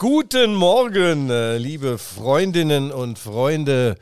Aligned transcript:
Guten 0.00 0.54
Morgen, 0.54 1.28
äh, 1.28 1.58
liebe 1.58 1.98
Freundinnen 1.98 2.90
und 2.90 3.18
Freunde 3.18 3.96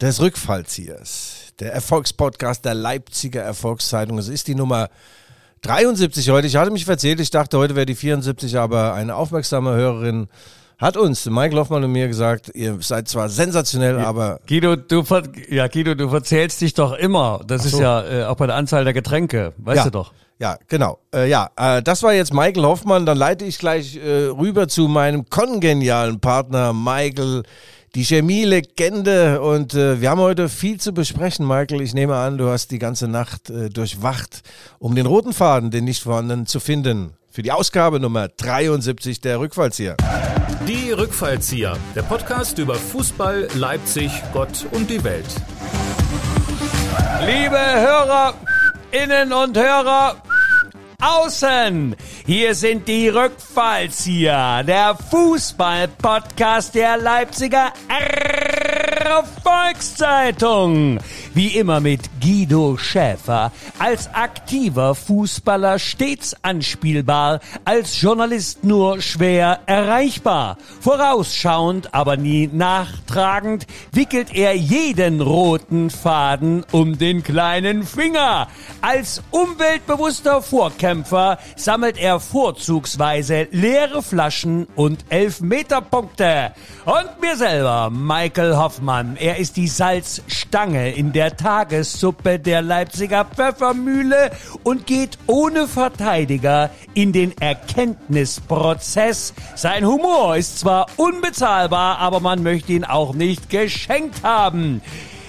des 0.00 0.18
Rückfallziehers. 0.18 1.52
Der 1.60 1.74
Erfolgspodcast 1.74 2.64
der 2.64 2.72
Leipziger 2.72 3.42
Erfolgszeitung. 3.42 4.16
Es 4.16 4.28
ist 4.28 4.48
die 4.48 4.54
Nummer 4.54 4.88
73 5.60 6.30
heute. 6.30 6.46
Ich 6.46 6.56
hatte 6.56 6.70
mich 6.70 6.86
verzählt, 6.86 7.20
ich 7.20 7.28
dachte, 7.28 7.58
heute 7.58 7.76
wäre 7.76 7.84
die 7.84 7.94
74, 7.94 8.56
aber 8.56 8.94
eine 8.94 9.14
aufmerksame 9.14 9.72
Hörerin 9.72 10.28
hat 10.78 10.96
uns, 10.96 11.26
Mike 11.26 11.54
Hoffmann 11.54 11.84
und 11.84 11.92
mir 11.92 12.08
gesagt, 12.08 12.50
ihr 12.54 12.78
seid 12.80 13.08
zwar 13.08 13.28
sensationell, 13.28 13.98
aber... 13.98 14.40
Guido, 14.48 14.76
du, 14.76 15.04
ver 15.04 15.24
ja, 15.50 15.68
Guido, 15.68 15.94
du 15.94 16.08
verzählst 16.08 16.62
dich 16.62 16.72
doch 16.72 16.94
immer. 16.94 17.42
Das 17.46 17.64
so. 17.64 17.76
ist 17.76 17.78
ja 17.78 18.02
äh, 18.02 18.24
auch 18.24 18.36
bei 18.36 18.46
der 18.46 18.56
Anzahl 18.56 18.84
der 18.84 18.94
Getränke, 18.94 19.52
weißt 19.58 19.76
ja. 19.76 19.84
du 19.84 19.90
doch. 19.90 20.12
Ja, 20.42 20.58
genau. 20.66 20.98
Äh, 21.14 21.30
ja, 21.30 21.50
äh, 21.56 21.80
das 21.84 22.02
war 22.02 22.12
jetzt 22.14 22.34
Michael 22.34 22.64
Hoffmann. 22.64 23.06
Dann 23.06 23.16
leite 23.16 23.44
ich 23.44 23.58
gleich 23.58 23.94
äh, 23.94 24.24
rüber 24.24 24.66
zu 24.66 24.88
meinem 24.88 25.30
kongenialen 25.30 26.18
Partner 26.18 26.72
Michael, 26.72 27.44
die 27.94 28.04
Chemie-Legende. 28.04 29.40
Und 29.40 29.74
äh, 29.74 30.00
wir 30.00 30.10
haben 30.10 30.20
heute 30.20 30.48
viel 30.48 30.80
zu 30.80 30.92
besprechen, 30.92 31.46
Michael. 31.46 31.80
Ich 31.80 31.94
nehme 31.94 32.16
an, 32.16 32.38
du 32.38 32.48
hast 32.48 32.72
die 32.72 32.80
ganze 32.80 33.06
Nacht 33.06 33.50
äh, 33.50 33.70
durchwacht, 33.70 34.42
um 34.80 34.96
den 34.96 35.06
roten 35.06 35.32
Faden, 35.32 35.70
den 35.70 35.84
nicht 35.84 36.02
vorhandenen, 36.02 36.46
zu 36.46 36.58
finden. 36.58 37.12
Für 37.30 37.42
die 37.42 37.52
Ausgabe 37.52 38.00
Nummer 38.00 38.26
73 38.26 39.20
der 39.20 39.38
Rückfallzieher. 39.38 39.96
Die 40.66 40.90
Rückfallzieher, 40.90 41.76
der 41.94 42.02
Podcast 42.02 42.58
über 42.58 42.74
Fußball, 42.74 43.46
Leipzig, 43.54 44.10
Gott 44.32 44.66
und 44.72 44.90
die 44.90 45.04
Welt. 45.04 45.28
Liebe 47.24 47.56
Hörer, 47.56 48.34
Innen 48.92 49.32
und 49.32 49.56
Hörer, 49.56 50.16
außen. 51.00 51.96
Hier 52.26 52.54
sind 52.54 52.86
die 52.86 53.08
Rückfallzieher, 53.08 54.62
der 54.64 54.94
Fußball-Podcast 55.10 56.74
der 56.74 56.98
Leipziger 56.98 57.72
Erfolgszeitung. 59.06 61.00
Wie 61.34 61.48
immer 61.48 61.80
mit 61.80 62.02
Guido 62.20 62.76
Schäfer. 62.76 63.50
Als 63.78 64.14
aktiver 64.14 64.94
Fußballer 64.94 65.78
stets 65.78 66.36
anspielbar, 66.42 67.40
als 67.64 68.00
Journalist 68.00 68.64
nur 68.64 69.00
schwer 69.00 69.60
erreichbar. 69.66 70.56
Vorausschauend, 70.80 71.92
aber 71.94 72.16
nie 72.16 72.48
nachtragend, 72.52 73.66
wickelt 73.92 74.34
er 74.34 74.54
jeden 74.56 75.20
roten 75.20 75.90
Faden 75.90 76.64
um 76.70 76.96
den 76.98 77.22
kleinen 77.22 77.82
Finger. 77.84 78.48
Als 78.80 79.22
umweltbewusster 79.30 80.42
Vorkämpfer 80.42 81.38
sammelt 81.56 81.98
er 81.98 82.20
vorzugsweise 82.20 83.48
leere 83.50 84.02
Flaschen 84.02 84.66
und 84.76 85.04
Elfmeterpunkte. 85.08 86.52
Und 86.84 87.20
mir 87.20 87.36
selber, 87.36 87.90
Michael 87.90 88.56
Hoffmann, 88.56 88.91
er 89.18 89.38
ist 89.38 89.56
die 89.56 89.68
Salzstange 89.68 90.92
in 90.92 91.12
der 91.12 91.36
Tagessuppe 91.36 92.38
der 92.38 92.60
Leipziger 92.60 93.24
Pfeffermühle 93.24 94.32
und 94.64 94.86
geht 94.86 95.18
ohne 95.26 95.66
Verteidiger 95.66 96.68
in 96.92 97.12
den 97.12 97.32
Erkenntnisprozess. 97.38 99.32
Sein 99.54 99.86
Humor 99.86 100.36
ist 100.36 100.58
zwar 100.58 100.86
unbezahlbar, 100.96 102.00
aber 102.00 102.20
man 102.20 102.42
möchte 102.42 102.72
ihn 102.72 102.84
auch 102.84 103.14
nicht 103.14 103.48
geschenkt 103.48 104.22
haben. 104.22 104.82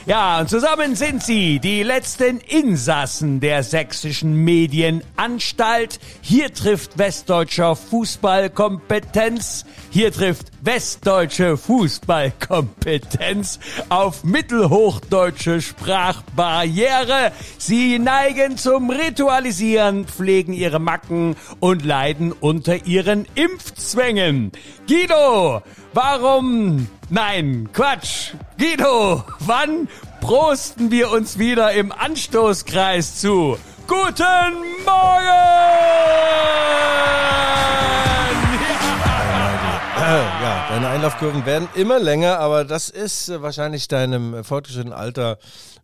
Ja, 0.06 0.42
und 0.42 0.50
zusammen 0.50 0.98
sind 0.98 1.24
sie 1.24 1.60
die 1.60 1.82
letzten 1.82 2.40
Insassen 2.40 3.40
der 3.40 3.64
sächsischen 3.64 4.36
Medienanstalt. 4.36 5.98
Hier 6.20 6.54
trifft 6.54 6.98
westdeutscher 6.98 7.78
Fußballkompetenz. 7.78 9.64
Hier 9.92 10.12
trifft 10.12 10.48
westdeutsche 10.62 11.56
Fußballkompetenz 11.56 13.60
auf 13.88 14.26
mittelhochdeutsche 14.26 15.62
Sprachbarriere. 15.62 17.32
Sie 17.58 17.98
neigen 17.98 18.58
zum 18.58 18.90
Ritualisieren, 18.90 20.06
pflegen 20.06 20.52
ihre 20.52 20.80
Macken 20.80 21.38
und 21.62 21.86
leiden 21.86 22.34
unter 22.34 22.86
ihren 22.86 23.26
Impfzwängen. 23.36 24.52
Guido, 24.86 25.62
warum 25.94 26.90
Nein, 27.14 27.70
Quatsch. 27.74 28.32
Guido, 28.58 29.24
wann 29.38 29.88
prosten 30.20 30.90
wir 30.90 31.12
uns 31.12 31.38
wieder 31.38 31.72
im 31.74 31.92
Anstoßkreis 31.92 33.20
zu? 33.20 33.56
Guten 33.88 34.56
Morgen! 34.84 35.28
Ja, 39.96 40.66
deine 40.72 40.88
Einlaufkurven 40.88 41.46
werden 41.46 41.68
immer 41.76 42.00
länger, 42.00 42.40
aber 42.40 42.66
das 42.66 42.90
ist 42.90 43.30
äh, 43.30 43.44
wahrscheinlich 43.44 43.88
deinem 43.88 44.34
äh, 44.34 44.44
fortgeschrittenen 44.44 44.98
Alter 44.98 45.38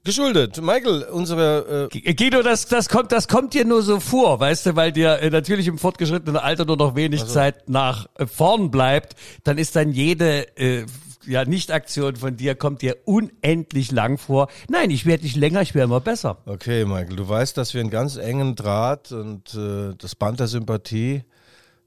geschuldet. 0.03 0.59
Michael, 0.59 1.03
unsere 1.11 1.89
äh 1.93 2.13
Guido, 2.15 2.41
das 2.41 2.65
das 2.65 2.89
kommt 2.89 3.11
das 3.11 3.27
kommt 3.27 3.53
dir 3.53 3.65
nur 3.65 3.83
so 3.83 3.99
vor, 3.99 4.39
weißt 4.39 4.65
du, 4.65 4.75
weil 4.75 4.91
dir 4.91 5.19
äh, 5.19 5.29
natürlich 5.29 5.67
im 5.67 5.77
fortgeschrittenen 5.77 6.37
Alter 6.37 6.65
nur 6.65 6.77
noch 6.77 6.95
wenig 6.95 7.21
also. 7.21 7.33
Zeit 7.33 7.69
nach 7.69 8.07
äh, 8.17 8.25
vorn 8.25 8.71
bleibt, 8.71 9.15
dann 9.43 9.59
ist 9.59 9.75
dann 9.75 9.91
jede 9.91 10.57
äh, 10.57 10.85
ja, 11.25 11.45
Nicht-Aktion 11.45 12.15
von 12.15 12.37
dir 12.37 12.55
kommt 12.55 12.81
dir 12.81 12.97
unendlich 13.05 13.91
lang 13.91 14.17
vor. 14.17 14.47
Nein, 14.69 14.89
ich 14.89 15.05
werde 15.05 15.23
nicht 15.23 15.35
länger, 15.35 15.61
ich 15.61 15.75
werde 15.75 15.85
immer 15.85 15.99
besser. 15.99 16.37
Okay, 16.45 16.85
Michael, 16.85 17.15
du 17.15 17.27
weißt, 17.27 17.57
dass 17.57 17.73
wir 17.73 17.81
einen 17.81 17.89
ganz 17.89 18.15
engen 18.15 18.55
Draht 18.55 19.11
und 19.11 19.53
äh, 19.55 19.95
das 19.97 20.15
Band 20.15 20.39
der 20.39 20.47
Sympathie 20.47 21.23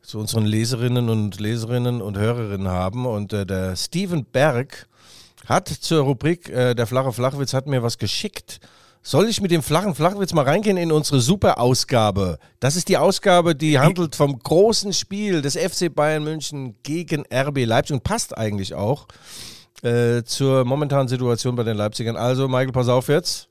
zu 0.03 0.19
unseren 0.19 0.45
Leserinnen 0.45 1.09
und 1.09 1.41
Leserinnen 1.41 2.03
und 2.03 2.19
Hörerinnen 2.19 2.69
haben. 2.69 3.07
Und 3.07 3.33
äh, 3.33 3.47
der 3.47 3.77
Steven 3.77 4.25
Berg 4.25 4.87
hat 5.47 5.69
zur 5.69 6.03
Rubrik 6.03 6.49
äh, 6.49 6.75
Der 6.75 6.87
flache 6.87 7.13
Flachwitz 7.13 7.55
hat 7.55 7.67
mir 7.67 7.83
was 7.83 7.99
geschickt. 7.99 8.61
Soll 9.05 9.29
ich 9.29 9.41
mit 9.41 9.51
dem 9.51 9.65
flachen 9.65 9.97
Flachwitz 9.97 10.33
mal 10.33 10.45
reingehen 10.45 10.77
in 10.77 10.93
unsere 10.93 11.21
Super-Ausgabe? 11.21 12.39
Das 12.61 12.77
ist 12.77 12.89
die 12.89 12.99
Ausgabe, 12.99 13.57
die 13.57 13.81
handelt 13.81 14.15
vom 14.15 14.39
großen 14.39 14.93
Spiel 14.93 15.43
des 15.43 15.57
FC 15.57 15.93
Bayern 15.93 16.23
München 16.23 16.77
gegen 16.85 17.25
RB 17.33 17.65
Leipzig 17.65 17.95
und 17.95 18.05
passt 18.05 18.39
eigentlich 18.39 18.75
auch 18.75 19.09
äh, 19.83 20.23
zur 20.23 20.65
momentanen 20.65 21.09
Situation 21.09 21.57
bei 21.57 21.65
den 21.65 21.77
Leipzigern. 21.77 22.17
Also, 22.17 22.47
Michael, 22.47 22.71
pass 22.71 22.89
auf 22.89 23.09
jetzt. 23.09 23.49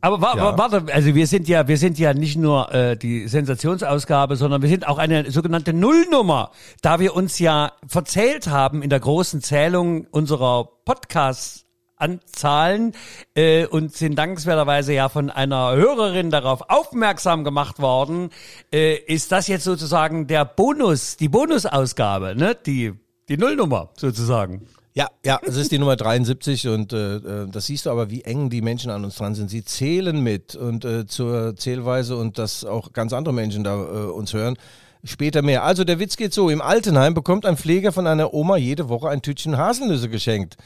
Aber 0.00 0.20
wa 0.20 0.36
ja. 0.36 0.58
warte, 0.58 0.84
also 0.92 1.14
wir 1.14 1.26
sind 1.26 1.48
ja, 1.48 1.66
wir 1.66 1.78
sind 1.78 1.98
ja 1.98 2.14
nicht 2.14 2.36
nur 2.36 2.72
äh, 2.72 2.96
die 2.96 3.26
Sensationsausgabe, 3.26 4.36
sondern 4.36 4.62
wir 4.62 4.68
sind 4.68 4.86
auch 4.86 4.98
eine 4.98 5.30
sogenannte 5.30 5.72
Nullnummer, 5.72 6.52
da 6.82 7.00
wir 7.00 7.16
uns 7.16 7.40
ja 7.40 7.72
verzählt 7.86 8.46
haben 8.46 8.82
in 8.82 8.90
der 8.90 9.00
großen 9.00 9.42
Zählung 9.42 10.06
unserer 10.10 10.68
Podcasts 10.84 11.66
Anzahlen 12.02 12.92
äh, 13.34 13.66
und 13.66 13.94
sind 13.94 14.16
dankenswerterweise 14.16 14.92
ja 14.92 15.08
von 15.08 15.30
einer 15.30 15.74
Hörerin 15.74 16.30
darauf 16.30 16.68
aufmerksam 16.68 17.44
gemacht 17.44 17.80
worden. 17.80 18.30
Äh, 18.72 18.96
ist 18.96 19.32
das 19.32 19.48
jetzt 19.48 19.64
sozusagen 19.64 20.26
der 20.26 20.44
Bonus, 20.44 21.16
die 21.16 21.28
Bonusausgabe, 21.28 22.34
ne? 22.36 22.56
Die, 22.66 22.92
die 23.28 23.36
Nullnummer 23.38 23.90
sozusagen. 23.96 24.66
Ja, 24.94 25.08
ja, 25.24 25.40
es 25.42 25.56
ist 25.56 25.72
die 25.72 25.78
Nummer 25.78 25.96
73 25.96 26.68
und 26.68 26.92
äh, 26.92 27.16
äh, 27.16 27.48
das 27.50 27.66
siehst 27.66 27.86
du 27.86 27.90
aber, 27.90 28.10
wie 28.10 28.22
eng 28.24 28.50
die 28.50 28.60
Menschen 28.60 28.90
an 28.90 29.04
uns 29.04 29.16
dran 29.16 29.34
sind. 29.34 29.48
Sie 29.48 29.64
zählen 29.64 30.22
mit 30.22 30.54
und 30.54 30.84
äh, 30.84 31.06
zur 31.06 31.56
Zählweise 31.56 32.16
und 32.16 32.36
dass 32.36 32.66
auch 32.66 32.92
ganz 32.92 33.14
andere 33.14 33.32
Menschen 33.32 33.64
da 33.64 33.74
äh, 33.74 34.10
uns 34.10 34.34
hören. 34.34 34.58
Später 35.02 35.40
mehr. 35.40 35.64
Also 35.64 35.84
der 35.84 35.98
Witz 35.98 36.16
geht 36.16 36.34
so, 36.34 36.50
im 36.50 36.60
Altenheim 36.60 37.14
bekommt 37.14 37.46
ein 37.46 37.56
Pfleger 37.56 37.90
von 37.90 38.06
einer 38.06 38.34
Oma 38.34 38.58
jede 38.58 38.90
Woche 38.90 39.08
ein 39.08 39.22
Tütchen 39.22 39.56
Haselnüsse 39.56 40.10
geschenkt. 40.10 40.58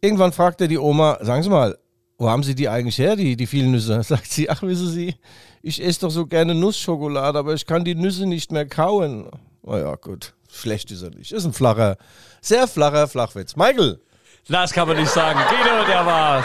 Irgendwann 0.00 0.32
fragte 0.32 0.68
die 0.68 0.78
Oma, 0.78 1.18
sagen 1.20 1.42
Sie 1.42 1.50
mal, 1.50 1.76
wo 2.16 2.28
haben 2.28 2.42
Sie 2.42 2.54
die 2.54 2.68
eigentlich 2.68 2.98
her, 2.98 3.16
die, 3.16 3.36
die 3.36 3.46
vielen 3.46 3.70
Nüsse? 3.70 4.02
Sagt 4.06 4.30
sie, 4.30 4.48
ach, 4.50 4.62
wissen 4.62 4.88
Sie, 4.88 5.14
ich 5.62 5.82
esse 5.82 6.00
doch 6.00 6.10
so 6.10 6.26
gerne 6.26 6.54
Nussschokolade, 6.54 7.38
aber 7.38 7.54
ich 7.54 7.66
kann 7.66 7.84
die 7.84 7.94
Nüsse 7.94 8.26
nicht 8.26 8.52
mehr 8.52 8.66
kauen. 8.66 9.30
Naja, 9.62 9.94
gut, 9.96 10.34
schlecht 10.50 10.90
ist 10.90 11.02
er 11.02 11.10
nicht. 11.10 11.32
Ist 11.32 11.44
ein 11.44 11.52
flacher, 11.52 11.96
sehr 12.40 12.66
flacher 12.66 13.08
Flachwitz. 13.08 13.56
Michael! 13.56 14.00
Das 14.48 14.72
kann 14.72 14.88
man 14.88 14.96
nicht 14.96 15.10
sagen. 15.10 15.38
Guido, 15.48 15.86
der 15.86 16.06
war 16.06 16.44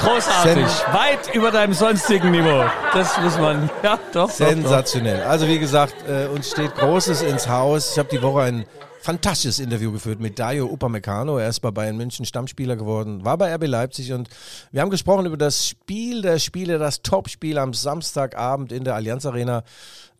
großartig. 0.00 0.66
Sen 0.66 0.94
Weit 0.94 1.34
über 1.34 1.50
deinem 1.50 1.72
sonstigen 1.72 2.30
Niveau. 2.30 2.64
Das 2.92 3.18
muss 3.20 3.38
man, 3.38 3.70
ja, 3.82 3.98
doch. 4.12 4.28
Sensationell. 4.28 5.18
Doch, 5.18 5.24
doch. 5.24 5.30
Also, 5.30 5.48
wie 5.48 5.58
gesagt, 5.58 5.94
äh, 6.08 6.26
uns 6.26 6.50
steht 6.50 6.74
Großes 6.74 7.22
ins 7.22 7.48
Haus. 7.48 7.92
Ich 7.92 7.98
habe 7.98 8.08
die 8.08 8.20
Woche 8.22 8.42
ein 8.42 8.66
fantastisches 9.02 9.58
Interview 9.58 9.92
geführt 9.92 10.20
mit 10.20 10.38
Dario 10.38 10.66
Upamecano. 10.66 11.38
Er 11.38 11.48
ist 11.48 11.60
bei 11.60 11.70
Bayern 11.70 11.96
München 11.96 12.24
Stammspieler 12.24 12.76
geworden, 12.76 13.24
war 13.24 13.38
bei 13.38 13.54
RB 13.54 13.66
Leipzig 13.66 14.12
und 14.12 14.28
wir 14.70 14.80
haben 14.80 14.90
gesprochen 14.90 15.26
über 15.26 15.36
das 15.36 15.66
Spiel 15.66 16.22
der 16.22 16.38
Spiele, 16.38 16.78
das 16.78 17.02
Topspiel 17.02 17.58
am 17.58 17.74
Samstagabend 17.74 18.72
in 18.72 18.84
der 18.84 18.94
Allianz 18.94 19.26
Arena. 19.26 19.64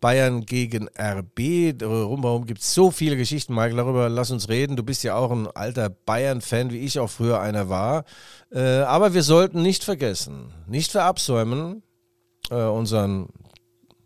Bayern 0.01 0.47
gegen 0.47 0.89
RB. 0.99 1.75
Rumherum 1.83 2.47
gibt 2.47 2.61
es 2.61 2.73
so 2.73 2.91
viele 2.91 3.19
Geschichten, 3.19 3.55
Michael, 3.55 3.77
darüber 3.77 4.09
lass 4.09 4.31
uns 4.31 4.49
reden. 4.49 4.77
Du 4.77 4.83
bist 4.83 5.03
ja 5.05 5.15
auch 5.15 5.31
ein 5.31 5.47
alter 5.49 5.91
Bayern-Fan, 5.91 6.71
wie 6.71 6.79
ich 6.79 6.99
auch 6.99 7.11
früher 7.11 7.41
einer 7.41 7.69
war. 7.69 8.05
Äh, 8.51 8.81
aber 8.81 9.13
wir 9.13 9.23
sollten 9.23 9.61
nicht 9.61 9.85
vergessen, 9.85 10.55
nicht 10.67 10.91
verabsäumen, 10.91 11.83
äh, 12.51 12.55
unseren 12.55 13.29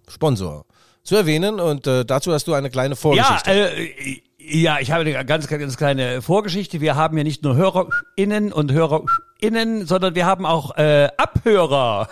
Sponsor 0.08 0.66
zu 1.04 1.16
erwähnen 1.16 1.60
und 1.60 1.86
äh, 1.86 2.04
dazu 2.04 2.32
hast 2.32 2.46
du 2.48 2.54
eine 2.54 2.70
kleine 2.70 2.96
Vorgeschichte. 2.96 3.52
Ja, 3.52 4.14
Ja, 4.46 4.78
ich 4.78 4.90
habe 4.90 5.00
eine 5.00 5.24
ganz, 5.24 5.48
ganz 5.48 5.76
kleine 5.78 6.20
Vorgeschichte. 6.20 6.82
Wir 6.82 6.96
haben 6.96 7.16
ja 7.16 7.24
nicht 7.24 7.42
nur 7.42 7.56
HörerInnen 7.56 8.52
und 8.52 8.72
HörerInnen, 8.72 9.86
sondern 9.86 10.14
wir 10.14 10.26
haben 10.26 10.44
auch 10.44 10.76
äh, 10.76 11.08
Abhörer 11.16 12.08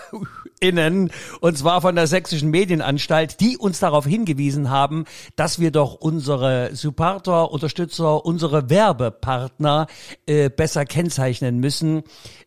innen, 0.62 1.10
und 1.40 1.58
zwar 1.58 1.82
von 1.82 1.96
der 1.96 2.06
Sächsischen 2.06 2.50
Medienanstalt, 2.50 3.40
die 3.40 3.58
uns 3.58 3.80
darauf 3.80 4.06
hingewiesen 4.06 4.70
haben, 4.70 5.04
dass 5.36 5.58
wir 5.58 5.72
doch 5.72 5.94
unsere 5.94 6.70
Supporter, 6.74 7.50
Unterstützer, 7.50 8.24
unsere 8.24 8.70
Werbepartner 8.70 9.88
äh, 10.26 10.48
besser 10.48 10.84
kennzeichnen 10.84 11.58
müssen. 11.58 12.04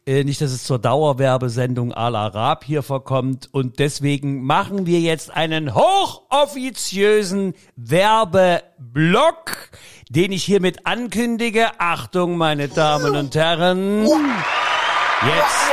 Äh, 0.07 0.23
nicht, 0.23 0.39
dass 0.39 0.51
es 0.51 0.63
zur 0.63 0.79
Dauerwerbesendung 0.79 1.93
à 1.93 2.09
la 2.09 2.27
Rab 2.27 2.63
hier 2.63 2.83
verkommt. 2.83 3.49
Und 3.51 3.79
deswegen 3.79 4.43
machen 4.43 4.85
wir 4.85 5.01
jetzt 5.01 5.35
einen 5.35 5.75
hochoffiziösen 5.75 7.53
Werbeblock, 7.75 9.51
den 10.09 10.31
ich 10.31 10.43
hiermit 10.43 10.85
ankündige. 10.85 11.79
Achtung, 11.79 12.37
meine 12.37 12.69
Damen 12.69 13.15
und 13.15 13.35
Herren. 13.35 14.05
Jetzt 14.05 15.65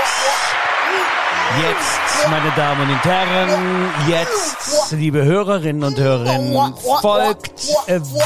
Jetzt, 1.61 2.00
meine 2.31 2.50
Damen 2.56 2.91
und 2.91 3.05
Herren, 3.05 3.91
jetzt, 4.09 4.93
liebe 4.93 5.25
Hörerinnen 5.25 5.85
und 5.85 5.99
Hörer, 5.99 6.75
folgt 7.00 7.69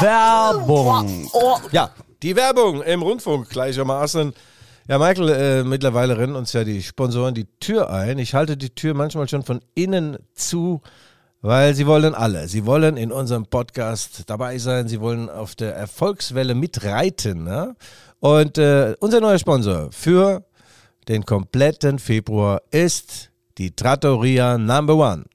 Werbung. 0.01 1.29
Ja, 1.71 1.91
die 2.23 2.35
Werbung 2.35 2.81
im 2.83 3.01
Rundfunk 3.01 3.49
gleichermaßen. 3.49 4.33
Ja, 4.87 4.97
Michael, 4.97 5.29
äh, 5.29 5.63
mittlerweile 5.63 6.17
rennen 6.17 6.35
uns 6.35 6.53
ja 6.53 6.63
die 6.63 6.81
Sponsoren 6.81 7.33
die 7.33 7.47
Tür 7.59 7.89
ein. 7.89 8.19
Ich 8.19 8.33
halte 8.33 8.55
die 8.55 8.69
Tür 8.69 8.93
manchmal 8.93 9.27
schon 9.27 9.43
von 9.43 9.59
innen 9.75 10.17
zu, 10.33 10.81
weil 11.41 11.73
sie 11.75 11.85
wollen 11.85 12.15
alle. 12.15 12.47
Sie 12.47 12.65
wollen 12.65 12.95
in 12.95 13.11
unserem 13.11 13.47
Podcast 13.47 14.23
dabei 14.27 14.57
sein. 14.59 14.87
Sie 14.87 15.01
wollen 15.01 15.29
auf 15.29 15.55
der 15.55 15.75
Erfolgswelle 15.75 16.55
mitreiten. 16.55 17.43
Ne? 17.43 17.75
Und 18.19 18.57
äh, 18.57 18.95
unser 18.99 19.19
neuer 19.19 19.39
Sponsor 19.39 19.91
für 19.91 20.45
den 21.07 21.25
kompletten 21.25 21.99
Februar 21.99 22.61
ist 22.71 23.31
die 23.57 23.75
Trattoria 23.75 24.57
Number 24.57 24.95
One. 24.95 25.25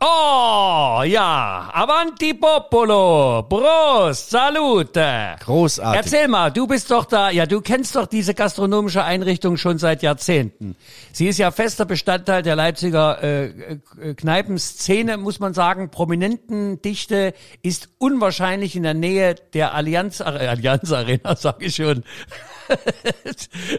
Oh, 0.00 1.02
ja, 1.04 1.70
avanti 1.72 2.32
popolo, 2.34 3.42
Prost, 3.48 4.30
salute. 4.30 5.34
Großartig. 5.40 6.00
Erzähl 6.04 6.28
mal, 6.28 6.52
du 6.52 6.68
bist 6.68 6.88
doch 6.92 7.04
da, 7.04 7.30
ja, 7.30 7.46
du 7.46 7.60
kennst 7.60 7.96
doch 7.96 8.06
diese 8.06 8.32
gastronomische 8.32 9.02
Einrichtung 9.02 9.56
schon 9.56 9.78
seit 9.78 10.04
Jahrzehnten. 10.04 10.76
Sie 11.10 11.26
ist 11.26 11.38
ja 11.38 11.50
fester 11.50 11.84
Bestandteil 11.84 12.44
der 12.44 12.54
Leipziger 12.54 13.20
äh, 13.24 13.46
äh, 13.46 14.14
Kneipenszene, 14.14 15.16
muss 15.16 15.40
man 15.40 15.52
sagen. 15.52 15.90
Prominentendichte 15.90 17.34
ist 17.62 17.88
unwahrscheinlich 17.98 18.76
in 18.76 18.84
der 18.84 18.94
Nähe 18.94 19.34
der 19.52 19.74
Allianz, 19.74 20.20
äh, 20.20 20.22
Allianz 20.22 20.92
Arena, 20.92 21.34
sag 21.36 21.60
ich 21.60 21.74
schon. 21.74 22.04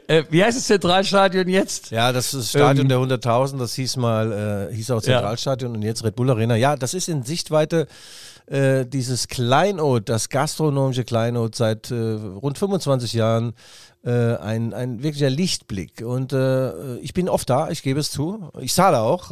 Äh, 0.07 0.23
wie 0.29 0.43
heißt 0.43 0.57
das 0.57 0.65
Zentralstadion 0.65 1.47
jetzt? 1.47 1.91
Ja, 1.91 2.11
das 2.11 2.33
ist 2.33 2.35
das 2.35 2.49
Stadion 2.49 2.89
ähm, 2.89 3.09
der 3.09 3.19
100.000, 3.19 3.59
das 3.59 3.73
hieß 3.75 3.97
mal, 3.97 4.69
äh, 4.71 4.75
hieß 4.75 4.91
auch 4.91 5.01
Zentralstadion 5.01 5.71
ja. 5.71 5.77
und 5.77 5.83
jetzt 5.83 6.03
Red 6.03 6.15
Bull 6.15 6.29
Arena. 6.29 6.55
Ja, 6.55 6.75
das 6.75 6.93
ist 6.93 7.07
in 7.09 7.23
Sichtweite 7.23 7.87
äh, 8.49 8.85
dieses 8.85 9.27
Kleinod, 9.27 10.09
das 10.09 10.29
gastronomische 10.29 11.03
Kleinod 11.03 11.53
seit 11.55 11.91
äh, 11.91 11.95
rund 11.95 12.57
25 12.57 13.13
Jahren 13.13 13.53
äh, 14.03 14.35
ein, 14.37 14.73
ein 14.73 15.03
wirklicher 15.03 15.29
Lichtblick. 15.29 16.01
Und 16.01 16.33
ich 17.01 17.13
bin 17.13 17.29
oft 17.29 17.49
da, 17.49 17.69
ich 17.69 17.83
gebe 17.83 17.99
es 17.99 18.11
zu. 18.11 18.49
Ich 18.59 18.73
zahle 18.73 18.99
auch. 18.99 19.31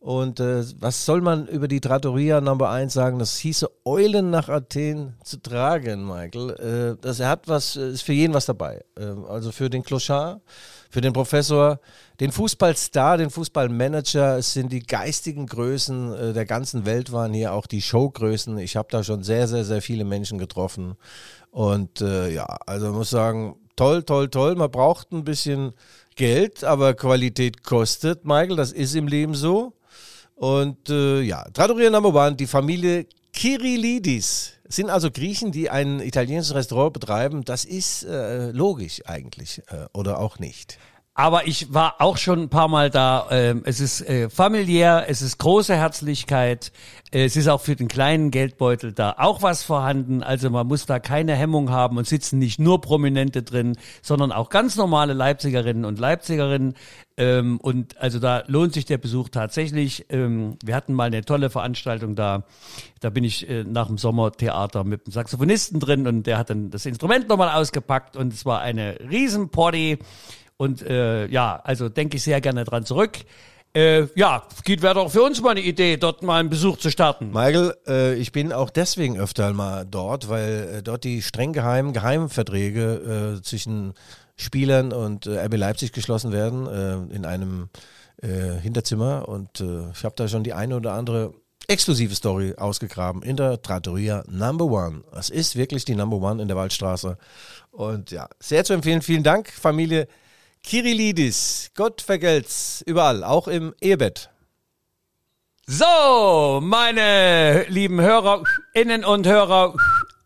Äh, 0.00 0.04
und 0.04 0.40
äh, 0.40 0.64
was 0.78 1.04
soll 1.04 1.20
man 1.20 1.46
über 1.46 1.68
die 1.68 1.80
Trattoria 1.80 2.40
Number 2.40 2.70
1 2.70 2.92
sagen? 2.92 3.18
Das 3.18 3.36
hieße 3.38 3.70
Eulen 3.84 4.30
nach 4.30 4.48
Athen 4.48 5.14
zu 5.24 5.36
tragen, 5.38 6.06
Michael. 6.06 6.96
Äh, 6.96 7.00
das, 7.00 7.20
er 7.20 7.28
hat 7.28 7.48
was, 7.48 7.76
ist 7.76 8.02
für 8.02 8.12
jeden 8.12 8.34
was 8.34 8.46
dabei. 8.46 8.84
Äh, 8.98 9.14
also 9.28 9.52
für 9.52 9.68
den 9.68 9.82
Clochard, 9.82 10.40
für 10.88 11.00
den 11.00 11.12
Professor, 11.12 11.80
den 12.18 12.32
Fußballstar, 12.32 13.18
den 13.18 13.30
Fußballmanager. 13.30 14.38
Es 14.38 14.52
sind 14.52 14.72
die 14.72 14.80
geistigen 14.80 15.46
Größen 15.46 16.12
äh, 16.14 16.32
der 16.32 16.46
ganzen 16.46 16.86
Welt 16.86 17.12
waren 17.12 17.34
hier, 17.34 17.52
auch 17.52 17.66
die 17.66 17.82
Showgrößen. 17.82 18.58
Ich 18.58 18.76
habe 18.76 18.88
da 18.90 19.04
schon 19.04 19.22
sehr, 19.22 19.48
sehr, 19.48 19.64
sehr 19.64 19.82
viele 19.82 20.04
Menschen 20.04 20.38
getroffen. 20.38 20.96
Und 21.50 22.00
äh, 22.00 22.30
ja, 22.32 22.46
also 22.66 22.88
ich 22.88 22.94
muss 22.94 23.10
sagen, 23.10 23.56
toll, 23.76 24.02
toll, 24.02 24.28
toll. 24.28 24.54
Man 24.54 24.70
braucht 24.70 25.12
ein 25.12 25.24
bisschen 25.24 25.72
Geld, 26.16 26.64
aber 26.64 26.94
Qualität 26.94 27.62
kostet, 27.64 28.24
Michael. 28.24 28.56
Das 28.56 28.72
ist 28.72 28.94
im 28.94 29.06
Leben 29.06 29.34
so. 29.34 29.74
Und 30.40 30.88
äh, 30.88 31.20
ja, 31.20 31.44
Trattoria 31.52 31.90
Number 31.90 32.14
One, 32.14 32.34
die 32.34 32.46
Familie 32.46 33.06
Kirillidis 33.34 34.54
sind 34.66 34.88
also 34.88 35.10
Griechen, 35.10 35.52
die 35.52 35.68
ein 35.68 36.00
italienisches 36.00 36.54
Restaurant 36.54 36.94
betreiben. 36.94 37.44
Das 37.44 37.66
ist 37.66 38.04
äh, 38.04 38.50
logisch 38.50 39.02
eigentlich 39.04 39.60
äh, 39.68 39.84
oder 39.92 40.18
auch 40.18 40.38
nicht. 40.38 40.78
Aber 41.14 41.46
ich 41.46 41.74
war 41.74 41.96
auch 41.98 42.16
schon 42.16 42.40
ein 42.42 42.48
paar 42.48 42.68
Mal 42.68 42.88
da. 42.88 43.26
Ähm, 43.30 43.62
es 43.64 43.80
ist 43.80 44.00
äh, 44.00 44.30
familiär, 44.30 45.06
es 45.08 45.22
ist 45.22 45.38
große 45.38 45.74
Herzlichkeit. 45.74 46.72
Äh, 47.10 47.24
es 47.24 47.36
ist 47.36 47.48
auch 47.48 47.60
für 47.60 47.74
den 47.74 47.88
kleinen 47.88 48.30
Geldbeutel 48.30 48.92
da 48.92 49.16
auch 49.18 49.42
was 49.42 49.64
vorhanden. 49.64 50.22
Also 50.22 50.50
man 50.50 50.68
muss 50.68 50.86
da 50.86 51.00
keine 51.00 51.34
Hemmung 51.34 51.70
haben 51.70 51.98
und 51.98 52.06
sitzen 52.06 52.38
nicht 52.38 52.60
nur 52.60 52.80
Prominente 52.80 53.42
drin, 53.42 53.76
sondern 54.02 54.30
auch 54.30 54.50
ganz 54.50 54.76
normale 54.76 55.12
Leipzigerinnen 55.12 55.84
und 55.84 55.98
Leipzigerinnen. 55.98 56.74
Ähm, 57.16 57.58
und 57.60 57.98
also 57.98 58.20
da 58.20 58.44
lohnt 58.46 58.72
sich 58.72 58.84
der 58.84 58.98
Besuch 58.98 59.30
tatsächlich. 59.30 60.06
Ähm, 60.10 60.56
wir 60.64 60.76
hatten 60.76 60.94
mal 60.94 61.08
eine 61.08 61.24
tolle 61.24 61.50
Veranstaltung 61.50 62.14
da. 62.14 62.44
Da 63.00 63.10
bin 63.10 63.24
ich 63.24 63.48
äh, 63.48 63.64
nach 63.64 63.88
dem 63.88 63.98
Sommertheater 63.98 64.84
mit 64.84 65.06
dem 65.06 65.12
Saxophonisten 65.12 65.80
drin 65.80 66.06
und 66.06 66.22
der 66.28 66.38
hat 66.38 66.50
dann 66.50 66.70
das 66.70 66.86
Instrument 66.86 67.28
nochmal 67.28 67.50
ausgepackt 67.50 68.16
und 68.16 68.32
es 68.32 68.46
war 68.46 68.60
eine 68.60 68.96
Riesenparty. 69.10 69.98
Und 70.60 70.82
äh, 70.82 71.26
ja, 71.28 71.58
also 71.64 71.88
denke 71.88 72.18
ich 72.18 72.22
sehr 72.22 72.42
gerne 72.42 72.64
dran 72.64 72.84
zurück. 72.84 73.20
Äh, 73.72 74.08
ja, 74.14 74.42
geht 74.62 74.82
wäre 74.82 74.92
doch 74.92 75.10
für 75.10 75.22
uns 75.22 75.40
mal 75.40 75.52
eine 75.52 75.62
Idee, 75.62 75.96
dort 75.96 76.22
mal 76.22 76.38
einen 76.38 76.50
Besuch 76.50 76.76
zu 76.76 76.90
starten. 76.90 77.28
Michael, 77.28 77.74
äh, 77.86 78.14
ich 78.16 78.30
bin 78.30 78.52
auch 78.52 78.68
deswegen 78.68 79.18
öfter 79.18 79.54
mal 79.54 79.86
dort, 79.86 80.28
weil 80.28 80.68
äh, 80.70 80.82
dort 80.82 81.04
die 81.04 81.22
streng 81.22 81.54
geheimen 81.54 81.94
Geheimverträge 81.94 83.38
äh, 83.38 83.42
zwischen 83.42 83.94
Spielern 84.36 84.92
und 84.92 85.26
äh, 85.26 85.46
RB 85.46 85.56
Leipzig 85.56 85.92
geschlossen 85.92 86.30
werden 86.30 86.66
äh, 86.66 87.16
in 87.16 87.24
einem 87.24 87.70
äh, 88.20 88.60
Hinterzimmer. 88.60 89.30
Und 89.30 89.62
äh, 89.62 89.90
ich 89.92 90.04
habe 90.04 90.14
da 90.14 90.28
schon 90.28 90.44
die 90.44 90.52
eine 90.52 90.76
oder 90.76 90.92
andere 90.92 91.32
exklusive 91.68 92.14
Story 92.14 92.52
ausgegraben 92.58 93.22
in 93.22 93.36
der 93.36 93.62
Trattoria 93.62 94.24
Number 94.28 94.66
One. 94.66 95.04
Das 95.10 95.30
ist 95.30 95.56
wirklich 95.56 95.86
die 95.86 95.94
Number 95.94 96.18
One 96.18 96.42
in 96.42 96.48
der 96.48 96.56
Waldstraße. 96.58 97.16
Und 97.70 98.10
ja, 98.10 98.28
sehr 98.40 98.62
zu 98.64 98.74
empfehlen. 98.74 99.00
Vielen 99.00 99.22
Dank, 99.22 99.48
Familie 99.48 100.06
Kirillidis, 100.62 101.70
Gott 101.74 102.02
vergelt's, 102.02 102.82
überall, 102.86 103.24
auch 103.24 103.48
im 103.48 103.74
Ehebett. 103.80 104.30
So, 105.66 106.60
meine 106.62 107.64
lieben 107.68 108.00
Hörerinnen 108.00 109.04
und 109.04 109.26
Hörer 109.26 109.74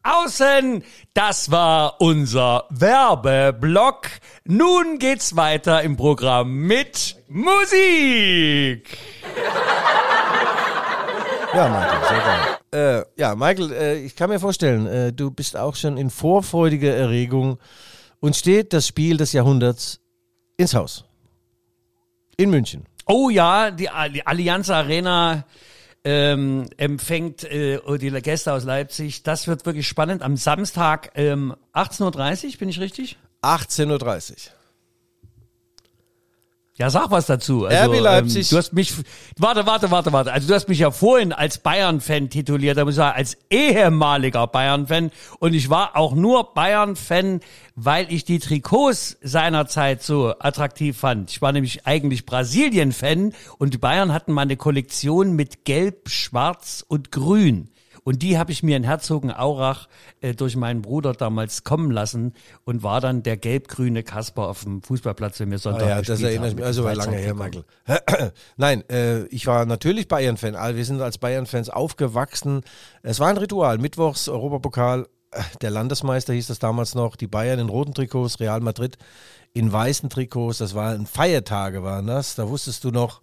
außen, 0.03 0.85
das 1.15 1.51
war 1.51 2.01
unser 2.01 2.65
Werbeblock. 2.71 4.09
Nun 4.45 4.99
geht's 4.99 5.37
weiter 5.37 5.83
im 5.83 5.97
Programm 5.97 6.55
mit 6.55 7.17
Musik. 7.29 8.99
Ja, 11.55 11.69
Michael, 11.69 12.09
sehr 12.09 12.19
geil. 12.19 13.07
Äh, 13.17 13.21
ja, 13.21 13.35
Michael, 13.35 13.73
äh, 13.73 13.99
ich 13.99 14.17
kann 14.17 14.29
mir 14.29 14.41
vorstellen, 14.41 14.87
äh, 14.87 15.13
du 15.13 15.31
bist 15.31 15.57
auch 15.57 15.77
schon 15.77 15.97
in 15.97 16.11
vorfreudiger 16.11 16.93
Erregung 16.93 17.59
und 18.19 18.35
steht 18.35 18.73
das 18.73 18.89
Spiel 18.89 19.17
des 19.17 19.33
Jahrhunderts 19.33 20.01
ins 20.57 20.75
Haus. 20.75 21.05
In 22.37 22.51
München. 22.51 22.87
Oh 23.07 23.31
ja, 23.31 23.71
die, 23.71 23.89
die 24.13 24.27
Allianz 24.27 24.71
Arena 24.71 25.45
ähm, 26.05 26.69
empfängt 26.77 27.45
äh, 27.45 27.79
die 27.99 28.11
Gäste 28.11 28.53
aus 28.53 28.65
Leipzig. 28.65 29.23
Das 29.23 29.47
wird 29.47 29.67
wirklich 29.67 29.87
spannend. 29.89 30.23
Am 30.23 30.37
Samstag 30.37 31.11
ähm, 31.15 31.55
18.30 31.75 32.45
Uhr, 32.47 32.59
bin 32.59 32.69
ich 32.69 32.81
richtig? 32.81 33.19
18.30 33.43 34.31
Uhr. 34.33 34.37
Ja, 36.77 36.91
sag 36.91 37.13
was 37.13 37.27
dazu. 37.27 37.67
Also, 37.67 37.93
RB 37.93 38.01
Leipzig. 38.01 38.51
Ähm, 38.51 38.51
du 38.51 38.59
hast 38.59 38.73
mich, 38.73 38.93
warte, 39.39 39.65
warte, 39.65 39.93
warte, 39.93 40.13
warte. 40.13 40.33
Also 40.33 40.49
du 40.49 40.55
hast 40.55 40.69
mich 40.69 40.81
ja 40.81 40.91
vorhin 40.91 41.33
als 41.33 41.59
Bayern-Fan 41.59 42.31
tituliert, 42.31 42.77
da 42.77 42.85
muss 42.85 42.95
ich 42.95 42.97
sagen, 42.97 43.17
als 43.17 43.37
ehemaliger 43.49 44.49
Bayern-Fan. 44.49 45.13
Und 45.39 45.55
ich 45.55 45.71
war 45.71 45.97
auch 45.97 46.17
nur 46.17 46.53
Bayern-Fan, 46.53 47.41
weil 47.77 48.13
ich 48.13 48.25
die 48.25 48.41
Trikots 48.41 49.19
seinerzeit 49.23 50.03
so 50.03 50.35
attraktiv 50.41 50.99
fand. 50.99 51.31
Ich 51.31 51.41
war 51.41 51.53
nämlich 51.53 51.87
eigentlich 51.87 52.27
Brasilien-Fan 52.27 53.35
und 53.59 53.73
die 53.73 53.79
Bayern 53.79 54.13
hatten 54.13 54.33
mal 54.33 54.43
eine 54.43 54.57
Kollektion 54.57 55.35
mit 55.35 55.65
Gelb, 55.65 56.09
Schwarz 56.09 56.85
und 56.89 57.13
Grün. 57.13 57.71
Und 58.05 58.23
die 58.23 58.39
habe 58.39 58.53
ich 58.53 58.63
mir 58.63 58.77
in 58.77 58.85
Herzogenaurach 58.85 59.89
äh, 60.21 60.35
durch 60.35 60.57
meinen 60.57 60.83
Bruder 60.83 61.15
damals 61.15 61.65
kommen 61.65 61.91
lassen 61.91 62.35
und 62.65 62.83
war 62.83 63.01
dann 63.01 63.23
der 63.23 63.37
gelb-grüne 63.37 64.03
Kasper 64.03 64.49
auf 64.49 64.65
dem 64.65 64.83
Fußballplatz, 64.83 65.41
wenn 65.41 65.51
wir 65.51 65.59
Sonntag 65.59 65.87
ah 65.87 65.89
ja, 65.89 66.03
das 66.03 66.23
erinnert 66.23 66.55
mich, 66.55 66.65
also 66.65 66.85
war 66.85 66.95
lange 66.95 67.17
her, 67.17 67.35
Michael. 67.35 67.65
Nein, 68.57 68.89
äh, 68.91 69.25
ich 69.27 69.47
war 69.47 69.65
natürlich 69.65 70.07
Bayern-Fan. 70.07 70.55
Wir 70.77 70.85
sind 70.85 71.01
als 71.01 71.19
Bayern-Fans 71.19 71.71
aufgewachsen. 71.71 72.61
Es 73.03 73.21
war 73.21 73.29
ein 73.29 73.39
Ritual. 73.39 73.79
Mittwochs 73.79 74.29
Europapokal 74.29 75.07
der 75.63 75.71
Landesmeister 75.71 76.33
hieß 76.33 76.47
das 76.49 76.59
damals 76.59 76.95
noch, 76.95 77.17
die 77.17 77.27
Bayern 77.27 77.59
in 77.59 77.69
roten 77.69 77.95
Trikots, 77.95 78.41
Real 78.41 78.61
Madrid 78.61 78.99
in 79.53 79.73
weißen 79.73 80.11
Trikots. 80.11 80.59
Das 80.59 80.75
waren 80.75 81.07
Feiertage, 81.07 81.83
waren 81.83 82.07
das. 82.07 82.35
Da 82.35 82.49
wusstest 82.49 82.85
du 82.85 82.91
noch, 82.91 83.21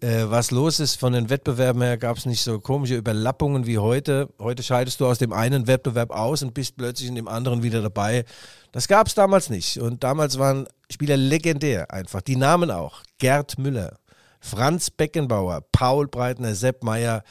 äh, 0.00 0.24
was 0.26 0.50
los 0.50 0.80
ist. 0.80 0.98
Von 0.98 1.12
den 1.12 1.30
Wettbewerben 1.30 1.82
her 1.82 1.96
gab 1.96 2.16
es 2.16 2.26
nicht 2.26 2.42
so 2.42 2.60
komische 2.60 2.96
Überlappungen 2.96 3.66
wie 3.66 3.78
heute. 3.78 4.28
Heute 4.38 4.62
scheidest 4.62 5.00
du 5.00 5.06
aus 5.06 5.18
dem 5.18 5.32
einen 5.32 5.66
Wettbewerb 5.66 6.10
aus 6.10 6.42
und 6.42 6.54
bist 6.54 6.76
plötzlich 6.76 7.08
in 7.08 7.14
dem 7.14 7.28
anderen 7.28 7.62
wieder 7.62 7.82
dabei. 7.82 8.24
Das 8.72 8.88
gab 8.88 9.06
es 9.06 9.14
damals 9.14 9.50
nicht. 9.50 9.78
Und 9.78 10.04
damals 10.04 10.38
waren 10.38 10.66
Spieler 10.90 11.16
legendär 11.16 11.90
einfach. 11.90 12.20
Die 12.20 12.36
Namen 12.36 12.70
auch. 12.70 13.02
Gerd 13.18 13.58
Müller, 13.58 13.98
Franz 14.40 14.90
Beckenbauer, 14.90 15.62
Paul 15.72 16.08
Breitner, 16.08 16.54
Sepp 16.54 16.82
Meyer, 16.82 17.22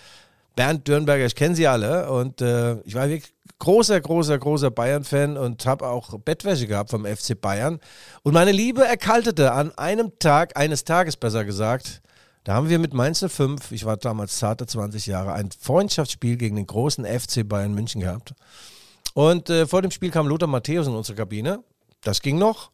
Bernd 0.56 0.88
Dürnberger, 0.88 1.26
ich 1.26 1.36
kenne 1.36 1.56
sie 1.56 1.68
alle. 1.68 2.12
Und 2.12 2.42
äh, 2.42 2.80
ich 2.82 2.96
war 2.96 3.10
wirklich 3.10 3.34
großer, 3.60 4.00
großer, 4.02 4.38
großer 4.38 4.72
Bayern-Fan 4.72 5.38
und 5.38 5.66
habe 5.66 5.88
auch 5.88 6.18
Bettwäsche 6.20 6.68
gehabt 6.68 6.90
vom 6.90 7.06
FC 7.06 7.40
Bayern. 7.40 7.80
Und 8.24 8.34
meine 8.34 8.52
Liebe 8.52 8.86
erkaltete 8.86 9.52
an 9.54 9.72
einem 9.78 10.12
Tag, 10.20 10.58
eines 10.58 10.84
Tages 10.84 11.18
besser 11.18 11.46
gesagt, 11.46 12.02
da 12.44 12.54
haben 12.56 12.70
wir 12.70 12.80
mit 12.80 12.94
Mainz 12.94 13.24
05, 13.26 13.72
ich 13.72 13.86
war 13.86 13.98
damals 13.98 14.38
zarte 14.40 14.66
20 14.66 15.06
Jahre, 15.08 15.34
ein 15.34 15.50
Freundschaftsspiel 15.58 16.36
gegen 16.38 16.56
den 16.58 16.68
großen 16.68 17.06
FC 17.06 17.48
Bayern 17.48 17.74
München 17.74 18.02
gehabt. 18.02 18.34
Und 19.14 19.50
äh, 19.50 19.68
vor 19.68 19.82
dem 19.82 19.92
Spiel 19.92 20.12
kam 20.12 20.28
Lothar 20.28 20.48
Matthäus 20.48 20.88
in 20.88 20.94
unsere 20.96 21.16
Kabine. 21.18 21.60
Das 22.04 22.22
ging 22.22 22.38
noch. 22.38 22.72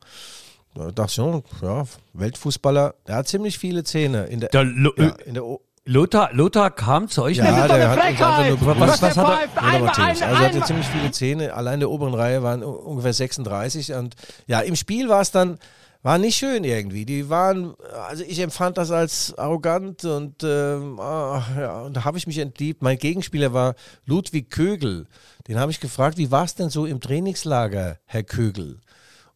Da 0.75 0.85
dachte 0.91 1.03
ich 1.09 1.13
schon, 1.15 1.43
ja, 1.61 1.83
Weltfußballer, 2.13 2.95
der 3.07 3.15
hat 3.15 3.27
ziemlich 3.27 3.57
viele 3.57 3.83
Zähne 3.83 4.25
in 4.25 4.39
der, 4.39 4.49
Der 4.49 4.63
Lo 4.63 4.91
ja, 4.97 5.07
in 5.25 5.33
der 5.33 5.43
Lothar, 5.85 6.29
Lothar 6.33 6.69
kam 6.71 7.07
zu 7.09 7.23
euch. 7.23 7.37
ja, 7.37 7.43
mit- 7.43 7.71
der 7.71 7.89
hat 7.89 7.99
einfach 7.99 8.47
nur, 8.47 8.79
was, 8.79 9.01
was 9.01 9.17
hat 9.17 9.49
er? 9.55 9.61
Einmal, 9.63 9.81
Matthäus. 9.81 10.21
Also 10.21 10.23
er 10.43 10.49
hatte 10.49 10.61
ziemlich 10.61 10.85
viele 10.87 11.11
Zähne. 11.11 11.53
Allein 11.53 11.79
der 11.79 11.89
oberen 11.89 12.13
Reihe 12.13 12.43
waren 12.43 12.63
ungefähr 12.63 13.13
36. 13.13 13.93
Und 13.93 14.15
ja, 14.45 14.59
im 14.61 14.75
Spiel 14.75 15.09
war 15.09 15.21
es 15.21 15.31
dann, 15.31 15.57
war 16.01 16.17
nicht 16.17 16.37
schön 16.37 16.63
irgendwie. 16.63 17.05
Die 17.05 17.29
waren, 17.29 17.73
also 18.07 18.23
ich 18.23 18.39
empfand 18.39 18.77
das 18.77 18.91
als 18.91 19.37
arrogant 19.37 20.05
und, 20.05 20.43
ähm, 20.43 20.99
ah, 20.99 21.43
ja, 21.57 21.81
und 21.81 21.95
da 21.95 22.05
habe 22.05 22.17
ich 22.17 22.27
mich 22.27 22.37
entliebt. 22.37 22.81
Mein 22.81 22.97
Gegenspieler 22.97 23.53
war 23.53 23.75
Ludwig 24.05 24.49
Kögel. 24.49 25.07
Den 25.47 25.59
habe 25.59 25.71
ich 25.71 25.79
gefragt, 25.79 26.17
wie 26.17 26.31
war 26.31 26.45
es 26.45 26.55
denn 26.55 26.69
so 26.69 26.85
im 26.85 27.01
Trainingslager, 27.01 27.97
Herr 28.05 28.23
Kögel? 28.23 28.79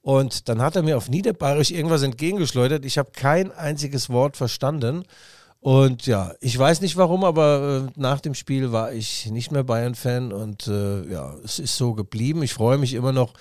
Und 0.01 0.49
dann 0.49 0.61
hat 0.61 0.75
er 0.75 0.83
mir 0.83 0.97
auf 0.97 1.09
Niederbayerisch 1.09 1.71
irgendwas 1.71 2.03
entgegengeschleudert. 2.03 2.85
Ich 2.85 2.97
habe 2.97 3.11
kein 3.11 3.51
einziges 3.51 4.09
Wort 4.09 4.35
verstanden. 4.35 5.05
Und 5.61 6.07
ja, 6.07 6.33
ich 6.41 6.59
weiß 6.59 6.81
nicht 6.81 6.97
warum, 6.97 7.23
aber 7.23 7.87
äh, 7.87 7.99
nach 7.99 8.19
dem 8.19 8.35
Spiel 8.35 8.73
war 8.73 8.91
ich 8.91 9.31
nicht 9.31 9.49
mehr 9.51 9.63
Bayern-Fan 9.63 10.33
und 10.33 10.67
äh, 10.67 11.09
ja, 11.09 11.35
es 11.41 11.57
ist 11.57 11.77
so 11.77 11.93
geblieben. 11.93 12.43
Ich 12.43 12.53
freue 12.53 12.77
mich 12.77 12.93
immer 12.93 13.13
noch, 13.13 13.33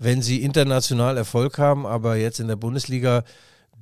wenn 0.00 0.22
sie 0.22 0.42
international 0.42 1.16
Erfolg 1.18 1.58
haben, 1.58 1.86
aber 1.86 2.16
jetzt 2.16 2.40
in 2.40 2.48
der 2.48 2.56
Bundesliga 2.56 3.22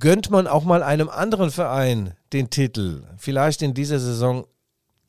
gönnt 0.01 0.31
man 0.31 0.47
auch 0.47 0.65
mal 0.65 0.83
einem 0.83 1.09
anderen 1.09 1.51
Verein 1.51 2.13
den 2.33 2.51
Titel. 2.51 3.05
Vielleicht 3.17 3.63
in 3.63 3.73
dieser 3.73 3.99
Saison 4.01 4.45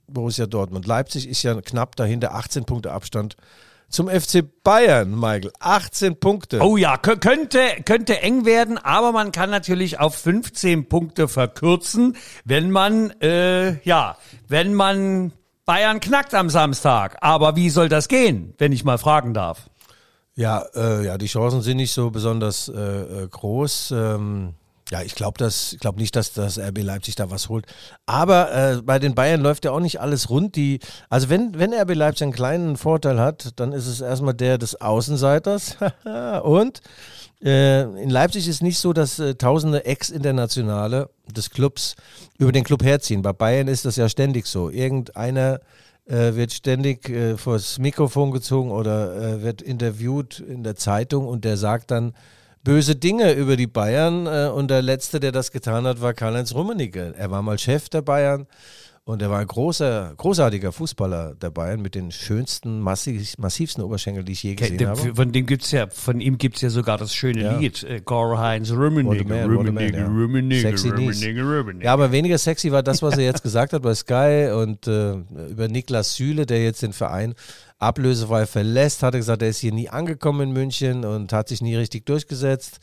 Borussia 0.07 0.45
Dortmund. 0.45 0.87
Leipzig 0.87 1.27
ist 1.27 1.43
ja 1.43 1.59
knapp 1.61 1.95
dahinter, 1.95 2.33
18 2.35 2.65
Punkte 2.65 2.91
Abstand 2.91 3.35
zum 3.89 4.07
FC 4.07 4.43
Bayern, 4.63 5.11
Michael. 5.19 5.51
18 5.59 6.19
Punkte. 6.19 6.59
Oh 6.61 6.77
ja, 6.77 6.93
kö- 6.95 7.17
könnte, 7.19 7.59
könnte 7.85 8.21
eng 8.21 8.45
werden, 8.45 8.77
aber 8.77 9.11
man 9.11 9.31
kann 9.31 9.49
natürlich 9.49 9.99
auf 9.99 10.13
15 10.15 10.89
Punkte 10.89 11.27
verkürzen, 11.27 12.15
wenn 12.45 12.69
man, 12.69 13.09
äh, 13.21 13.79
ja, 13.83 14.15
wenn 14.47 14.75
man 14.75 15.33
Bayern 15.65 15.99
knackt 15.99 16.35
am 16.35 16.49
Samstag. 16.51 17.17
Aber 17.21 17.55
wie 17.55 17.69
soll 17.71 17.89
das 17.89 18.07
gehen, 18.07 18.53
wenn 18.59 18.71
ich 18.71 18.83
mal 18.83 18.97
fragen 18.99 19.33
darf? 19.33 19.69
Ja, 20.39 20.63
äh, 20.73 21.05
ja, 21.05 21.17
die 21.17 21.25
Chancen 21.25 21.61
sind 21.61 21.75
nicht 21.75 21.91
so 21.91 22.11
besonders 22.11 22.69
äh, 22.69 22.79
äh, 22.79 23.27
groß. 23.27 23.91
Ähm, 23.91 24.53
ja, 24.89 25.01
ich 25.01 25.13
glaube 25.13 25.49
glaube 25.81 25.99
nicht, 25.99 26.15
dass 26.15 26.31
das 26.31 26.57
RB 26.57 26.81
Leipzig 26.81 27.15
da 27.15 27.29
was 27.29 27.49
holt. 27.49 27.65
Aber 28.05 28.49
äh, 28.53 28.81
bei 28.81 28.99
den 28.99 29.15
Bayern 29.15 29.41
läuft 29.41 29.65
ja 29.65 29.71
auch 29.71 29.81
nicht 29.81 29.99
alles 29.99 30.29
rund. 30.29 30.55
Die, 30.55 30.79
also 31.09 31.27
wenn, 31.27 31.59
wenn 31.59 31.73
RB 31.73 31.93
Leipzig 31.93 32.23
einen 32.23 32.31
kleinen 32.31 32.77
Vorteil 32.77 33.19
hat, 33.19 33.59
dann 33.59 33.73
ist 33.73 33.85
es 33.85 33.99
erstmal 33.99 34.33
der 34.33 34.57
des 34.57 34.79
Außenseiters. 34.79 35.75
Und 36.43 36.79
äh, 37.43 37.81
in 38.01 38.09
Leipzig 38.09 38.47
ist 38.47 38.63
nicht 38.63 38.79
so, 38.79 38.93
dass 38.93 39.19
äh, 39.19 39.35
tausende 39.35 39.83
Ex-Internationale 39.83 41.09
des 41.27 41.49
Clubs 41.49 41.97
über 42.37 42.53
den 42.53 42.63
Club 42.63 42.81
herziehen. 42.85 43.23
Bei 43.23 43.33
Bayern 43.33 43.67
ist 43.67 43.83
das 43.83 43.97
ja 43.97 44.07
ständig 44.07 44.45
so. 44.45 44.69
Irgendeiner 44.69 45.59
äh, 46.09 46.35
wird 46.35 46.51
ständig 46.51 47.09
äh, 47.09 47.37
vors 47.37 47.77
Mikrofon 47.79 48.31
gezogen 48.31 48.71
oder 48.71 49.15
äh, 49.15 49.41
wird 49.43 49.61
interviewt 49.61 50.39
in 50.39 50.63
der 50.63 50.75
Zeitung 50.75 51.27
und 51.27 51.45
der 51.45 51.55
sagt 51.55 51.91
dann 51.91 52.13
böse 52.63 52.95
Dinge 52.95 53.33
über 53.33 53.55
die 53.55 53.67
Bayern. 53.67 54.25
Äh, 54.25 54.49
und 54.53 54.69
der 54.69 54.81
Letzte, 54.81 55.19
der 55.19 55.31
das 55.31 55.51
getan 55.51 55.85
hat, 55.85 56.01
war 56.01 56.13
Karl-Heinz 56.13 56.53
Rummenigge. 56.53 57.13
Er 57.17 57.31
war 57.31 57.41
mal 57.41 57.57
Chef 57.57 57.89
der 57.89 58.01
Bayern 58.01 58.47
und 59.09 59.23
er 59.23 59.31
war 59.31 59.39
ein 59.39 59.47
großer, 59.47 60.13
großartiger 60.17 60.71
Fußballer 60.71 61.33
der 61.33 61.49
Bayern 61.49 61.81
mit 61.81 61.95
den 61.95 62.11
schönsten, 62.11 62.79
massiv, 62.79 63.39
massivsten 63.39 63.83
Oberschenkeln, 63.83 64.23
die 64.23 64.33
ich 64.33 64.43
je 64.43 64.53
gesehen 64.53 64.87
habe. 64.87 65.15
Von 65.15 65.31
dem 65.31 65.47
gibt's 65.47 65.71
ja, 65.71 65.87
von 65.87 66.21
ihm 66.21 66.37
gibt's 66.37 66.61
ja 66.61 66.69
sogar 66.69 66.99
das 66.99 67.15
schöne 67.15 67.41
Ja. 67.41 67.57
Lied, 67.57 67.83
äh, 67.83 68.01
a 68.05 68.13
Rummenigge, 68.13 68.75
Rummenigge, 68.75 69.97
ja. 69.97 70.05
Rummenigge. 70.05 70.05
Rummenigge, 70.05 71.41
Rummenigge. 71.41 71.85
Ja, 71.85 71.93
aber 71.93 72.11
weniger 72.11 72.37
sexy 72.37 72.71
war 72.71 72.83
das, 72.83 73.01
was 73.01 73.17
er 73.17 73.23
jetzt 73.23 73.41
gesagt 73.41 73.73
hat 73.73 73.81
bei 73.81 73.95
Sky 73.95 74.51
und 74.53 74.85
äh, 74.85 75.13
über 75.49 75.67
Niklas 75.67 76.13
Süle, 76.15 76.45
der 76.45 76.63
jetzt 76.63 76.83
den 76.83 76.93
Verein 76.93 77.33
ablösefrei 77.79 78.45
verlässt, 78.45 79.01
hat 79.01 79.15
er 79.15 79.21
gesagt, 79.21 79.41
er 79.41 79.49
ist 79.49 79.57
hier 79.57 79.73
nie 79.73 79.89
angekommen 79.89 80.49
in 80.49 80.53
München 80.53 81.03
und 81.03 81.33
hat 81.33 81.47
sich 81.47 81.63
nie 81.63 81.75
richtig 81.75 82.05
durchgesetzt. 82.05 82.79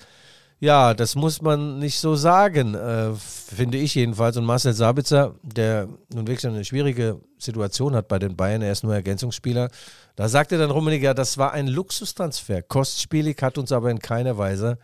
Ja, 0.59 0.95
das 0.95 1.17
muss 1.17 1.43
man 1.43 1.79
nicht 1.79 1.99
so 1.99 2.15
sagen, 2.15 2.75
äh, 2.75 3.13
finde 3.15 3.77
ich 3.77 3.95
jedenfalls. 3.95 4.39
Und 4.39 4.47
Marcel 4.47 4.73
Sabitzer, 4.73 5.35
der 5.43 5.87
nun 6.13 6.27
wirklich 6.27 6.47
eine 6.47 6.65
schwierige 6.65 7.21
Situation 7.39 7.95
hat 7.95 8.09
bei 8.09 8.19
den 8.19 8.37
Bayern, 8.37 8.63
er 8.63 8.73
ist 8.73 8.83
nur 8.83 8.95
Ergänzungsspieler, 8.95 9.69
da 10.17 10.29
sagte 10.31 10.57
dann 10.57 10.71
Rummenigge, 10.71 11.05
ja, 11.05 11.15
das 11.15 11.37
war 11.37 11.53
ein 11.53 11.67
Luxustransfer. 11.67 12.63
Kostspielig 12.63 13.43
hat 13.43 13.59
uns 13.59 13.71
aber 13.71 13.91
in 13.91 13.99
keiner 13.99 14.39
Weise 14.39 14.79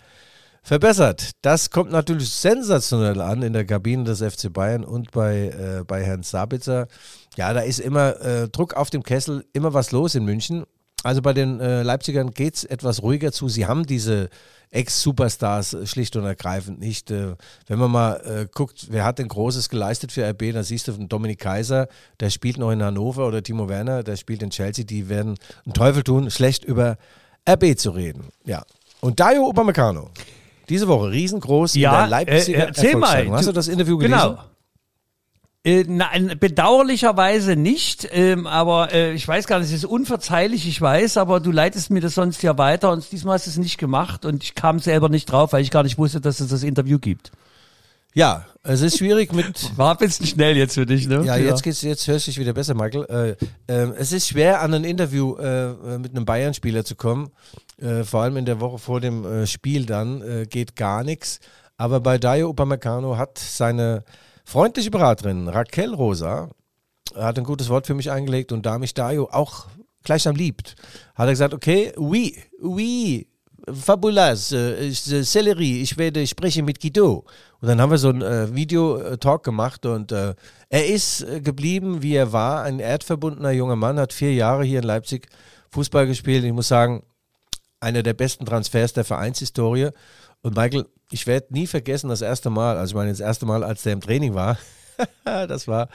verbessert. 0.63 1.31
Das 1.41 1.71
kommt 1.71 1.91
natürlich 1.91 2.29
sensationell 2.29 3.23
an 3.23 3.43
in 3.43 3.55
der 3.55 3.65
Kabine 3.65 4.05
des 4.05 4.21
FC 4.21 4.53
Bayern 4.53 4.85
und 4.85 5.11
bei, 5.11 5.49
äh, 5.49 5.85
bei 5.85 6.05
Herrn 6.05 6.23
Sabitzer. 6.23 6.87
Ja, 7.37 7.55
da 7.55 7.61
ist 7.61 7.81
immer 7.81 8.21
äh, 8.21 8.49
Druck 8.51 8.75
auf 8.75 8.91
dem 8.91 9.03
Kessel, 9.03 9.47
immer 9.55 9.73
was 9.73 9.91
los 9.91 10.15
in 10.15 10.27
München. 10.27 10.65
Also 11.03 11.23
bei 11.23 11.33
den 11.33 11.61
äh, 11.61 11.83
Leipzigern 11.83 12.31
geht 12.31 12.57
es 12.57 12.65
etwas 12.65 13.03
ruhiger 13.03 13.33
zu. 13.33 13.49
Sie 13.49 13.67
haben 13.67 13.87
diese 13.87 14.29
Ex-Superstars 14.73 15.77
schlicht 15.85 16.17
und 16.17 16.25
ergreifend 16.25 16.81
nicht. 16.81 17.11
Äh, 17.11 17.37
wenn 17.67 17.79
man 17.79 17.91
mal 17.91 18.15
äh, 18.25 18.47
guckt, 18.53 18.89
wer 18.91 19.05
hat 19.05 19.19
denn 19.19 19.29
Großes 19.29 19.69
geleistet 19.69 20.13
für 20.13 20.29
RB, 20.29 20.53
dann 20.53 20.65
siehst 20.65 20.89
du 20.89 20.93
einen 20.93 21.09
Dominik 21.09 21.39
Kaiser, 21.39 21.89
der 22.21 22.31
spielt 22.31 22.59
noch 22.59 22.71
in 22.71 22.83
Hannover 22.83 23.27
oder 23.27 23.43
Timo 23.43 23.69
Werner, 23.69 24.03
der 24.03 24.17
spielt 24.17 24.43
in 24.43 24.51
Chelsea. 24.51 24.85
Die 24.85 25.09
werden 25.09 25.37
einen 25.65 25.75
Teufel 25.75 26.03
tun, 26.03 26.31
schlecht 26.31 26.65
über 26.65 26.97
RB 27.49 27.77
zu 27.77 27.91
reden. 27.91 28.25
Ja. 28.45 28.65
Und 29.01 29.21
Dayo 29.21 29.49
Upamecano. 29.49 30.11
Diese 30.69 30.89
Woche 30.89 31.11
riesengroß 31.11 31.75
Ja, 31.75 31.93
in 31.93 31.99
der 31.99 32.09
Leipziger 32.09 32.59
äh, 32.59 32.67
erzähl 32.69 32.97
mal. 32.97 33.31
Hast 33.31 33.49
du 33.49 33.53
das 33.53 33.69
Interview 33.69 33.99
gelesen? 33.99 34.21
Genau. 34.21 34.43
Äh, 35.65 35.85
nein, 35.87 36.37
bedauerlicherweise 36.41 37.55
nicht, 37.55 38.09
ähm, 38.11 38.49
aber 38.49 38.93
äh, 38.93 39.13
ich 39.13 39.27
weiß 39.27 39.47
gar 39.47 39.61
nicht, 39.61 39.69
es 39.69 39.75
ist 39.75 39.85
unverzeihlich, 39.85 40.67
ich 40.67 40.81
weiß, 40.81 41.19
aber 41.19 41.39
du 41.39 41.53
leitest 41.53 41.91
mir 41.91 42.01
das 42.01 42.15
sonst 42.15 42.43
ja 42.43 42.59
weiter 42.59 42.91
und 42.91 43.13
diesmal 43.13 43.35
hast 43.35 43.47
du 43.47 43.51
es 43.51 43.59
nicht 43.59 43.79
gemacht 43.79 44.25
und 44.25 44.43
ich 44.43 44.57
kam 44.57 44.81
selber 44.81 45.09
nicht 45.09 45.27
drauf, 45.27 45.53
weil 45.53 45.63
ich 45.63 45.71
gar 45.71 45.85
nicht 45.85 45.99
wusste, 45.99 46.21
dass 46.21 46.41
es 46.41 46.49
das 46.49 46.65
Interview 46.65 46.99
gibt. 46.99 47.31
Ja, 48.13 48.45
es 48.65 48.81
ist 48.81 48.99
schwierig 48.99 49.33
mit 49.33 49.71
War 49.77 49.93
ein 49.93 49.99
bisschen 49.99 50.27
schnell 50.27 50.57
jetzt 50.57 50.75
für 50.75 50.85
dich, 50.85 51.07
ne? 51.07 51.25
Ja, 51.25 51.37
jetzt 51.37 51.63
geht's, 51.63 51.83
jetzt 51.83 52.09
hörst 52.09 52.27
du 52.27 52.33
dich 52.33 52.41
wieder 52.41 52.53
besser, 52.53 52.75
Michael. 52.75 53.37
Äh, 53.69 53.73
äh, 53.73 53.93
es 53.97 54.11
ist 54.11 54.29
schwer, 54.29 54.63
an 54.63 54.75
ein 54.75 54.85
Interview 54.85 55.37
äh, 55.37 55.99
mit 55.99 56.11
einem 56.15 56.25
Bayern-Spieler 56.25 56.85
zu 56.85 56.97
kommen. 56.97 57.31
Äh, 57.81 58.03
vor 58.03 58.23
allem 58.23 58.37
in 58.37 58.45
der 58.45 58.61
Woche 58.61 58.79
vor 58.79 59.01
dem 59.01 59.25
äh, 59.25 59.47
Spiel 59.47 59.87
dann 59.87 60.21
äh, 60.23 60.47
geht 60.47 60.75
gar 60.77 61.05
nichts. 61.05 61.39
Aber 61.77 62.01
bei 62.01 62.19
Dayo 62.19 62.51
Upamecano 62.51 63.17
hat 63.17 63.39
seine 63.39 64.05
freundliche 64.45 64.91
Beraterin 64.91 65.49
Raquel 65.49 65.95
Rosa 65.95 66.51
hat 67.15 67.39
ein 67.39 67.45
gutes 67.45 67.69
Wort 67.69 67.87
für 67.87 67.95
mich 67.95 68.11
eingelegt 68.11 68.53
und 68.53 68.65
da 68.65 68.79
mich 68.79 68.95
Dayo 68.95 69.29
auch 69.31 69.67
gleichsam 70.03 70.37
liebt, 70.37 70.75
hat 71.15 71.27
er 71.27 71.33
gesagt, 71.33 71.55
okay, 71.55 71.93
oui, 71.97 72.37
oui, 72.61 73.27
fabulous, 73.73 74.53
äh, 74.53 74.87
ich, 74.87 75.11
äh, 75.11 75.21
ich 75.21 75.97
werde, 75.99 76.21
ich 76.21 76.31
spreche 76.31 76.63
mit 76.63 76.81
Guido. 76.81 77.25
Und 77.61 77.69
dann 77.69 77.81
haben 77.81 77.91
wir 77.91 77.99
so 77.99 78.09
ein 78.09 78.23
äh, 78.23 78.55
Video-Talk 78.55 79.45
gemacht 79.45 79.87
und 79.87 80.11
äh, 80.11 80.35
er 80.69 80.87
ist 80.87 81.23
äh, 81.23 81.41
geblieben, 81.41 82.03
wie 82.03 82.15
er 82.15 82.33
war, 82.33 82.63
ein 82.63 82.81
erdverbundener 82.81 83.53
junger 83.53 83.77
Mann, 83.77 84.01
hat 84.01 84.13
vier 84.13 84.35
Jahre 84.35 84.65
hier 84.65 84.81
in 84.81 84.85
Leipzig 84.85 85.29
Fußball 85.71 86.07
gespielt. 86.07 86.45
Ich 86.45 86.53
muss 86.53 86.69
sagen, 86.69 87.05
einer 87.81 88.03
der 88.03 88.15
besten 88.15 88.47
Transfers 88.47 88.93
der 88.93 89.05
Vereinshistorie. 89.05 89.91
Und 90.43 90.57
Michael, 90.57 90.87
ich 91.11 91.27
werde 91.27 91.47
nie 91.51 91.67
vergessen 91.67 92.09
das 92.09 92.21
erste 92.21 92.51
Mal, 92.51 92.77
also 92.77 92.93
ich 92.93 92.97
meine 92.97 93.11
das 93.11 93.21
erste 93.21 93.47
Mal, 93.47 93.63
als 93.65 93.83
der 93.83 93.93
im 93.93 94.01
Training 94.01 94.35
war, 94.35 94.59
das 95.25 95.69
war 95.69 95.89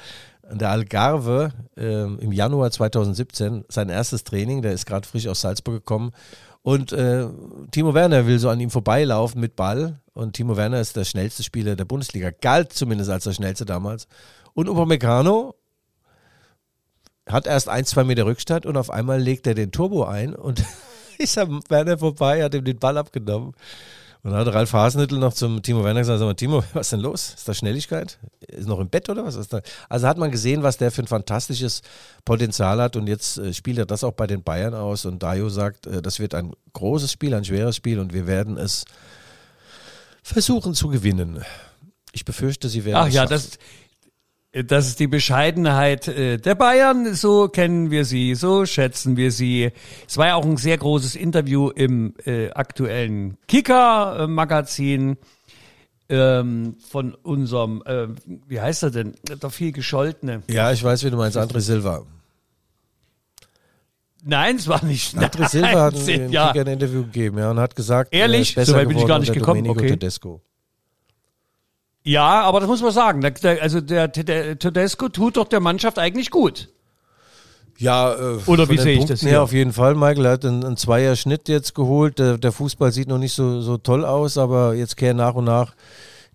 an 0.50 0.60
der 0.60 0.70
Algarve 0.70 1.52
äh, 1.76 2.04
im 2.04 2.32
Januar 2.32 2.72
2017 2.72 3.66
sein 3.68 3.90
erstes 3.90 4.24
Training. 4.24 4.62
Der 4.62 4.72
ist 4.72 4.86
gerade 4.86 5.08
frisch 5.08 5.28
aus 5.28 5.42
Salzburg 5.42 5.76
gekommen. 5.76 6.12
Und 6.62 6.92
äh, 6.92 7.28
Timo 7.72 7.94
Werner 7.94 8.28
will 8.28 8.40
so 8.40 8.50
an 8.50 8.60
ihm 8.60 8.70
vorbeilaufen 8.70 9.40
mit 9.42 9.56
Ball. 9.56 10.00
Und 10.14 10.34
Timo 10.34 10.58
Werner 10.58 10.80
ist 10.80 10.96
der 10.96 11.06
schnellste 11.06 11.44
Spieler 11.44 11.76
der 11.76 11.86
Bundesliga, 11.86 12.32
galt 12.42 12.74
zumindest 12.74 13.10
als 13.10 13.26
der 13.26 13.34
schnellste 13.34 13.66
damals. 13.66 14.08
Und 14.54 14.70
Upamecano 14.70 15.56
hat 17.28 17.46
erst 17.46 17.70
ein, 17.70 17.86
zwei 17.86 18.04
Meter 18.04 18.26
Rückstand 18.26 18.66
und 18.66 18.78
auf 18.78 18.90
einmal 18.90 19.20
legt 19.20 19.48
er 19.48 19.54
den 19.54 19.72
Turbo 19.72 20.06
ein 20.06 20.34
und 20.34 20.64
ist 21.18 21.38
am 21.38 21.62
Werner 21.70 21.98
vorbei, 21.98 22.44
hat 22.44 22.56
ihm 22.56 22.64
den 22.64 22.80
Ball 22.80 22.98
abgenommen. 22.98 23.54
Und 24.24 24.32
dann 24.32 24.46
hat 24.46 24.54
Ralf 24.54 24.74
Hasenhüttl 24.74 25.18
noch 25.18 25.34
zum 25.34 25.62
Timo 25.62 25.84
Werner 25.84 26.02
gesagt, 26.02 26.20
sag 26.20 26.26
mal, 26.26 26.34
Timo, 26.34 26.64
was 26.74 26.88
ist 26.88 26.94
denn 26.94 27.00
los? 27.00 27.34
Ist 27.36 27.48
da 27.48 27.54
Schnelligkeit? 27.54 28.18
Ist 28.48 28.68
noch 28.68 28.80
im 28.80 28.90
Bett 28.90 29.10
oder 29.10 29.26
was 29.26 29.36
ist 29.36 29.54
da? 29.54 29.62
Also 29.90 30.08
hat 30.08 30.18
man 30.18 30.32
gesehen, 30.32 30.64
was 30.64 30.78
der 30.78 30.92
für 30.92 31.04
ein 31.04 31.08
fantastisches 31.08 31.82
Potenzial 32.26 32.82
hat 32.82 32.96
und 32.96 33.08
jetzt 33.08 33.38
äh, 33.38 33.54
spielt 33.54 33.78
er 33.78 33.86
das 33.86 34.04
auch 34.04 34.14
bei 34.14 34.28
den 34.28 34.44
Bayern 34.44 34.74
aus 34.74 35.06
und 35.06 35.22
Dayo 35.24 35.50
sagt, 35.50 35.88
äh, 35.88 36.02
das 36.02 36.20
wird 36.20 36.36
ein 36.36 36.54
großes 36.74 37.12
Spiel, 37.12 37.34
ein 37.34 37.46
schweres 37.46 37.76
Spiel 37.76 38.00
und 38.00 38.14
wir 38.14 38.28
werden 38.28 38.58
es 38.58 38.86
versuchen 40.24 40.74
zu 40.74 40.90
gewinnen. 40.90 41.44
Ich 42.12 42.26
befürchte, 42.26 42.68
sie 42.68 42.84
werden 42.84 42.98
Ach 42.98 43.08
ja, 43.08 43.26
das, 43.26 43.58
das 44.66 44.88
ist 44.88 45.00
die 45.00 45.08
Bescheidenheit 45.08 46.08
äh, 46.08 46.38
der 46.38 46.56
Bayern. 46.56 47.14
So 47.14 47.48
kennen 47.48 47.92
wir 47.92 48.06
sie, 48.06 48.36
so 48.36 48.66
schätzen 48.66 49.18
wir 49.18 49.32
sie. 49.32 49.72
Es 50.08 50.18
war 50.18 50.28
ja 50.28 50.36
auch 50.36 50.46
ein 50.46 50.58
sehr 50.58 50.78
großes 50.78 51.16
Interview 51.16 51.70
im 51.70 52.16
äh, 52.26 52.50
aktuellen 52.52 53.38
Kicker-Magazin 53.48 55.18
ähm, 56.10 56.76
von 56.90 57.14
unserem, 57.16 57.84
äh, 57.86 58.08
wie 58.48 58.62
heißt 58.62 58.84
er 58.84 58.92
denn? 58.92 59.16
Der 59.24 59.50
viel 59.50 59.72
gescholtene. 59.72 60.44
Ja, 60.48 60.72
ich 60.72 60.84
weiß, 60.84 61.04
wie 61.04 61.10
du 61.10 61.18
meinst, 61.18 61.38
André 61.38 61.60
Silva. 61.60 62.04
Nein, 64.24 64.56
es 64.56 64.68
war 64.68 64.84
nicht. 64.84 65.16
André 65.18 65.50
Silva 65.50 65.84
hat 65.84 65.96
ein, 66.08 66.30
ja. 66.32 66.52
ein 66.52 66.68
Interview 66.68 67.04
gegeben 67.04 67.38
ja, 67.38 67.52
und 67.52 67.60
hat 67.60 67.76
gesagt, 67.76 68.14
ehrlich, 68.14 68.56
so 68.60 68.74
weit 68.74 68.88
bin 68.88 68.98
ich 68.98 69.08
gar 69.08 69.20
nicht 69.20 69.34
gekommen. 69.34 69.64
Domenico 69.64 69.80
okay. 69.80 69.92
Tedesco. 69.92 70.42
Ja, 72.08 72.42
aber 72.44 72.62
das 72.62 72.70
muss 72.70 72.82
man 72.82 72.92
sagen. 72.92 73.22
Also 73.60 73.82
der, 73.82 74.08
der 74.08 74.58
Tedesco 74.58 75.10
tut 75.10 75.36
doch 75.36 75.50
der 75.50 75.60
Mannschaft 75.60 76.00
eigentlich 76.00 76.32
gut. 76.32 76.70
Ja, 77.78 78.14
äh, 78.14 78.40
oder 78.46 78.70
wie 78.70 78.78
sehe 78.78 78.98
ich 78.98 79.06
das 79.06 79.20
hier? 79.20 79.34
Ja, 79.34 79.42
auf 79.42 79.52
jeden 79.52 79.74
Fall. 79.74 79.94
Michael 79.94 80.26
hat 80.28 80.46
einen, 80.46 80.64
einen 80.64 80.78
Zweier-Schnitt 80.78 81.50
jetzt 81.50 81.76
geholt. 81.76 82.18
Der, 82.18 82.38
der, 82.38 82.54
Fußball 82.54 82.94
sieht 82.94 83.10
noch 83.10 83.18
nicht 83.18 83.34
so, 83.34 83.60
so 83.60 83.78
toll 83.78 84.06
aus, 84.06 84.38
aber 84.38 84.74
jetzt 84.74 84.96
kehren 84.96 85.18
nach 85.18 85.36
und 85.36 85.44
nach 85.44 85.76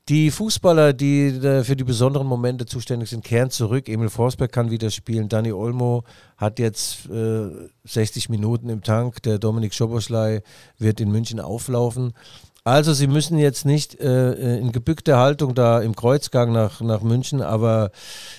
die 0.09 0.31
Fußballer, 0.31 0.93
die 0.93 1.31
für 1.63 1.77
die 1.77 1.85
besonderen 1.85 2.27
Momente 2.27 2.67
zuständig 2.67 3.09
sind, 3.09 3.25
kehren 3.25 3.51
zurück. 3.51 3.89
Emil 3.89 4.11
Forsberg 4.11 4.51
kann 4.51 4.71
wieder 4.71 4.91
spielen. 4.91 5.29
Danny 5.29 5.53
Olmo 5.53 6.05
hat 6.37 6.59
jetzt 6.59 7.09
äh, 7.09 7.49
60 7.85 8.29
Minuten 8.29 8.69
im 8.69 8.83
Tank. 8.83 9.23
Der 9.23 9.39
Dominik 9.39 9.73
Schoboschlei 9.73 10.43
wird 10.79 11.01
in 11.01 11.11
München 11.11 11.39
auflaufen. 11.41 12.15
Also 12.65 12.93
Sie 12.93 13.09
müssen 13.09 13.39
jetzt 13.39 13.65
nicht 13.65 13.99
äh, 13.99 14.59
in 14.59 14.71
gebückter 14.71 15.19
Haltung 15.19 15.55
da 15.55 15.81
im 15.81 15.97
Kreuzgang 15.97 16.53
nach, 16.53 16.81
nach 16.81 17.03
München, 17.03 17.43
aber 17.43 17.91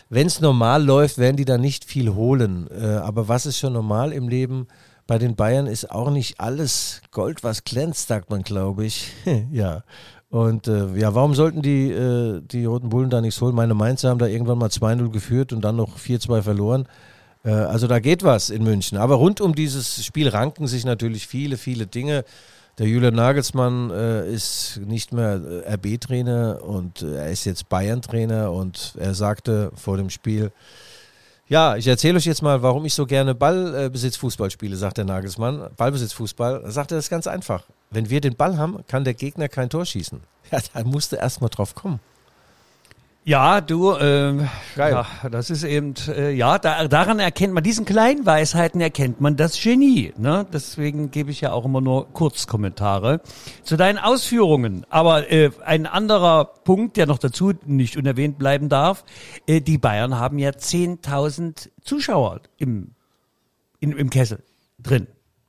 wenn 0.10 0.28
es 0.28 0.40
normal 0.40 0.84
läuft, 0.84 1.18
werden 1.18 1.36
die 1.36 1.44
da 1.44 1.58
nicht 1.58 1.84
viel 1.84 2.14
holen. 2.14 2.70
Äh, 2.72 2.86
aber 2.86 3.28
was 3.28 3.46
ist 3.46 3.60
schon 3.60 3.74
normal 3.74 4.14
im 4.14 4.30
Leben? 4.30 4.68
Bei 5.08 5.18
den 5.18 5.36
Bayern 5.36 5.68
ist 5.68 5.92
auch 5.92 6.10
nicht 6.10 6.40
alles 6.40 7.02
Gold, 7.12 7.44
was 7.44 7.66
glänzt, 7.66 8.08
sagt 8.08 8.30
man, 8.30 8.44
glaube 8.44 8.86
ich. 8.86 9.12
ja. 9.52 9.84
Und 10.30 10.68
äh, 10.68 10.96
ja, 10.96 11.14
warum 11.14 11.36
sollten 11.36 11.62
die, 11.62 11.92
äh, 11.92 12.42
die 12.42 12.64
Roten 12.64 12.90
Bullen 12.90 13.10
da 13.10 13.20
nichts 13.20 13.42
holen? 13.42 13.54
Meine 13.54 13.74
Mainzer 13.74 14.10
haben 14.10 14.20
da 14.20 14.26
irgendwann 14.26 14.58
mal 14.58 14.70
2-0 14.70 15.10
geführt 15.12 15.52
und 15.52 15.62
dann 15.62 15.76
noch 15.76 15.98
4-2 15.98 16.42
verloren. 16.42 16.88
Äh, 17.44 17.52
also 17.52 17.88
da 17.88 18.00
geht 18.00 18.24
was 18.24 18.50
in 18.50 18.64
München. 18.64 18.98
Aber 18.98 19.16
rund 19.16 19.42
um 19.42 19.54
dieses 19.54 20.04
Spiel 20.04 20.30
ranken 20.30 20.66
sich 20.66 20.86
natürlich 20.86 21.28
viele, 21.28 21.58
viele 21.58 21.88
Dinge. 21.88 22.24
Der 22.80 22.88
Julian 22.88 23.14
Nagelsmann 23.14 23.92
äh, 23.92 24.32
ist 24.32 24.80
nicht 24.84 25.14
mehr 25.14 25.40
äh, 25.66 25.74
RB-Trainer 25.74 26.64
und 26.64 27.04
äh, 27.04 27.18
er 27.18 27.30
ist 27.30 27.46
jetzt 27.46 27.70
Bayern-Trainer 27.70 28.52
und 28.52 28.96
er 28.98 29.14
sagte 29.14 29.72
vor 29.76 29.98
dem 29.98 30.10
Spiel, 30.10 30.52
ja, 31.48 31.76
ich 31.76 31.86
erzähle 31.86 32.18
euch 32.18 32.26
jetzt 32.26 32.42
mal, 32.42 32.64
warum 32.64 32.84
ich 32.86 32.96
so 32.96 33.06
gerne 33.06 33.36
Ballbesitzfußball 33.36 34.50
spiele, 34.50 34.76
sagt 34.76 34.98
der 34.98 35.06
Nagelsmann. 35.06 35.70
Ballbesitzfußball. 35.78 36.72
Sagt 36.72 36.92
er 36.92 36.98
das 36.98 37.10
ganz 37.10 37.28
einfach. 37.28 37.66
Wenn 37.92 38.10
wir 38.10 38.22
den 38.22 38.36
Ball 38.36 38.58
haben, 38.58 38.84
kann 38.88 39.04
der 39.04 39.14
Gegner 39.14 39.50
kein 39.50 39.70
Tor 39.70 39.86
schießen. 39.86 40.20
Ja, 40.52 40.60
da 40.74 40.84
musste 40.84 41.16
erst 41.16 41.42
mal 41.42 41.50
drauf 41.50 41.74
kommen. 41.74 42.00
Ja, 43.26 43.62
du, 43.62 43.96
ähm, 43.96 44.50
ja, 44.76 45.06
das 45.32 45.50
ist 45.50 45.64
eben, 45.64 45.94
äh, 46.10 46.32
ja, 46.32 46.60
da, 46.60 46.90
daran 46.90 47.20
erkennt 47.20 47.54
man, 47.54 47.64
diesen 47.64 47.86
kleinen 47.86 48.26
Weisheiten 48.26 48.82
erkennt 48.82 49.22
man 49.22 49.38
das 49.38 49.62
Genie. 49.62 50.14
Ne? 50.18 50.46
Deswegen 50.52 51.10
gebe 51.10 51.32
ich 51.32 51.40
ja 51.40 51.54
auch 51.54 51.64
immer 51.64 51.80
nur 51.80 52.12
Kurzkommentare 52.12 53.22
zu 53.64 53.78
deinen 53.78 53.98
Ausführungen. 53.98 54.86
Aber 54.90 55.32
äh, 55.32 55.52
ein 55.64 55.86
anderer 55.86 56.44
Punkt, 56.44 56.98
der 56.98 57.06
noch 57.06 57.18
dazu 57.18 57.54
nicht 57.66 57.96
unerwähnt 57.96 58.38
bleiben 58.38 58.68
darf, 58.68 59.06
äh, 59.48 59.62
die 59.62 59.78
Bayern 59.78 60.20
haben 60.20 60.38
ja 60.38 60.50
10.000 60.50 61.70
Zuschauer 61.82 62.42
im, 62.58 62.92
in, 63.80 63.94
im 63.94 64.10
Kessel 64.10 64.44
drin, 64.80 65.08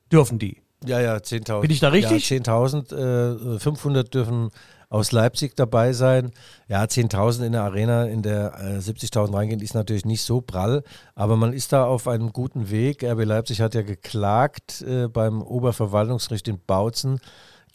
dürfen 0.09 0.39
die. 0.39 0.64
Ja, 0.85 0.99
ja, 0.99 1.15
10.000. 1.15 1.61
Bin 1.61 1.71
ich 1.71 1.79
da 1.79 1.89
richtig? 1.89 2.29
Ja, 2.29 2.37
10.000, 2.37 3.55
äh, 3.55 3.59
500 3.59 4.13
dürfen 4.13 4.51
aus 4.89 5.11
Leipzig 5.11 5.55
dabei 5.55 5.93
sein. 5.93 6.31
Ja, 6.67 6.83
10.000 6.83 7.45
in 7.45 7.51
der 7.53 7.63
Arena, 7.63 8.05
in 8.05 8.21
der 8.21 8.53
äh, 8.59 8.77
70.000 8.79 9.33
reingehen, 9.33 9.61
ist 9.61 9.73
natürlich 9.73 10.05
nicht 10.05 10.21
so 10.21 10.41
prall, 10.41 10.83
aber 11.15 11.35
man 11.35 11.53
ist 11.53 11.73
da 11.73 11.85
auf 11.85 12.07
einem 12.07 12.31
guten 12.33 12.69
Weg. 12.69 13.03
RB 13.03 13.25
Leipzig 13.25 13.61
hat 13.61 13.75
ja 13.75 13.81
geklagt 13.81 14.81
äh, 14.81 15.07
beim 15.07 15.41
Oberverwaltungsgericht 15.41 16.47
in 16.47 16.59
Bautzen 16.65 17.19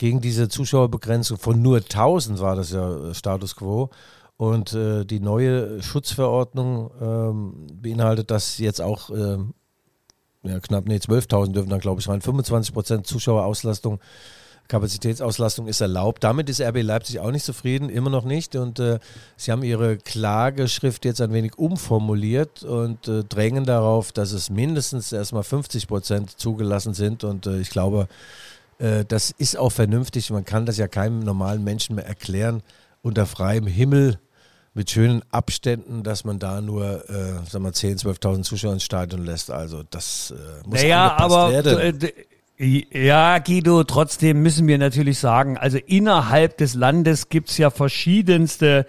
gegen 0.00 0.22
diese 0.22 0.48
Zuschauerbegrenzung 0.48 1.36
von 1.36 1.60
nur 1.60 1.76
1000 1.76 2.40
war 2.40 2.56
das 2.56 2.72
ja 2.72 3.10
äh, 3.10 3.14
Status 3.14 3.54
quo. 3.54 3.90
Und 4.38 4.72
äh, 4.72 5.04
die 5.04 5.20
neue 5.20 5.82
Schutzverordnung 5.82 6.90
ähm, 7.02 7.66
beinhaltet, 7.74 8.30
dass 8.30 8.56
jetzt 8.56 8.80
auch 8.80 9.10
ähm, 9.10 9.52
ja, 10.42 10.58
knapp, 10.60 10.86
nee, 10.86 10.96
12.000 10.96 11.52
dürfen 11.52 11.70
dann, 11.70 11.80
glaube 11.80 12.00
ich, 12.00 12.08
rein. 12.08 12.20
25 12.20 12.72
Prozent 12.72 13.06
Zuschauerauslastung 13.06 14.00
Kapazitätsauslastung 14.70 15.66
ist 15.66 15.80
erlaubt. 15.80 16.24
Damit 16.24 16.48
ist 16.48 16.60
RB 16.60 16.82
Leipzig 16.82 17.18
auch 17.18 17.32
nicht 17.32 17.44
zufrieden, 17.44 17.90
immer 17.90 18.08
noch 18.08 18.24
nicht. 18.24 18.54
Und 18.54 18.78
äh, 18.78 19.00
sie 19.36 19.50
haben 19.50 19.64
ihre 19.64 19.98
Klageschrift 19.98 21.04
jetzt 21.04 21.20
ein 21.20 21.32
wenig 21.32 21.58
umformuliert 21.58 22.62
und 22.62 23.06
äh, 23.08 23.24
drängen 23.24 23.64
darauf, 23.64 24.12
dass 24.12 24.32
es 24.32 24.48
mindestens 24.48 25.12
erstmal 25.12 25.42
50 25.42 25.88
Prozent 25.88 26.30
zugelassen 26.30 26.94
sind. 26.94 27.24
Und 27.24 27.46
äh, 27.46 27.58
ich 27.58 27.70
glaube, 27.70 28.06
äh, 28.78 29.04
das 29.04 29.32
ist 29.32 29.58
auch 29.58 29.72
vernünftig. 29.72 30.30
Man 30.30 30.44
kann 30.44 30.66
das 30.66 30.78
ja 30.78 30.86
keinem 30.86 31.18
normalen 31.18 31.64
Menschen 31.64 31.96
mehr 31.96 32.06
erklären 32.06 32.62
unter 33.02 33.26
freiem 33.26 33.66
Himmel 33.66 34.18
mit 34.74 34.90
schönen 34.90 35.22
Abständen, 35.30 36.02
dass 36.02 36.24
man 36.24 36.38
da 36.38 36.60
nur, 36.60 37.08
äh, 37.10 37.48
sagen 37.48 37.64
wir, 37.64 37.72
10.000, 37.72 38.04
12.000 38.04 38.42
Zuschauer 38.42 38.72
ins 38.74 38.84
Stadion 38.84 39.24
lässt. 39.24 39.50
Also 39.50 39.82
das 39.82 40.32
äh, 40.36 40.68
muss 40.68 40.80
naja, 40.80 41.16
aber 41.16 41.50
werden. 41.50 42.10
Ja, 42.62 43.38
Guido, 43.38 43.84
trotzdem 43.84 44.42
müssen 44.42 44.66
wir 44.66 44.76
natürlich 44.76 45.18
sagen, 45.18 45.56
also 45.56 45.78
innerhalb 45.78 46.58
des 46.58 46.74
Landes 46.74 47.30
gibt's 47.30 47.56
ja 47.56 47.70
verschiedenste. 47.70 48.86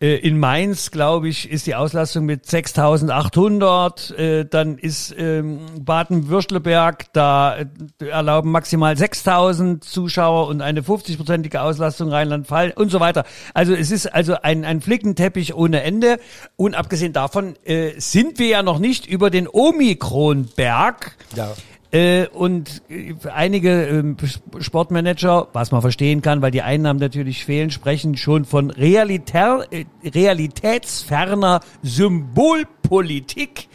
Äh, 0.00 0.16
in 0.16 0.38
Mainz, 0.38 0.90
glaube 0.90 1.28
ich, 1.28 1.50
ist 1.50 1.66
die 1.66 1.74
Auslastung 1.74 2.24
mit 2.24 2.46
6.800. 2.46 4.14
Äh, 4.14 4.44
dann 4.46 4.78
ist 4.78 5.14
ähm, 5.18 5.60
Baden-Württemberg, 5.78 7.12
da 7.12 7.58
äh, 7.58 7.66
erlauben 8.06 8.50
maximal 8.50 8.94
6.000 8.94 9.82
Zuschauer 9.82 10.48
und 10.48 10.62
eine 10.62 10.80
50-prozentige 10.80 11.58
Auslastung 11.58 12.08
Rheinland-Pfalz 12.08 12.76
und 12.76 12.90
so 12.90 12.98
weiter. 13.00 13.24
Also 13.52 13.74
es 13.74 13.90
ist 13.90 14.06
also 14.06 14.36
ein, 14.40 14.64
ein 14.64 14.80
Flickenteppich 14.80 15.54
ohne 15.54 15.82
Ende. 15.82 16.18
Und 16.56 16.74
abgesehen 16.74 17.12
davon 17.12 17.54
sind 17.98 18.38
wir 18.38 18.46
ja 18.46 18.62
noch 18.62 18.78
nicht 18.78 19.06
über 19.06 19.30
den 19.30 19.48
Omikronberg. 19.48 21.16
Ja. 21.36 21.52
Äh, 21.92 22.28
und 22.28 22.82
äh, 22.88 23.14
einige 23.32 23.88
äh, 23.88 24.60
Sportmanager, 24.60 25.48
was 25.52 25.72
man 25.72 25.80
verstehen 25.80 26.22
kann, 26.22 26.40
weil 26.40 26.52
die 26.52 26.62
Einnahmen 26.62 27.00
natürlich 27.00 27.44
fehlen, 27.44 27.70
sprechen 27.70 28.16
schon 28.16 28.44
von 28.44 28.70
Realitär, 28.70 29.66
äh, 29.70 29.86
realitätsferner 30.04 31.60
Symbolpolitik, 31.82 33.68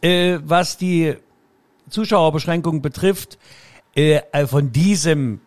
äh, 0.00 0.38
was 0.42 0.78
die 0.78 1.16
Zuschauerbeschränkungen 1.90 2.80
betrifft. 2.80 3.38
Äh, 3.94 4.46
von 4.46 4.72
diesem 4.72 5.40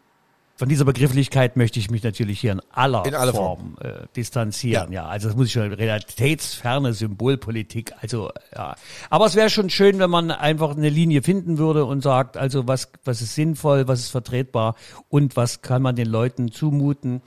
von 0.64 0.70
dieser 0.70 0.86
Begrifflichkeit 0.86 1.58
möchte 1.58 1.78
ich 1.78 1.92
mich 1.92 2.04
natürlich 2.04 2.40
hier 2.40 2.54
in 2.54 2.62
aller, 2.72 3.06
in 3.06 3.16
aller 3.16 3.34
Form, 3.34 3.76
Form. 3.76 3.78
Äh, 3.82 4.08
distanzieren. 4.16 4.94
Ja. 4.94 5.04
ja, 5.04 5.10
also 5.10 5.28
das 5.28 5.36
muss 5.36 5.48
ich 5.48 5.52
schon 5.52 5.74
realitätsferne 5.74 6.94
Symbolpolitik. 6.94 7.92
Also 8.00 8.32
ja, 8.56 8.74
aber 9.10 9.26
es 9.26 9.36
wäre 9.36 9.50
schon 9.50 9.70
schön, 9.70 10.00
wenn 10.00 10.10
man 10.10 10.32
einfach 10.32 10.78
eine 10.78 10.88
Linie 10.88 11.22
finden 11.22 11.58
würde 11.58 11.84
und 11.84 12.02
sagt, 12.02 12.38
also 12.38 12.66
was 12.66 12.94
was 13.04 13.22
ist 13.22 13.36
sinnvoll, 13.36 13.90
was 13.90 14.00
ist 14.00 14.12
vertretbar 14.12 14.76
und 15.10 15.36
was 15.36 15.62
kann 15.62 15.82
man 15.82 15.98
den 15.98 16.08
Leuten 16.08 16.50
zumuten 16.50 17.22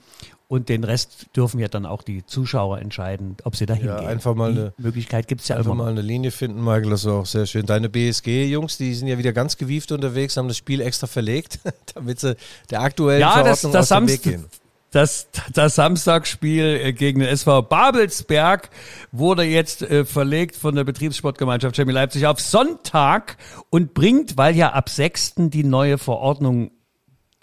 und 0.49 0.69
den 0.69 0.83
Rest 0.85 1.27
dürfen 1.35 1.59
ja 1.59 1.67
dann 1.67 1.85
auch 1.85 2.01
die 2.03 2.25
Zuschauer 2.25 2.79
entscheiden, 2.79 3.35
ob 3.43 3.55
sie 3.57 3.65
dahin 3.65 3.87
Ja, 3.87 3.99
gehen. 3.99 4.07
einfach 4.07 4.33
mal 4.33 4.53
die 4.53 4.59
eine- 4.59 4.73
Möglichkeit 4.77 5.27
gibt 5.27 5.41
es 5.41 5.49
ja 5.49 5.57
Einfach 5.57 5.71
immer. 5.73 5.83
mal 5.83 5.91
eine 5.91 6.01
Linie 6.01 6.31
finden, 6.31 6.63
Michael, 6.63 6.89
das 6.91 7.01
ist 7.01 7.07
auch 7.07 7.25
sehr 7.25 7.45
schön. 7.45 7.65
Deine 7.65 7.89
BSG-Jungs, 7.89 8.77
die 8.77 8.93
sind 8.93 9.07
ja 9.09 9.17
wieder 9.17 9.33
ganz 9.33 9.57
gewieft 9.57 9.91
unterwegs, 9.91 10.37
haben 10.37 10.47
das 10.47 10.57
Spiel 10.57 10.79
extra 10.81 11.07
verlegt, 11.07 11.59
damit 11.95 12.19
sie 12.21 12.35
der 12.71 12.81
aktuellen 12.81 13.19
Ja, 13.21 13.43
das, 13.43 13.61
Verordnung 13.61 13.71
das, 13.73 13.91
aus 13.91 13.97
dem 13.97 14.07
Weg 14.07 14.23
gehen. 14.23 14.45
das, 14.91 15.27
das 15.53 15.75
Samstagsspiel 15.75 16.63
äh, 16.81 16.93
gegen 16.93 17.19
den 17.19 17.27
SV 17.27 17.63
Babelsberg 17.63 18.69
wurde 19.11 19.43
jetzt 19.43 19.81
äh, 19.81 20.05
verlegt 20.05 20.55
von 20.55 20.75
der 20.75 20.85
Betriebssportgemeinschaft 20.85 21.75
Chemie 21.75 21.91
Leipzig 21.91 22.25
auf 22.25 22.39
Sonntag 22.39 23.35
und 23.69 23.93
bringt, 23.93 24.37
weil 24.37 24.55
ja 24.55 24.71
ab 24.71 24.87
6. 24.89 25.33
die 25.49 25.65
neue 25.65 25.97
Verordnung 25.97 26.71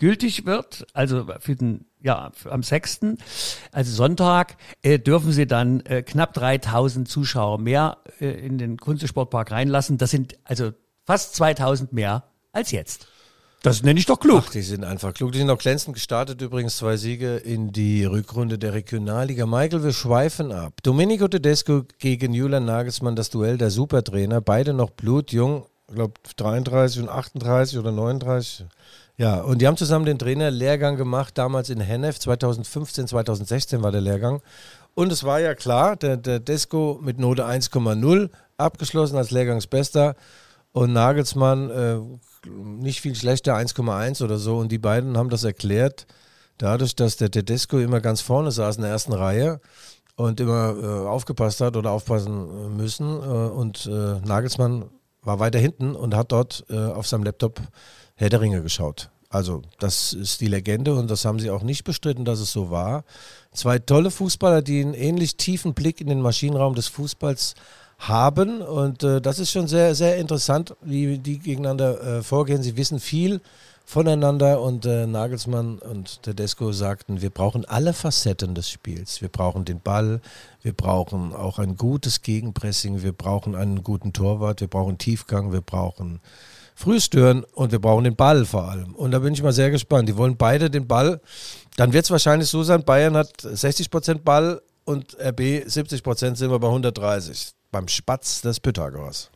gültig 0.05 0.45
wird, 0.45 0.87
also 0.93 1.27
für 1.41 1.57
den 1.57 1.87
ja, 2.03 2.31
für- 2.35 2.53
am 2.53 2.63
6., 2.63 3.01
also 3.73 3.91
Sonntag, 3.91 4.57
äh, 4.83 4.99
dürfen 4.99 5.33
sie 5.33 5.47
dann 5.47 5.81
äh, 5.87 6.03
knapp 6.03 6.35
3000 6.35 7.09
Zuschauer 7.09 7.59
mehr 7.59 7.97
äh, 8.21 8.27
in 8.27 8.59
den 8.59 8.77
Kunstsportpark 8.77 9.51
reinlassen. 9.51 9.97
Das 9.97 10.11
sind 10.11 10.37
also 10.45 10.73
fast 11.07 11.35
2000 11.37 11.95
mehr 11.95 12.25
als 12.53 12.71
jetzt. 12.71 13.07
Das 13.63 13.83
nenne 13.83 13.99
ich 13.99 14.05
doch 14.05 14.21
klug. 14.21 14.45
Ach, 14.47 14.51
die 14.51 14.61
sind 14.61 14.85
einfach 14.85 15.15
klug. 15.15 15.33
Die 15.33 15.39
sind 15.39 15.49
auch 15.49 15.57
glänzend 15.57 15.95
gestartet. 15.95 16.43
Übrigens 16.43 16.77
zwei 16.77 16.99
Siege 16.99 17.37
in 17.37 17.73
die 17.73 18.05
Rückrunde 18.05 18.59
der 18.59 18.75
Regionalliga. 18.75 19.47
Michael, 19.47 19.85
wir 19.85 19.95
schweifen 19.95 20.53
ab. 20.53 20.75
Domenico 20.83 21.29
Tedesco 21.29 21.85
gegen 21.99 22.35
Julian 22.35 22.67
Nagelsmann, 22.67 23.17
das 23.17 23.31
Duell 23.31 23.57
der 23.57 23.71
Supertrainer. 23.71 24.43
Beide 24.43 24.75
noch 24.75 24.91
blutjung. 24.91 25.65
Ich 25.89 25.95
glaube 25.95 26.15
33 26.37 27.03
und 27.05 27.09
38 27.09 27.79
oder 27.79 27.91
39. 27.93 28.67
Ja, 29.17 29.41
und 29.41 29.61
die 29.61 29.67
haben 29.69 29.77
zusammen 29.77 30.07
den 30.07 30.19
Trainerlehrgang 30.19 30.97
gemacht, 30.97 31.39
damals 31.39 31.71
in 31.71 31.81
Hennef, 31.81 32.19
2015, 32.19 33.07
2016 33.07 33.83
war 33.83 33.93
der 33.93 34.01
Lehrgang. 34.01 34.43
Und 34.95 35.13
es 35.13 35.23
war 35.23 35.41
ja 35.41 35.55
klar, 35.55 35.97
der, 35.97 36.17
der 36.17 36.41
Desco 36.41 36.99
mit 37.03 37.19
Note 37.19 37.47
1,0 37.47 38.31
abgeschlossen 38.57 39.17
als 39.17 39.31
Lehrgangsbester 39.31 40.17
und 40.73 40.93
Nagelsmann 40.93 41.71
äh, 41.71 41.99
nicht 42.49 43.01
viel 43.01 43.15
schlechter, 43.15 43.57
1,1 43.57 44.23
oder 44.23 44.39
so. 44.39 44.59
Und 44.59 44.73
die 44.73 44.79
beiden 44.79 45.17
haben 45.17 45.31
das 45.31 45.45
erklärt, 45.45 46.07
dadurch, 46.59 46.97
dass 46.97 47.17
der 47.17 47.31
Tedesco 47.31 47.79
immer 47.79 48.01
ganz 48.01 48.21
vorne 48.21 48.51
saß 48.51 48.77
in 48.77 48.83
der 48.83 48.91
ersten 48.91 49.13
Reihe 49.13 49.61
und 50.17 50.41
immer 50.41 50.75
äh, 50.77 51.07
aufgepasst 51.07 51.61
hat 51.61 51.77
oder 51.77 51.93
aufpassen 51.93 52.77
müssen. 52.77 53.07
Äh, 53.07 53.23
und 53.23 53.87
äh, 53.87 54.21
Nagelsmann 54.27 54.91
war 55.25 55.39
weiter 55.39 55.59
hinten 55.59 55.95
und 55.95 56.15
hat 56.15 56.33
dort 56.33 56.65
äh, 56.71 56.77
auf 56.77 57.07
seinem 57.07 57.25
Laptop 57.25 57.61
Herr 58.15 58.29
der 58.29 58.41
Ringe 58.41 58.63
geschaut. 58.63 59.11
Also 59.29 59.63
das 59.81 60.13
ist 60.13 60.41
die 60.41 60.47
Legende 60.47 60.95
und 60.95 61.11
das 61.11 61.25
haben 61.25 61.41
sie 61.41 61.51
auch 61.51 61.63
nicht 61.63 61.83
bestritten, 61.83 62.25
dass 62.25 62.39
es 62.39 62.53
so 62.53 62.71
war. 62.71 63.03
Zwei 63.53 63.81
tolle 63.81 64.13
Fußballer, 64.13 64.63
die 64.63 64.81
einen 64.81 64.95
ähnlich 64.95 65.37
tiefen 65.37 65.75
Blick 65.75 66.01
in 66.01 66.07
den 66.07 66.21
Maschinenraum 66.21 66.77
des 66.77 66.87
Fußballs 66.87 67.55
haben 67.99 68.63
und 68.63 69.03
äh, 69.03 69.21
das 69.21 69.39
ist 69.41 69.51
schon 69.51 69.67
sehr, 69.67 69.95
sehr 69.95 70.19
interessant, 70.19 70.77
wie 70.83 71.19
die 71.19 71.39
gegeneinander 71.39 72.19
äh, 72.19 72.23
vorgehen. 72.23 72.63
Sie 72.63 72.77
wissen 72.77 73.01
viel 73.01 73.41
voneinander 73.85 74.61
und 74.61 74.87
äh, 74.87 75.07
Nagelsmann 75.07 75.79
und 75.79 76.23
Tedesco 76.23 76.73
sagten, 76.73 77.21
wir 77.21 77.31
brauchen 77.31 77.65
alle 77.65 77.93
Facetten 77.93 78.55
des 78.55 78.71
Spiels. 78.71 79.21
Wir 79.21 79.29
brauchen 79.29 79.65
den 79.65 79.81
Ball, 79.81 80.21
wir 80.63 80.73
brauchen 80.73 81.35
auch 81.35 81.59
ein 81.59 81.77
gutes 81.77 82.23
Gegenpressing, 82.23 83.03
wir 83.03 83.13
brauchen 83.13 83.55
einen 83.55 83.83
guten 83.83 84.13
Torwart, 84.13 84.61
wir 84.61 84.69
brauchen 84.69 84.99
Tiefgang, 84.99 85.53
wir 85.53 85.61
brauchen 85.61 86.21
Frühstören 86.75 87.45
und 87.55 87.73
wir 87.73 87.79
brauchen 87.79 88.05
den 88.05 88.17
Ball 88.17 88.45
vor 88.45 88.69
allem. 88.69 88.95
Und 88.95 89.13
da 89.13 89.21
bin 89.21 89.33
ich 89.33 89.43
mal 89.43 89.53
sehr 89.53 89.71
gespannt. 89.71 90.09
Die 90.09 90.17
wollen 90.17 90.37
beide 90.37 90.71
den 90.71 90.89
Ball. 90.89 91.21
Dann 91.77 91.93
wird 91.93 92.05
es 92.05 92.11
wahrscheinlich 92.11 92.49
so 92.49 92.63
sein, 92.63 92.85
Bayern 92.85 93.17
hat 93.17 93.33
60% 93.43 94.21
Ball 94.21 94.61
und 94.85 95.17
RB 95.19 95.41
70% 95.67 96.37
sind 96.37 96.51
wir 96.51 96.59
bei 96.59 96.69
130. 96.69 97.53
Beim 97.71 97.89
Spatz 97.89 98.41
des 98.41 98.61
Pythagoras. 98.61 99.31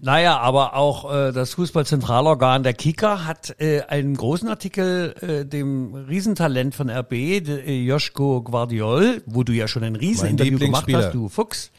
Naja, 0.00 0.38
aber 0.38 0.74
auch 0.74 1.12
äh, 1.12 1.32
das 1.32 1.54
Fußballzentralorgan 1.54 2.62
der 2.62 2.72
Kicker 2.72 3.26
hat 3.26 3.56
äh, 3.58 3.82
einen 3.82 4.16
großen 4.16 4.48
Artikel 4.48 5.14
äh, 5.20 5.44
dem 5.44 5.92
Riesentalent 5.92 6.76
von 6.76 6.88
RB, 6.88 7.10
de, 7.10 7.66
äh, 7.66 7.82
Joschko 7.82 8.42
Guardiol, 8.42 9.22
wo 9.26 9.42
du 9.42 9.52
ja 9.52 9.66
schon 9.66 9.82
ein 9.82 9.96
Rieseninterview 9.96 10.58
gemacht 10.58 10.86
hast, 10.92 11.14
du 11.14 11.28
Fuchs. 11.28 11.72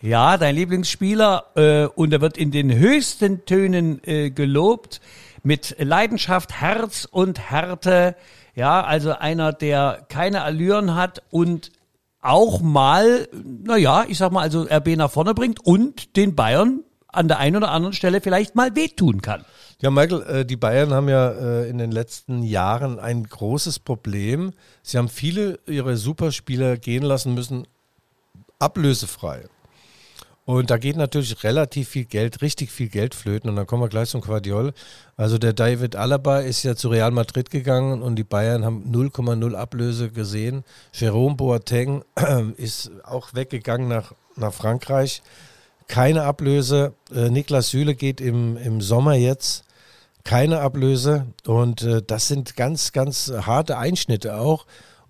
Ja, 0.00 0.38
dein 0.38 0.54
Lieblingsspieler 0.54 1.44
äh, 1.54 1.86
und 1.86 2.14
er 2.14 2.22
wird 2.22 2.38
in 2.38 2.50
den 2.50 2.74
höchsten 2.74 3.44
Tönen 3.44 4.00
äh, 4.04 4.30
gelobt 4.30 5.02
mit 5.42 5.76
Leidenschaft, 5.78 6.58
Herz 6.58 7.06
und 7.10 7.50
Härte. 7.50 8.16
Ja, 8.54 8.84
also 8.84 9.12
einer, 9.12 9.52
der 9.52 10.06
keine 10.08 10.42
Allüren 10.42 10.94
hat 10.94 11.22
und 11.30 11.72
auch 12.22 12.62
mal, 12.62 13.28
naja, 13.44 14.06
ich 14.08 14.16
sag 14.16 14.32
mal, 14.32 14.40
also 14.40 14.62
RB 14.62 14.96
nach 14.96 15.10
vorne 15.10 15.34
bringt 15.34 15.60
und 15.64 16.16
den 16.16 16.34
Bayern 16.34 16.80
an 17.16 17.28
der 17.28 17.38
einen 17.38 17.56
oder 17.56 17.70
anderen 17.70 17.92
Stelle 17.92 18.20
vielleicht 18.20 18.54
mal 18.54 18.74
wehtun 18.76 19.22
kann. 19.22 19.44
Ja, 19.80 19.90
Michael, 19.90 20.22
äh, 20.22 20.44
die 20.44 20.56
Bayern 20.56 20.92
haben 20.92 21.08
ja 21.08 21.30
äh, 21.30 21.68
in 21.68 21.78
den 21.78 21.90
letzten 21.90 22.42
Jahren 22.42 22.98
ein 22.98 23.24
großes 23.24 23.78
Problem. 23.78 24.52
Sie 24.82 24.96
haben 24.96 25.08
viele 25.08 25.58
ihrer 25.66 25.96
Superspieler 25.96 26.76
gehen 26.76 27.02
lassen 27.02 27.34
müssen, 27.34 27.66
ablösefrei. 28.58 29.44
Und 30.46 30.70
da 30.70 30.78
geht 30.78 30.96
natürlich 30.96 31.42
relativ 31.42 31.88
viel 31.88 32.04
Geld, 32.04 32.40
richtig 32.40 32.70
viel 32.70 32.88
Geld 32.88 33.16
flöten. 33.16 33.50
Und 33.50 33.56
dann 33.56 33.66
kommen 33.66 33.82
wir 33.82 33.88
gleich 33.88 34.10
zum 34.10 34.20
Quadiol. 34.20 34.72
Also 35.16 35.38
der 35.38 35.52
David 35.52 35.96
Alaba 35.96 36.38
ist 36.38 36.62
ja 36.62 36.76
zu 36.76 36.88
Real 36.88 37.10
Madrid 37.10 37.50
gegangen 37.50 38.00
und 38.00 38.14
die 38.14 38.24
Bayern 38.24 38.64
haben 38.64 38.84
0,0 38.92 39.54
Ablöse 39.54 40.10
gesehen. 40.10 40.62
Jerome 40.92 41.34
Boateng 41.34 42.04
ist 42.56 42.92
auch 43.02 43.34
weggegangen 43.34 43.88
nach, 43.88 44.12
nach 44.36 44.54
Frankreich. 44.54 45.20
Keine 45.88 46.24
Ablöse. 46.24 46.94
Äh, 47.14 47.30
Niklas 47.30 47.70
Süle 47.70 47.94
geht 47.94 48.20
im, 48.20 48.56
im 48.56 48.80
Sommer 48.80 49.14
jetzt. 49.14 49.64
Keine 50.24 50.60
Ablöse. 50.60 51.26
Und 51.46 51.82
äh, 51.82 52.02
das 52.06 52.28
sind 52.28 52.56
ganz, 52.56 52.92
ganz 52.92 53.32
harte 53.44 53.78
Einschnitte 53.78 54.36
auch. 54.36 54.66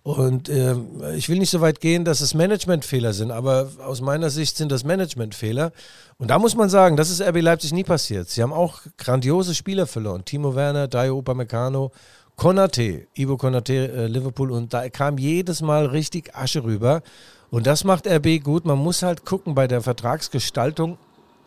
Und 0.06 0.48
ähm, 0.48 1.02
ich 1.16 1.28
will 1.28 1.40
nicht 1.40 1.50
so 1.50 1.60
weit 1.60 1.80
gehen, 1.80 2.04
dass 2.04 2.20
es 2.20 2.32
Managementfehler 2.32 3.12
sind, 3.12 3.32
aber 3.32 3.70
aus 3.84 4.00
meiner 4.00 4.30
Sicht 4.30 4.56
sind 4.56 4.70
das 4.70 4.84
Managementfehler. 4.84 5.72
Und 6.18 6.30
da 6.30 6.38
muss 6.38 6.54
man 6.54 6.68
sagen, 6.68 6.96
das 6.96 7.10
ist 7.10 7.20
RB 7.20 7.40
Leipzig 7.40 7.72
nie 7.72 7.82
passiert. 7.82 8.28
Sie 8.28 8.40
haben 8.40 8.52
auch 8.52 8.82
grandiose 8.98 9.52
Spieler 9.52 9.88
verloren. 9.88 10.24
Timo 10.24 10.54
Werner, 10.54 10.86
Dayo 10.86 11.18
Upamecano, 11.18 11.90
Konate, 12.36 13.08
Ivo 13.16 13.36
Konate, 13.36 13.92
äh, 13.92 14.06
Liverpool. 14.06 14.52
Und 14.52 14.72
da 14.72 14.88
kam 14.90 15.18
jedes 15.18 15.60
Mal 15.60 15.86
richtig 15.86 16.36
Asche 16.36 16.62
rüber. 16.62 17.02
Und 17.50 17.66
das 17.66 17.84
macht 17.84 18.06
RB 18.06 18.42
gut. 18.42 18.64
Man 18.64 18.78
muss 18.78 19.02
halt 19.02 19.24
gucken 19.24 19.54
bei 19.54 19.66
der 19.66 19.82
Vertragsgestaltung, 19.82 20.98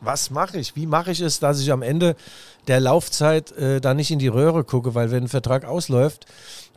was 0.01 0.29
mache 0.29 0.57
ich? 0.57 0.75
Wie 0.75 0.85
mache 0.85 1.11
ich 1.11 1.19
es, 1.19 1.39
dass 1.39 1.59
ich 1.59 1.71
am 1.71 1.81
Ende 1.81 2.15
der 2.67 2.79
Laufzeit 2.79 3.51
äh, 3.53 3.81
da 3.81 3.93
nicht 3.93 4.11
in 4.11 4.19
die 4.19 4.27
Röhre 4.27 4.63
gucke? 4.63 4.95
Weil 4.95 5.11
wenn 5.11 5.23
ein 5.23 5.29
Vertrag 5.29 5.65
ausläuft, 5.65 6.25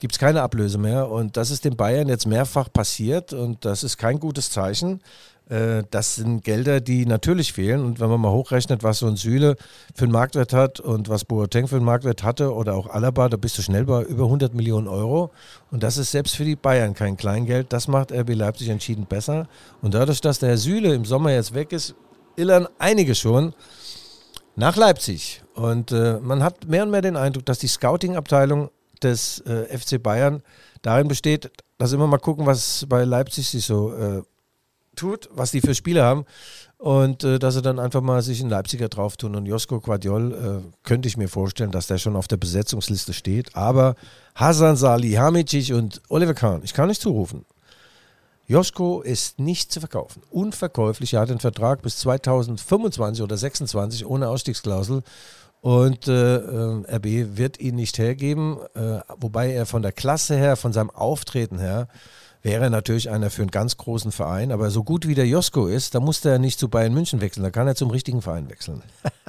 gibt 0.00 0.14
es 0.14 0.18
keine 0.18 0.42
Ablöse 0.42 0.78
mehr. 0.78 1.08
Und 1.08 1.36
das 1.36 1.50
ist 1.50 1.64
den 1.64 1.76
Bayern 1.76 2.08
jetzt 2.08 2.26
mehrfach 2.26 2.72
passiert 2.72 3.32
und 3.32 3.64
das 3.64 3.84
ist 3.84 3.96
kein 3.96 4.18
gutes 4.18 4.50
Zeichen. 4.50 5.00
Äh, 5.48 5.82
das 5.90 6.16
sind 6.16 6.44
Gelder, 6.44 6.80
die 6.80 7.06
natürlich 7.06 7.52
fehlen. 7.52 7.84
Und 7.84 8.00
wenn 8.00 8.08
man 8.08 8.20
mal 8.20 8.30
hochrechnet, 8.30 8.82
was 8.82 8.98
so 8.98 9.06
ein 9.06 9.16
Süle 9.16 9.56
für 9.94 10.04
einen 10.04 10.12
Marktwert 10.12 10.52
hat 10.52 10.80
und 10.80 11.08
was 11.08 11.24
Boateng 11.24 11.68
für 11.68 11.76
einen 11.76 11.84
Marktwert 11.84 12.22
hatte 12.22 12.54
oder 12.54 12.74
auch 12.74 12.88
Alaba, 12.88 13.28
da 13.28 13.36
bist 13.36 13.58
du 13.58 13.62
schnell 13.62 13.84
bei 13.84 14.02
über 14.02 14.24
100 14.24 14.54
Millionen 14.54 14.88
Euro. 14.88 15.30
Und 15.70 15.82
das 15.82 15.96
ist 15.96 16.10
selbst 16.10 16.36
für 16.36 16.44
die 16.44 16.56
Bayern 16.56 16.94
kein 16.94 17.16
Kleingeld. 17.16 17.72
Das 17.72 17.88
macht 17.88 18.12
RB 18.12 18.34
Leipzig 18.34 18.68
entschieden 18.68 19.06
besser. 19.06 19.48
Und 19.80 19.94
dadurch, 19.94 20.20
dass 20.20 20.38
der 20.38 20.50
Herr 20.50 20.58
Süle 20.58 20.94
im 20.94 21.04
Sommer 21.04 21.32
jetzt 21.32 21.54
weg 21.54 21.72
ist, 21.72 21.94
illern 22.36 22.68
einige 22.78 23.14
schon 23.14 23.54
nach 24.56 24.76
Leipzig. 24.76 25.42
Und 25.54 25.92
äh, 25.92 26.18
man 26.20 26.42
hat 26.42 26.66
mehr 26.66 26.82
und 26.82 26.90
mehr 26.90 27.02
den 27.02 27.16
Eindruck, 27.16 27.46
dass 27.46 27.58
die 27.58 27.68
Scouting-Abteilung 27.68 28.70
des 29.02 29.40
äh, 29.40 29.76
FC 29.76 30.02
Bayern 30.02 30.42
darin 30.82 31.08
besteht, 31.08 31.50
dass 31.78 31.92
immer 31.92 32.06
mal 32.06 32.18
gucken, 32.18 32.46
was 32.46 32.86
bei 32.88 33.04
Leipzig 33.04 33.48
sich 33.48 33.64
so 33.64 33.92
äh, 33.92 34.22
tut, 34.96 35.28
was 35.32 35.50
die 35.50 35.60
für 35.60 35.74
Spiele 35.74 36.02
haben. 36.02 36.24
Und 36.78 37.22
äh, 37.22 37.38
dass 37.38 37.54
sie 37.54 37.62
dann 37.62 37.78
einfach 37.78 38.00
mal 38.00 38.22
sich 38.22 38.40
einen 38.40 38.50
Leipziger 38.50 38.88
drauf 38.88 39.16
tun. 39.16 39.36
Und 39.36 39.46
Josko 39.46 39.80
Quadiol 39.80 40.32
äh, 40.32 40.72
könnte 40.82 41.06
ich 41.06 41.16
mir 41.16 41.28
vorstellen, 41.28 41.70
dass 41.70 41.86
der 41.86 41.98
schon 41.98 42.16
auf 42.16 42.26
der 42.26 42.38
Besetzungsliste 42.38 43.12
steht. 43.12 43.54
Aber 43.54 43.94
Hasan 44.34 44.76
Salihamidzic 44.76 45.72
und 45.74 46.02
Oliver 46.08 46.34
Kahn, 46.34 46.62
ich 46.64 46.74
kann 46.74 46.88
nicht 46.88 47.00
zurufen. 47.00 47.44
Josko 48.48 49.00
ist 49.00 49.38
nicht 49.38 49.70
zu 49.70 49.78
verkaufen. 49.80 50.22
Unverkäuflich. 50.30 51.14
Er 51.14 51.20
hat 51.20 51.30
den 51.30 51.38
Vertrag 51.38 51.82
bis 51.82 51.98
2025 51.98 53.22
oder 53.22 53.36
26 53.36 54.04
ohne 54.04 54.28
Ausstiegsklausel. 54.28 55.02
Und 55.62 56.08
äh, 56.08 56.36
äh, 56.38 56.96
RB 56.96 57.36
wird 57.36 57.60
ihn 57.60 57.76
nicht 57.76 57.96
hergeben, 57.98 58.58
äh, 58.74 58.98
wobei 59.16 59.52
er 59.52 59.64
von 59.64 59.82
der 59.82 59.92
Klasse 59.92 60.36
her, 60.36 60.56
von 60.56 60.72
seinem 60.72 60.90
Auftreten 60.90 61.60
her, 61.60 61.86
wäre 62.42 62.70
natürlich 62.70 63.10
einer 63.10 63.30
für 63.30 63.42
einen 63.42 63.50
ganz 63.50 63.76
großen 63.76 64.12
Verein. 64.12 64.52
Aber 64.52 64.70
so 64.70 64.84
gut 64.84 65.06
wie 65.06 65.14
der 65.14 65.26
Josko 65.26 65.66
ist, 65.66 65.94
da 65.94 66.00
muss 66.00 66.24
er 66.24 66.38
nicht 66.38 66.58
zu 66.58 66.68
Bayern 66.68 66.94
München 66.94 67.20
wechseln, 67.20 67.42
da 67.42 67.50
kann 67.50 67.66
er 67.66 67.74
zum 67.74 67.90
richtigen 67.90 68.22
Verein 68.22 68.50
wechseln. 68.50 68.82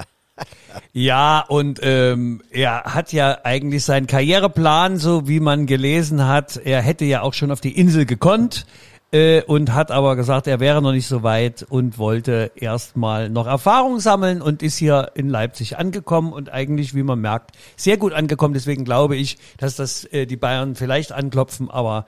Ja, 0.91 1.39
und 1.47 1.79
ähm, 1.83 2.41
er 2.49 2.83
hat 2.85 3.13
ja 3.13 3.39
eigentlich 3.43 3.83
seinen 3.83 4.07
Karriereplan, 4.07 4.97
so 4.97 5.27
wie 5.27 5.39
man 5.39 5.65
gelesen 5.65 6.27
hat. 6.27 6.57
Er 6.57 6.81
hätte 6.81 7.05
ja 7.05 7.21
auch 7.21 7.33
schon 7.33 7.51
auf 7.51 7.61
die 7.61 7.77
Insel 7.77 8.05
gekonnt 8.05 8.65
äh, 9.11 9.43
und 9.43 9.73
hat 9.73 9.91
aber 9.91 10.15
gesagt, 10.15 10.47
er 10.47 10.59
wäre 10.59 10.81
noch 10.81 10.91
nicht 10.91 11.07
so 11.07 11.23
weit 11.23 11.63
und 11.63 11.97
wollte 11.97 12.51
erstmal 12.55 13.29
noch 13.29 13.47
Erfahrung 13.47 13.99
sammeln 13.99 14.41
und 14.41 14.63
ist 14.63 14.77
hier 14.77 15.11
in 15.13 15.29
Leipzig 15.29 15.77
angekommen 15.77 16.33
und 16.33 16.51
eigentlich, 16.51 16.95
wie 16.95 17.03
man 17.03 17.19
merkt, 17.19 17.51
sehr 17.75 17.97
gut 17.97 18.13
angekommen. 18.13 18.55
Deswegen 18.55 18.85
glaube 18.85 19.15
ich, 19.15 19.37
dass 19.57 19.75
das 19.75 20.05
äh, 20.05 20.25
die 20.25 20.37
Bayern 20.37 20.75
vielleicht 20.75 21.11
anklopfen, 21.11 21.69
aber 21.69 22.05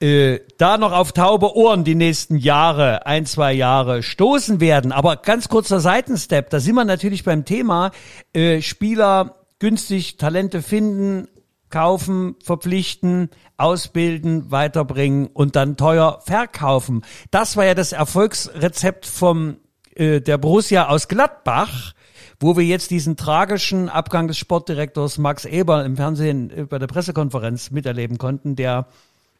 äh, 0.00 0.40
da 0.58 0.78
noch 0.78 0.92
auf 0.92 1.12
taube 1.12 1.56
Ohren 1.56 1.84
die 1.84 1.94
nächsten 1.94 2.36
Jahre, 2.36 3.06
ein, 3.06 3.26
zwei 3.26 3.52
Jahre 3.52 4.02
stoßen 4.02 4.60
werden. 4.60 4.92
Aber 4.92 5.16
ganz 5.16 5.48
kurzer 5.48 5.80
Seitenstep, 5.80 6.50
da 6.50 6.60
sind 6.60 6.74
wir 6.74 6.84
natürlich 6.84 7.24
beim 7.24 7.44
Thema 7.44 7.92
äh, 8.32 8.60
Spieler 8.60 9.36
günstig 9.58 10.18
Talente 10.18 10.60
finden, 10.60 11.28
kaufen, 11.70 12.36
verpflichten, 12.44 13.30
ausbilden, 13.56 14.50
weiterbringen 14.50 15.28
und 15.28 15.56
dann 15.56 15.76
teuer 15.76 16.20
verkaufen. 16.24 17.02
Das 17.30 17.56
war 17.56 17.64
ja 17.64 17.74
das 17.74 17.92
Erfolgsrezept 17.92 19.06
vom 19.06 19.56
äh, 19.94 20.20
der 20.20 20.38
Borussia 20.38 20.88
aus 20.88 21.08
Gladbach 21.08 21.94
wo 22.38 22.56
wir 22.56 22.64
jetzt 22.64 22.90
diesen 22.90 23.16
tragischen 23.16 23.88
Abgang 23.88 24.28
des 24.28 24.36
Sportdirektors 24.36 25.16
Max 25.18 25.44
Eber 25.44 25.84
im 25.84 25.96
Fernsehen 25.96 26.50
äh, 26.50 26.64
bei 26.64 26.78
der 26.78 26.86
Pressekonferenz 26.86 27.70
miterleben 27.70 28.18
konnten, 28.18 28.56
der 28.56 28.88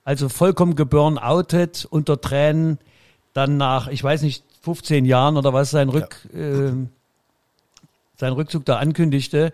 also 0.07 0.29
vollkommen 0.29 0.77
geburn 0.77 1.19
outet 1.19 1.85
unter 1.91 2.21
Tränen, 2.21 2.79
dann 3.33 3.57
nach, 3.57 3.89
ich 3.89 4.03
weiß 4.03 4.23
nicht, 4.23 4.45
15 4.63 5.05
Jahren 5.05 5.37
oder 5.37 5.53
was 5.53 5.73
sein 5.73 5.89
Rück, 5.89 6.29
ja. 6.33 6.69
äh, 6.69 6.73
sein 8.17 8.33
Rückzug 8.33 8.65
da 8.65 8.79
ankündigte. 8.79 9.53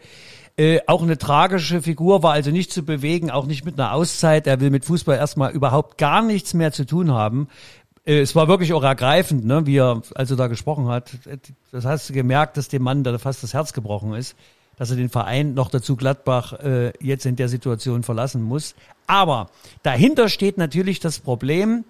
Äh, 0.58 0.80
auch 0.86 1.02
eine 1.02 1.16
tragische 1.16 1.80
Figur, 1.80 2.22
war 2.22 2.34
also 2.34 2.50
nicht 2.50 2.70
zu 2.70 2.84
bewegen, 2.84 3.30
auch 3.30 3.46
nicht 3.46 3.64
mit 3.64 3.80
einer 3.80 3.94
Auszeit. 3.94 4.46
Er 4.46 4.60
will 4.60 4.68
mit 4.68 4.84
Fußball 4.84 5.16
erstmal 5.16 5.52
überhaupt 5.52 5.96
gar 5.96 6.20
nichts 6.20 6.52
mehr 6.52 6.70
zu 6.70 6.84
tun 6.84 7.12
haben. 7.12 7.48
Äh, 8.04 8.20
es 8.20 8.36
war 8.36 8.46
wirklich 8.46 8.74
auch 8.74 8.82
ergreifend, 8.82 9.46
ne, 9.46 9.64
wie 9.64 9.78
er 9.78 10.02
also 10.14 10.36
da 10.36 10.48
gesprochen 10.48 10.88
hat. 10.88 11.12
Das 11.72 11.86
hast 11.86 12.10
du 12.10 12.12
gemerkt, 12.12 12.58
dass 12.58 12.68
dem 12.68 12.82
Mann 12.82 13.04
da 13.04 13.16
fast 13.16 13.42
das 13.42 13.54
Herz 13.54 13.72
gebrochen 13.72 14.12
ist 14.12 14.36
dass 14.82 14.90
er 14.90 14.96
den 14.96 15.10
Verein 15.10 15.54
noch 15.54 15.70
dazu 15.70 15.94
Gladbach 15.94 16.54
äh, 16.54 16.92
jetzt 16.98 17.24
in 17.24 17.36
der 17.36 17.48
Situation 17.48 18.02
verlassen 18.02 18.42
muss. 18.42 18.74
Aber 19.06 19.48
dahinter 19.84 20.28
steht 20.28 20.58
natürlich 20.58 20.98
das 20.98 21.20
Problem, 21.20 21.84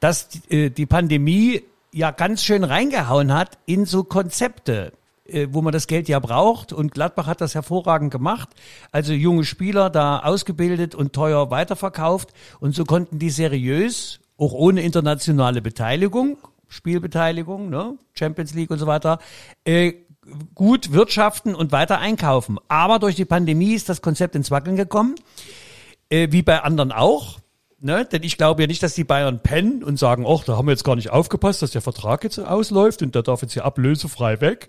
dass 0.00 0.28
äh, 0.50 0.68
die 0.68 0.86
Pandemie 0.86 1.62
ja 1.92 2.10
ganz 2.10 2.42
schön 2.42 2.64
reingehauen 2.64 3.32
hat 3.32 3.58
in 3.64 3.86
so 3.86 4.02
Konzepte 4.02 4.92
äh, 5.28 5.46
wo 5.52 5.62
man 5.62 5.72
das 5.72 5.86
Geld 5.86 6.08
ja 6.08 6.18
braucht. 6.18 6.72
Und 6.72 6.90
Gladbach 6.90 7.28
hat 7.28 7.40
das 7.40 7.54
hervorragend 7.54 8.10
gemacht. 8.10 8.48
Also 8.90 9.12
junge 9.12 9.44
Spieler 9.44 9.88
da 9.88 10.18
ausgebildet 10.18 10.96
und 10.96 11.12
teuer 11.12 11.52
weiterverkauft. 11.52 12.30
Und 12.58 12.74
so 12.74 12.84
konnten 12.84 13.20
die 13.20 13.30
seriös, 13.30 14.18
auch 14.36 14.52
ohne 14.52 14.82
internationale 14.82 15.62
Beteiligung, 15.62 16.38
Spielbeteiligung, 16.66 17.70
ne, 17.70 17.96
Champions 18.14 18.52
League 18.52 18.72
und 18.72 18.78
so 18.78 18.88
weiter, 18.88 19.20
äh, 19.64 19.92
gut 20.54 20.92
wirtschaften 20.92 21.54
und 21.54 21.72
weiter 21.72 21.98
einkaufen. 21.98 22.58
Aber 22.68 22.98
durch 22.98 23.16
die 23.16 23.24
Pandemie 23.24 23.74
ist 23.74 23.88
das 23.88 24.02
Konzept 24.02 24.34
ins 24.34 24.50
Wackeln 24.50 24.76
gekommen, 24.76 25.16
äh, 26.08 26.28
wie 26.30 26.42
bei 26.42 26.62
anderen 26.62 26.92
auch. 26.92 27.38
Ne? 27.80 28.04
Denn 28.04 28.22
ich 28.22 28.38
glaube 28.38 28.62
ja 28.62 28.68
nicht, 28.68 28.82
dass 28.82 28.94
die 28.94 29.02
Bayern 29.02 29.42
pennen 29.42 29.82
und 29.82 29.98
sagen, 29.98 30.24
ach, 30.28 30.44
da 30.44 30.56
haben 30.56 30.66
wir 30.66 30.72
jetzt 30.72 30.84
gar 30.84 30.94
nicht 30.94 31.10
aufgepasst, 31.10 31.62
dass 31.62 31.72
der 31.72 31.82
Vertrag 31.82 32.22
jetzt 32.22 32.38
ausläuft 32.38 33.02
und 33.02 33.14
der 33.14 33.22
darf 33.22 33.42
jetzt 33.42 33.54
hier 33.54 33.64
ablösefrei 33.64 34.40
weg. 34.40 34.68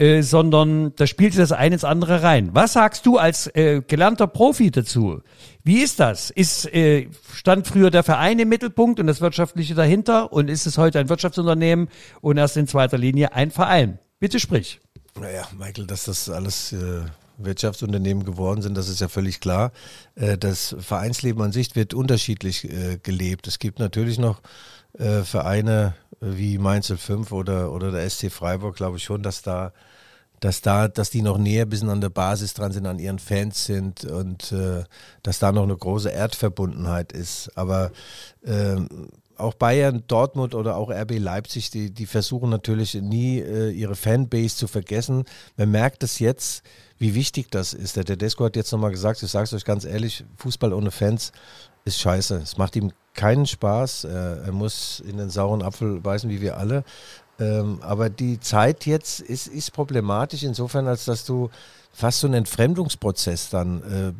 Äh, 0.00 0.22
sondern 0.22 0.94
da 0.96 1.06
spielt 1.06 1.38
das 1.38 1.52
eine 1.52 1.74
ins 1.74 1.84
andere 1.84 2.22
rein. 2.22 2.50
Was 2.54 2.72
sagst 2.72 3.04
du 3.04 3.18
als 3.18 3.54
äh, 3.54 3.82
gelernter 3.86 4.26
Profi 4.26 4.70
dazu? 4.70 5.20
Wie 5.62 5.82
ist 5.82 6.00
das? 6.00 6.30
Ist, 6.30 6.72
äh, 6.72 7.08
stand 7.34 7.66
früher 7.66 7.90
der 7.90 8.02
Verein 8.02 8.38
im 8.38 8.48
Mittelpunkt 8.48 8.98
und 8.98 9.06
das 9.06 9.20
Wirtschaftliche 9.20 9.74
dahinter 9.74 10.32
und 10.32 10.48
ist 10.48 10.64
es 10.64 10.78
heute 10.78 11.00
ein 11.00 11.10
Wirtschaftsunternehmen 11.10 11.88
und 12.22 12.38
erst 12.38 12.56
in 12.56 12.66
zweiter 12.66 12.96
Linie 12.96 13.34
ein 13.34 13.50
Verein? 13.50 13.98
Bitte 14.20 14.40
sprich. 14.40 14.80
Naja, 15.18 15.48
Michael, 15.56 15.86
dass 15.86 16.04
das 16.04 16.28
alles 16.28 16.72
äh, 16.72 17.02
Wirtschaftsunternehmen 17.38 18.24
geworden 18.24 18.62
sind, 18.62 18.76
das 18.76 18.88
ist 18.88 19.00
ja 19.00 19.08
völlig 19.08 19.40
klar. 19.40 19.72
Äh, 20.14 20.38
das 20.38 20.76
Vereinsleben 20.78 21.42
an 21.42 21.52
sich 21.52 21.74
wird 21.76 21.94
unterschiedlich 21.94 22.64
äh, 22.64 22.98
gelebt. 23.02 23.46
Es 23.46 23.58
gibt 23.58 23.78
natürlich 23.78 24.18
noch 24.18 24.40
äh, 24.98 25.22
Vereine 25.22 25.94
wie 26.20 26.58
Mainz 26.58 26.92
05 26.94 27.32
oder, 27.32 27.72
oder 27.72 27.90
der 27.90 28.08
SC 28.08 28.30
Freiburg, 28.30 28.76
glaube 28.76 28.98
ich 28.98 29.04
schon, 29.04 29.22
dass 29.22 29.42
da 29.42 29.72
dass 30.40 30.62
da, 30.62 30.88
dass 30.88 31.10
die 31.10 31.22
noch 31.22 31.36
näher 31.38 31.66
bis 31.66 31.82
an 31.82 32.00
der 32.00 32.08
Basis 32.08 32.54
dran 32.54 32.72
sind, 32.72 32.86
an 32.86 32.98
ihren 32.98 33.18
Fans 33.18 33.66
sind 33.66 34.04
und 34.04 34.52
äh, 34.52 34.84
dass 35.22 35.38
da 35.38 35.52
noch 35.52 35.64
eine 35.64 35.76
große 35.76 36.08
Erdverbundenheit 36.08 37.12
ist. 37.12 37.50
Aber 37.56 37.92
äh, 38.42 38.76
auch 39.40 39.54
Bayern, 39.54 40.04
Dortmund 40.06 40.54
oder 40.54 40.76
auch 40.76 40.90
RB 40.90 41.18
Leipzig, 41.18 41.70
die, 41.70 41.90
die 41.90 42.06
versuchen 42.06 42.50
natürlich 42.50 42.94
nie 42.94 43.38
äh, 43.38 43.70
ihre 43.70 43.94
Fanbase 43.94 44.56
zu 44.56 44.66
vergessen. 44.66 45.24
Man 45.56 45.70
merkt 45.70 46.02
es 46.02 46.18
jetzt, 46.18 46.62
wie 46.98 47.14
wichtig 47.14 47.50
das 47.50 47.72
ist. 47.72 47.96
Der 47.96 48.04
Tedesco 48.04 48.44
hat 48.44 48.56
jetzt 48.56 48.72
nochmal 48.72 48.90
gesagt, 48.90 49.22
ich 49.22 49.30
sage 49.30 49.44
es 49.44 49.52
euch 49.52 49.64
ganz 49.64 49.84
ehrlich, 49.84 50.24
Fußball 50.36 50.72
ohne 50.72 50.90
Fans 50.90 51.32
ist 51.84 51.98
scheiße. 51.98 52.36
Es 52.36 52.56
macht 52.58 52.76
ihm 52.76 52.92
keinen 53.14 53.46
Spaß. 53.46 54.04
Er, 54.04 54.42
er 54.44 54.52
muss 54.52 55.00
in 55.00 55.16
den 55.16 55.30
sauren 55.30 55.62
Apfel 55.62 56.00
beißen, 56.00 56.30
wie 56.30 56.40
wir 56.40 56.58
alle. 56.58 56.84
Ähm, 57.38 57.78
aber 57.82 58.10
die 58.10 58.38
Zeit 58.38 58.86
jetzt 58.86 59.20
ist, 59.20 59.46
ist 59.46 59.72
problematisch 59.72 60.42
insofern, 60.42 60.86
als 60.86 61.06
dass 61.06 61.24
du 61.24 61.50
fast 61.92 62.20
so 62.20 62.26
einen 62.26 62.34
Entfremdungsprozess 62.34 63.50
dann 63.50 63.82
äh, 63.82 64.12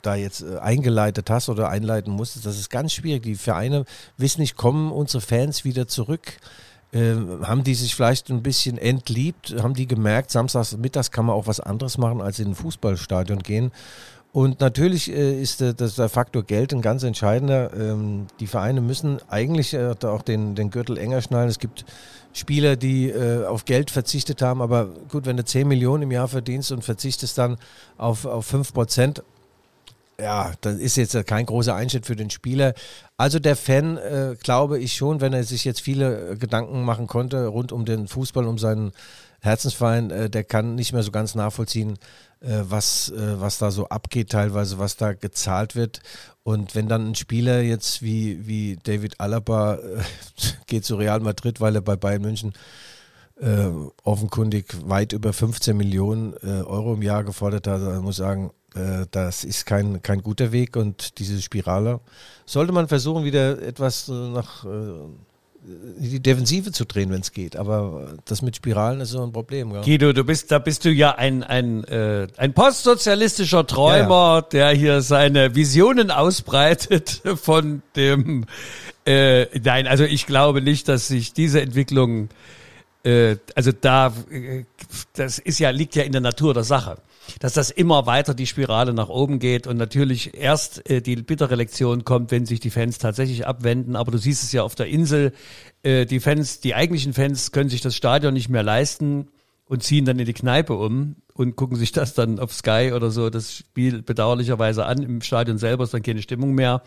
da 0.00 0.14
jetzt 0.14 0.42
äh, 0.42 0.58
eingeleitet 0.58 1.30
hast 1.30 1.48
oder 1.48 1.68
einleiten 1.68 2.12
musstest, 2.12 2.46
das 2.46 2.58
ist 2.58 2.70
ganz 2.70 2.92
schwierig. 2.92 3.22
Die 3.22 3.36
Vereine 3.36 3.84
wissen 4.16 4.40
nicht, 4.40 4.56
kommen 4.56 4.92
unsere 4.92 5.20
Fans 5.20 5.64
wieder 5.64 5.88
zurück? 5.88 6.38
Ähm, 6.92 7.46
haben 7.46 7.62
die 7.62 7.74
sich 7.74 7.94
vielleicht 7.94 8.30
ein 8.30 8.42
bisschen 8.42 8.76
entliebt? 8.76 9.54
Haben 9.62 9.74
die 9.74 9.86
gemerkt, 9.86 10.30
samstags 10.30 10.76
mittags 10.76 11.10
kann 11.10 11.26
man 11.26 11.36
auch 11.36 11.46
was 11.46 11.60
anderes 11.60 11.98
machen, 11.98 12.20
als 12.20 12.38
in 12.38 12.48
ein 12.48 12.54
Fußballstadion 12.54 13.40
gehen? 13.40 13.70
Und 14.32 14.60
natürlich 14.60 15.10
äh, 15.10 15.40
ist 15.40 15.60
der, 15.60 15.72
der, 15.72 16.08
Faktor 16.08 16.44
Geld 16.44 16.72
ein 16.72 16.82
ganz 16.82 17.02
entscheidender. 17.02 17.72
Ähm, 17.74 18.28
die 18.38 18.46
Vereine 18.46 18.80
müssen 18.80 19.18
eigentlich 19.28 19.74
äh, 19.74 19.94
auch 20.04 20.22
den, 20.22 20.54
den 20.54 20.70
Gürtel 20.70 20.98
enger 20.98 21.20
schnallen. 21.20 21.48
Es 21.48 21.58
gibt 21.58 21.84
Spieler, 22.32 22.76
die 22.76 23.10
äh, 23.10 23.44
auf 23.44 23.64
Geld 23.64 23.90
verzichtet 23.90 24.40
haben, 24.40 24.62
aber 24.62 24.86
gut, 25.08 25.26
wenn 25.26 25.36
du 25.36 25.44
10 25.44 25.66
Millionen 25.66 26.04
im 26.04 26.12
Jahr 26.12 26.28
verdienst 26.28 26.70
und 26.70 26.84
verzichtest 26.84 27.38
dann 27.38 27.56
auf, 27.98 28.24
auf 28.24 28.46
5 28.46 28.72
Prozent, 28.72 29.24
ja, 30.22 30.52
das 30.60 30.76
ist 30.76 30.96
jetzt 30.96 31.26
kein 31.26 31.46
großer 31.46 31.74
Einschnitt 31.74 32.06
für 32.06 32.16
den 32.16 32.30
Spieler. 32.30 32.74
Also 33.16 33.38
der 33.38 33.56
Fan, 33.56 33.96
äh, 33.96 34.36
glaube 34.42 34.78
ich 34.78 34.94
schon, 34.94 35.20
wenn 35.20 35.32
er 35.32 35.44
sich 35.44 35.64
jetzt 35.64 35.80
viele 35.80 36.30
äh, 36.32 36.36
Gedanken 36.36 36.82
machen 36.82 37.06
konnte 37.06 37.46
rund 37.46 37.72
um 37.72 37.84
den 37.84 38.08
Fußball, 38.08 38.46
um 38.46 38.58
seinen 38.58 38.92
Herzensverein, 39.40 40.10
äh, 40.10 40.30
der 40.30 40.44
kann 40.44 40.74
nicht 40.74 40.92
mehr 40.92 41.02
so 41.02 41.10
ganz 41.10 41.34
nachvollziehen, 41.34 41.98
äh, 42.40 42.60
was, 42.62 43.10
äh, 43.10 43.40
was 43.40 43.58
da 43.58 43.70
so 43.70 43.88
abgeht, 43.88 44.30
teilweise, 44.30 44.78
was 44.78 44.96
da 44.96 45.12
gezahlt 45.12 45.74
wird. 45.74 46.00
Und 46.42 46.74
wenn 46.74 46.88
dann 46.88 47.10
ein 47.10 47.14
Spieler 47.14 47.60
jetzt 47.60 48.02
wie, 48.02 48.46
wie 48.46 48.78
David 48.82 49.20
Alaba 49.20 49.76
äh, 49.76 50.02
geht 50.66 50.84
zu 50.84 50.96
Real 50.96 51.20
Madrid, 51.20 51.60
weil 51.60 51.74
er 51.74 51.82
bei 51.82 51.96
Bayern 51.96 52.22
München 52.22 52.52
offenkundig 54.04 54.66
weit 54.84 55.14
über 55.14 55.32
15 55.32 55.74
Millionen 55.74 56.34
Euro 56.34 56.92
im 56.92 57.00
Jahr 57.00 57.24
gefordert 57.24 57.66
hat, 57.66 57.80
dann 57.80 58.02
muss 58.02 58.16
ich 58.16 58.18
sagen, 58.18 58.50
das 59.10 59.44
ist 59.44 59.66
kein, 59.66 60.00
kein 60.02 60.22
guter 60.22 60.52
Weg 60.52 60.76
und 60.76 61.18
diese 61.18 61.40
Spirale 61.42 62.00
sollte 62.50 62.72
man 62.72 62.88
versuchen, 62.88 63.24
wieder 63.24 63.60
etwas 63.62 64.08
äh, 64.08 64.12
nach 64.12 64.64
äh, 64.64 64.68
die 65.62 66.20
Defensive 66.20 66.72
zu 66.72 66.84
drehen, 66.84 67.10
wenn 67.10 67.20
es 67.20 67.32
geht. 67.32 67.56
Aber 67.56 68.14
das 68.24 68.42
mit 68.42 68.56
Spiralen 68.56 69.00
ist 69.00 69.10
so 69.10 69.22
ein 69.22 69.32
Problem. 69.32 69.72
Ja. 69.74 69.82
Guido, 69.82 70.12
du 70.12 70.24
bist, 70.24 70.50
da 70.50 70.58
bist 70.58 70.84
du 70.84 70.90
ja 70.90 71.16
ein, 71.16 71.42
ein, 71.42 71.84
äh, 71.84 72.28
ein 72.36 72.54
postsozialistischer 72.54 73.66
Träumer, 73.66 74.08
ja, 74.08 74.34
ja. 74.36 74.42
der 74.42 74.70
hier 74.70 75.02
seine 75.02 75.54
Visionen 75.54 76.10
ausbreitet 76.10 77.22
von 77.36 77.82
dem. 77.94 78.46
Äh, 79.04 79.46
nein, 79.60 79.86
also 79.86 80.04
ich 80.04 80.26
glaube 80.26 80.62
nicht, 80.62 80.88
dass 80.88 81.08
sich 81.08 81.32
diese 81.32 81.60
Entwicklung, 81.60 82.30
äh, 83.04 83.36
also 83.54 83.70
da, 83.72 84.14
äh, 84.30 84.64
das 85.14 85.38
ist 85.38 85.58
ja 85.58 85.70
liegt 85.70 85.94
ja 85.94 86.04
in 86.04 86.12
der 86.12 86.20
Natur 86.20 86.54
der 86.54 86.64
Sache 86.64 86.98
dass 87.38 87.54
das 87.54 87.70
immer 87.70 88.06
weiter 88.06 88.34
die 88.34 88.46
Spirale 88.46 88.92
nach 88.92 89.08
oben 89.08 89.38
geht 89.38 89.66
und 89.66 89.76
natürlich 89.76 90.36
erst 90.36 90.88
äh, 90.90 91.00
die 91.00 91.16
bittere 91.16 91.54
Lektion 91.54 92.04
kommt, 92.04 92.30
wenn 92.30 92.46
sich 92.46 92.60
die 92.60 92.70
Fans 92.70 92.98
tatsächlich 92.98 93.46
abwenden. 93.46 93.96
Aber 93.96 94.10
du 94.10 94.18
siehst 94.18 94.42
es 94.42 94.52
ja 94.52 94.62
auf 94.62 94.74
der 94.74 94.86
Insel, 94.86 95.32
äh, 95.82 96.06
die 96.06 96.20
Fans, 96.20 96.60
die 96.60 96.74
eigentlichen 96.74 97.12
Fans 97.12 97.52
können 97.52 97.70
sich 97.70 97.80
das 97.80 97.96
Stadion 97.96 98.34
nicht 98.34 98.48
mehr 98.48 98.62
leisten 98.62 99.28
und 99.66 99.82
ziehen 99.82 100.04
dann 100.04 100.18
in 100.18 100.26
die 100.26 100.32
Kneipe 100.32 100.74
um 100.74 101.16
und 101.34 101.56
gucken 101.56 101.76
sich 101.76 101.92
das 101.92 102.14
dann 102.14 102.38
auf 102.38 102.52
Sky 102.52 102.92
oder 102.94 103.10
so 103.10 103.30
das 103.30 103.54
Spiel 103.54 104.02
bedauerlicherweise 104.02 104.84
an. 104.84 105.02
Im 105.02 105.22
Stadion 105.22 105.58
selber 105.58 105.84
ist 105.84 105.94
dann 105.94 106.02
keine 106.02 106.22
Stimmung 106.22 106.54
mehr. 106.54 106.82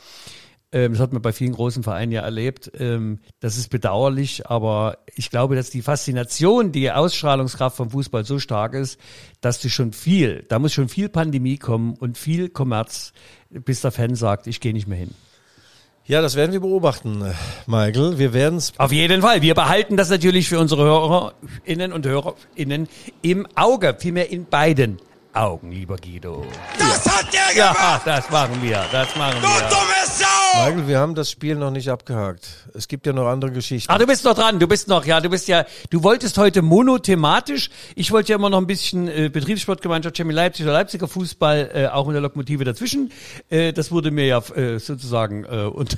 Ähm, 0.74 0.94
das 0.94 1.02
hat 1.02 1.14
man 1.14 1.22
bei 1.22 1.32
vielen 1.32 1.54
großen 1.54 1.84
Vereinen 1.84 2.12
ja 2.12 2.22
erlebt. 2.22 2.72
Ähm, 2.78 3.20
das 3.40 3.58
ist 3.58 3.70
bedauerlich, 3.70 4.48
aber 4.48 4.98
ich 5.16 5.30
glaube, 5.30 5.56
dass 5.56 5.70
die 5.70 5.84
Faszination, 5.84 6.72
die 6.72 6.92
Ausstrahlungskraft 6.92 7.78
vom 7.78 7.92
Fußball 7.92 8.26
so 8.26 8.40
stark 8.40 8.74
ist, 8.74 9.00
dass 9.40 9.62
du 9.62 9.70
schon 9.70 9.94
viel, 9.94 10.46
da 10.50 10.60
muss 10.60 10.74
schon 10.74 10.90
viel 10.90 11.10
Pandemie 11.10 11.58
kommen 11.58 11.94
und 11.94 12.18
viel 12.18 12.50
Kommerz, 12.50 13.14
bis 13.50 13.82
der 13.82 13.92
Fan 13.92 14.16
sagt, 14.16 14.48
ich 14.48 14.60
gehe 14.60 14.74
nicht 14.74 14.88
mehr 14.88 14.98
hin. 14.98 15.12
Ja, 16.06 16.22
das 16.22 16.36
werden 16.36 16.52
wir 16.52 16.60
beobachten, 16.60 17.24
Michael. 17.66 18.18
Wir 18.18 18.34
werden 18.34 18.58
es. 18.58 18.74
Auf 18.78 18.92
jeden 18.92 19.22
Fall. 19.22 19.42
Wir 19.42 19.54
behalten 19.54 19.96
das 19.96 20.10
natürlich 20.10 20.50
für 20.50 20.60
unsere 20.60 20.84
Hörerinnen 20.84 21.94
und 21.94 22.06
Hörerinnen 22.06 22.90
im 23.22 23.48
Auge, 23.56 23.96
vielmehr 23.98 24.30
in 24.30 24.46
beiden 24.46 24.98
Augen, 25.34 25.72
lieber 25.72 25.96
Guido. 25.98 26.46
Das 26.78 27.06
hat 27.06 27.34
der 27.34 27.56
Ja, 27.58 27.74
gemacht! 27.74 28.02
das 28.06 28.30
machen 28.30 28.62
wir. 28.62 28.84
Das 28.92 29.16
machen 29.16 29.36
Du 29.42 29.48
wir. 29.48 29.62
dumme 29.70 29.94
Sau! 30.06 30.66
Michael, 30.66 30.88
wir 30.88 31.00
haben 31.00 31.16
das 31.16 31.32
Spiel 31.32 31.56
noch 31.56 31.72
nicht 31.72 31.90
abgehakt. 31.90 32.48
Es 32.76 32.88
gibt 32.88 33.08
ja 33.08 33.14
noch 33.14 33.28
andere 33.28 33.52
Geschichten. 33.52 33.92
Ah, 33.92 33.98
du 33.98 34.06
bist 34.06 34.24
noch 34.26 34.36
dran. 34.36 34.60
Du 34.60 34.68
bist 34.68 34.88
noch, 34.88 35.06
ja, 35.06 35.20
du 35.22 35.30
bist 35.30 35.48
ja, 35.48 35.66
du 35.90 36.04
wolltest 36.04 36.38
heute 36.38 36.62
monothematisch. 36.62 37.72
Ich 37.96 38.12
wollte 38.12 38.30
ja 38.34 38.36
immer 38.38 38.52
noch 38.52 38.60
ein 38.60 38.68
bisschen 38.68 39.08
äh, 39.08 39.30
Betriebssportgemeinschaft 39.30 40.16
Chemie 40.16 40.34
Leipzig 40.34 40.66
oder 40.66 40.74
Leipziger 40.74 41.08
Fußball, 41.08 41.72
äh, 41.74 41.88
auch 41.88 42.06
mit 42.06 42.14
der 42.14 42.22
Lokomotive 42.22 42.64
dazwischen. 42.64 43.12
Äh, 43.50 43.74
das 43.74 43.92
wurde 43.92 44.12
mir 44.12 44.26
ja 44.28 44.38
äh, 44.56 44.78
sozusagen 44.78 45.46
äh, 45.46 45.64
und 45.66 45.98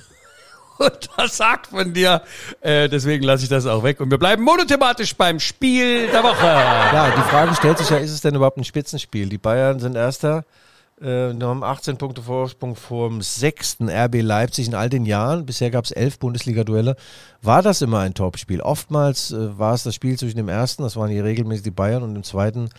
untersagt 0.78 1.68
von 1.68 1.94
dir. 1.94 2.22
Äh, 2.62 2.90
deswegen 2.90 3.24
lasse 3.24 3.44
ich 3.44 3.50
das 3.50 3.66
auch 3.66 3.84
weg. 3.84 4.00
Und 4.00 4.12
wir 4.12 4.18
bleiben 4.18 4.44
monothematisch 4.44 5.16
beim 5.16 5.40
Spiel 5.40 6.08
der 6.08 6.24
Woche. 6.24 6.46
Ja, 6.46 7.12
die 7.16 7.30
Frage 7.30 7.56
stellt 7.56 7.78
sich 7.78 7.90
ja, 7.90 7.98
ist 7.98 8.12
es 8.12 8.22
denn 8.22 8.36
überhaupt 8.36 8.58
ein 8.58 8.64
Spitzenspiel? 8.64 9.30
Die 9.30 9.38
Bayern 9.38 9.80
sind 9.80 9.96
Erster, 9.96 10.44
äh, 11.02 11.34
noch 11.34 11.50
haben 11.50 11.64
18 11.64 11.98
Punkte 11.98 12.22
Vorsprung 12.22 12.78
vor 12.78 13.10
dem 13.10 13.22
sechsten 13.22 13.90
RB 13.90 14.22
Leipzig 14.22 14.68
in 14.68 14.76
all 14.76 14.90
den 14.90 15.06
Jahren. 15.06 15.46
Bisher 15.46 15.70
gab 15.70 15.84
es 15.84 15.92
elf 15.92 16.20
Bundesliga-Duelle. 16.20 16.96
War 17.42 17.62
das 17.62 17.82
immer 17.82 18.00
ein 18.00 18.14
Topspiel? 18.14 18.62
Oftmals 18.62 19.32
äh, 19.32 19.58
war 19.58 19.74
es 19.74 19.84
das 19.84 19.94
Spiel 19.94 20.18
zwischen 20.18 20.38
dem 20.38 20.48
ersten, 20.48 20.84
das 20.84 20.96
waren 20.96 21.10
hier 21.10 21.26
regelmäßig 21.26 21.64
die 21.64 21.72
Bayern, 21.72 22.02
und 22.02 22.14
dem 22.14 22.24
zweiten 22.24 22.70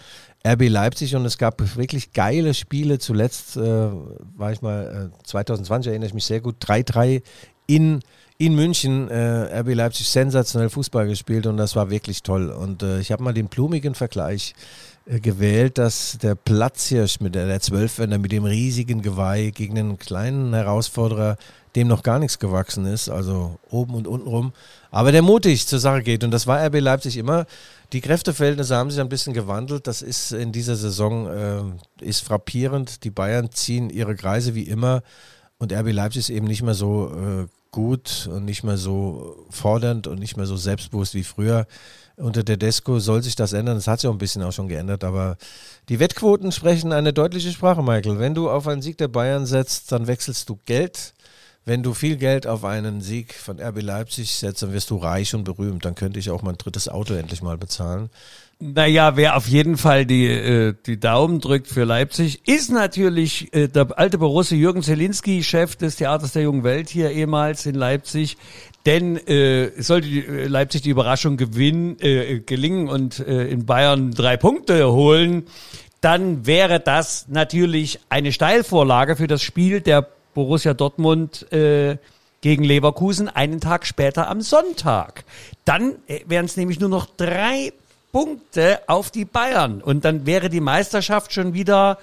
RB 0.47 0.69
Leipzig. 0.69 1.15
Und 1.15 1.27
es 1.27 1.37
gab 1.37 1.61
wirklich 1.77 2.13
geile 2.13 2.55
Spiele. 2.55 2.99
Zuletzt 2.99 3.59
äh, 3.59 3.91
war 4.37 4.51
ich 4.51 4.63
mal, 4.63 5.11
äh, 5.13 5.25
2020 5.25 5.91
erinnere 5.91 6.09
ich 6.09 6.15
mich 6.15 6.25
sehr 6.25 6.41
gut, 6.41 6.57
3-3 6.65 7.23
in 7.67 8.01
in 8.39 8.55
München 8.55 9.09
äh, 9.09 9.61
RB 9.61 9.75
Leipzig 9.75 10.09
sensationell 10.09 10.69
Fußball 10.69 11.09
gespielt 11.09 11.47
und 11.47 11.57
das 11.57 11.75
war 11.75 11.89
wirklich 11.91 12.23
toll. 12.23 12.51
Und 12.51 12.83
äh, 12.83 13.01
ich 13.01 13.11
habe 13.11 13.23
mal 13.23 13.33
den 13.33 13.49
blumigen 13.49 13.95
Vergleich 13.95 14.55
äh, 15.07 15.21
gewählt, 15.21 15.79
dass 15.79 16.19
der 16.21 16.35
Platzhirsch 16.35 17.21
mit 17.21 17.35
der, 17.35 17.47
der 17.47 17.61
Zwölfwender 17.61 18.19
mit 18.19 18.33
dem 18.33 18.45
riesigen 18.45 19.01
Geweih 19.01 19.53
gegen 19.55 19.79
einen 19.79 19.99
kleinen 19.99 20.53
Herausforderer, 20.53 21.39
dem 21.77 21.89
noch 21.89 22.03
gar 22.03 22.19
nichts 22.19 22.39
gewachsen 22.39 22.87
ist, 22.87 23.09
also 23.09 23.59
oben 23.71 23.95
und 23.95 24.07
unten 24.07 24.29
rum, 24.29 24.53
aber 24.91 25.13
der 25.13 25.23
mutig 25.23 25.67
zur 25.67 25.79
Sache 25.79 26.03
geht. 26.03 26.23
Und 26.23 26.31
das 26.31 26.47
war 26.47 26.65
RB 26.67 26.81
Leipzig 26.81 27.17
immer. 27.17 27.47
Die 27.93 28.01
Kräfteverhältnisse 28.01 28.77
haben 28.77 28.91
sich 28.91 29.01
ein 29.01 29.09
bisschen 29.09 29.33
gewandelt. 29.33 29.87
Das 29.87 30.03
ist 30.03 30.33
in 30.33 30.53
dieser 30.53 30.77
Saison 30.77 31.27
äh, 32.01 32.05
ist 32.05 32.23
frappierend. 32.23 33.05
Die 33.05 33.11
Bayern 33.11 33.51
ziehen 33.51 33.91
ihre 33.91 34.15
Kreise 34.15 34.55
wie 34.55 34.65
immer. 34.65 35.03
Und 35.59 35.73
RB 35.73 35.93
Leipzig 35.93 36.21
ist 36.21 36.31
eben 36.31 36.47
nicht 36.47 36.63
mehr 36.63 36.75
so 36.75 37.13
äh, 37.15 37.47
gut 37.77 38.27
und 38.33 38.47
nicht 38.47 38.65
mehr 38.65 38.79
so 38.79 39.37
fordernd 39.51 40.07
und 40.07 40.19
nicht 40.19 40.39
mehr 40.39 40.47
so 40.47 40.57
selbstbewusst 40.57 41.13
wie 41.13 41.25
früher. 41.25 41.67
Unter 42.17 42.43
der 42.43 42.57
Desco 42.57 43.01
soll 43.01 43.23
sich 43.23 43.37
das 43.37 43.53
ändern. 43.53 43.75
Das 43.75 43.87
hat 43.87 44.01
sich 44.01 44.09
auch 44.09 44.15
ein 44.15 44.19
bisschen 44.19 44.43
auch 44.43 44.53
schon 44.53 44.69
geändert, 44.69 45.05
aber 45.05 45.37
die 45.91 46.01
Wettquoten 46.01 46.53
sprechen 46.53 46.95
eine 46.95 47.13
deutliche 47.13 47.53
Sprache, 47.53 47.83
Michael. 47.83 48.19
Wenn 48.19 48.35
du 48.35 48.49
auf 48.49 48.67
einen 48.67 48.81
Sieg 48.81 48.97
der 48.97 49.09
Bayern 49.09 49.45
setzt, 49.45 49.93
dann 49.93 50.07
wechselst 50.07 50.49
du 50.49 50.59
Geld. 50.65 51.13
Wenn 51.69 51.83
du 51.83 51.95
viel 51.95 52.17
Geld 52.17 52.47
auf 52.47 52.65
einen 52.65 53.01
Sieg 53.01 53.35
von 53.35 53.61
RB 53.61 53.83
Leipzig 53.83 54.33
setzt, 54.37 54.63
dann 54.63 54.73
wirst 54.73 54.89
du 54.91 54.99
reich 54.99 55.35
und 55.35 55.43
berühmt. 55.43 55.85
Dann 55.85 55.97
könnte 55.97 56.21
ich 56.21 56.31
auch 56.31 56.43
mein 56.43 56.57
drittes 56.57 56.89
Auto 56.89 57.15
endlich 57.15 57.43
mal 57.43 57.59
bezahlen. 57.59 58.09
Naja, 58.61 59.17
wer 59.17 59.37
auf 59.37 59.49
jeden 59.49 59.77
Fall 59.77 60.07
die, 60.07 60.27
äh, 60.27 60.75
die 60.87 61.01
Daumen 61.01 61.41
drückt 61.41 61.67
für 61.67 61.83
Leipzig, 61.83 62.47
ist 62.47 62.71
natürlich 62.71 63.53
äh, 63.53 63.67
der 63.67 63.99
alte 63.99 64.19
Borusse 64.19 64.55
Jürgen 64.55 64.83
Zelinski, 64.83 65.43
Chef 65.43 65.75
des 65.75 65.97
Theaters 65.97 66.33
der 66.33 66.43
Jungen 66.43 66.63
Welt 66.63 66.89
hier 66.89 67.11
ehemals 67.11 67.67
in 67.67 67.75
Leipzig. 67.75 68.37
Denn 68.87 69.17
äh, 69.27 69.73
sollte 69.83 70.07
die, 70.07 70.25
äh, 70.25 70.47
Leipzig 70.47 70.83
die 70.83 70.91
Überraschung 70.91 71.37
gewinnen, 71.37 71.99
äh, 71.99 72.39
gelingen 72.39 72.89
und 72.89 73.19
äh, 73.19 73.49
in 73.49 73.67
Bayern 73.67 74.13
drei 74.13 74.37
Punkte 74.37 74.93
holen, 74.93 75.49
dann 76.01 76.47
wäre 76.47 76.79
das 76.79 77.27
natürlich 77.29 77.99
eine 78.09 78.31
Steilvorlage 78.31 79.17
für 79.17 79.27
das 79.27 79.43
Spiel 79.43 79.81
der 79.81 80.07
Borussia 80.37 80.75
Dortmund 80.75 81.51
äh, 81.51 81.97
gegen 82.43 82.63
Leverkusen 82.63 83.31
einen 83.31 83.59
Tag 83.59 83.87
später 83.87 84.29
am 84.29 84.43
Sonntag. 84.43 85.25
Dann 85.65 85.95
äh, 86.09 86.21
wären 86.27 86.45
es 86.45 86.59
nämlich 86.59 86.79
nur 86.79 86.91
noch 86.91 87.07
drei 87.17 87.73
Punkte 88.13 88.81
auf 88.87 89.11
die 89.11 89.25
Bayern. 89.25 89.81
Und 89.81 90.05
dann 90.05 90.27
wäre 90.27 90.51
die 90.51 90.61
Meisterschaft 90.61 91.33
schon 91.33 91.55
wieder, 91.55 91.99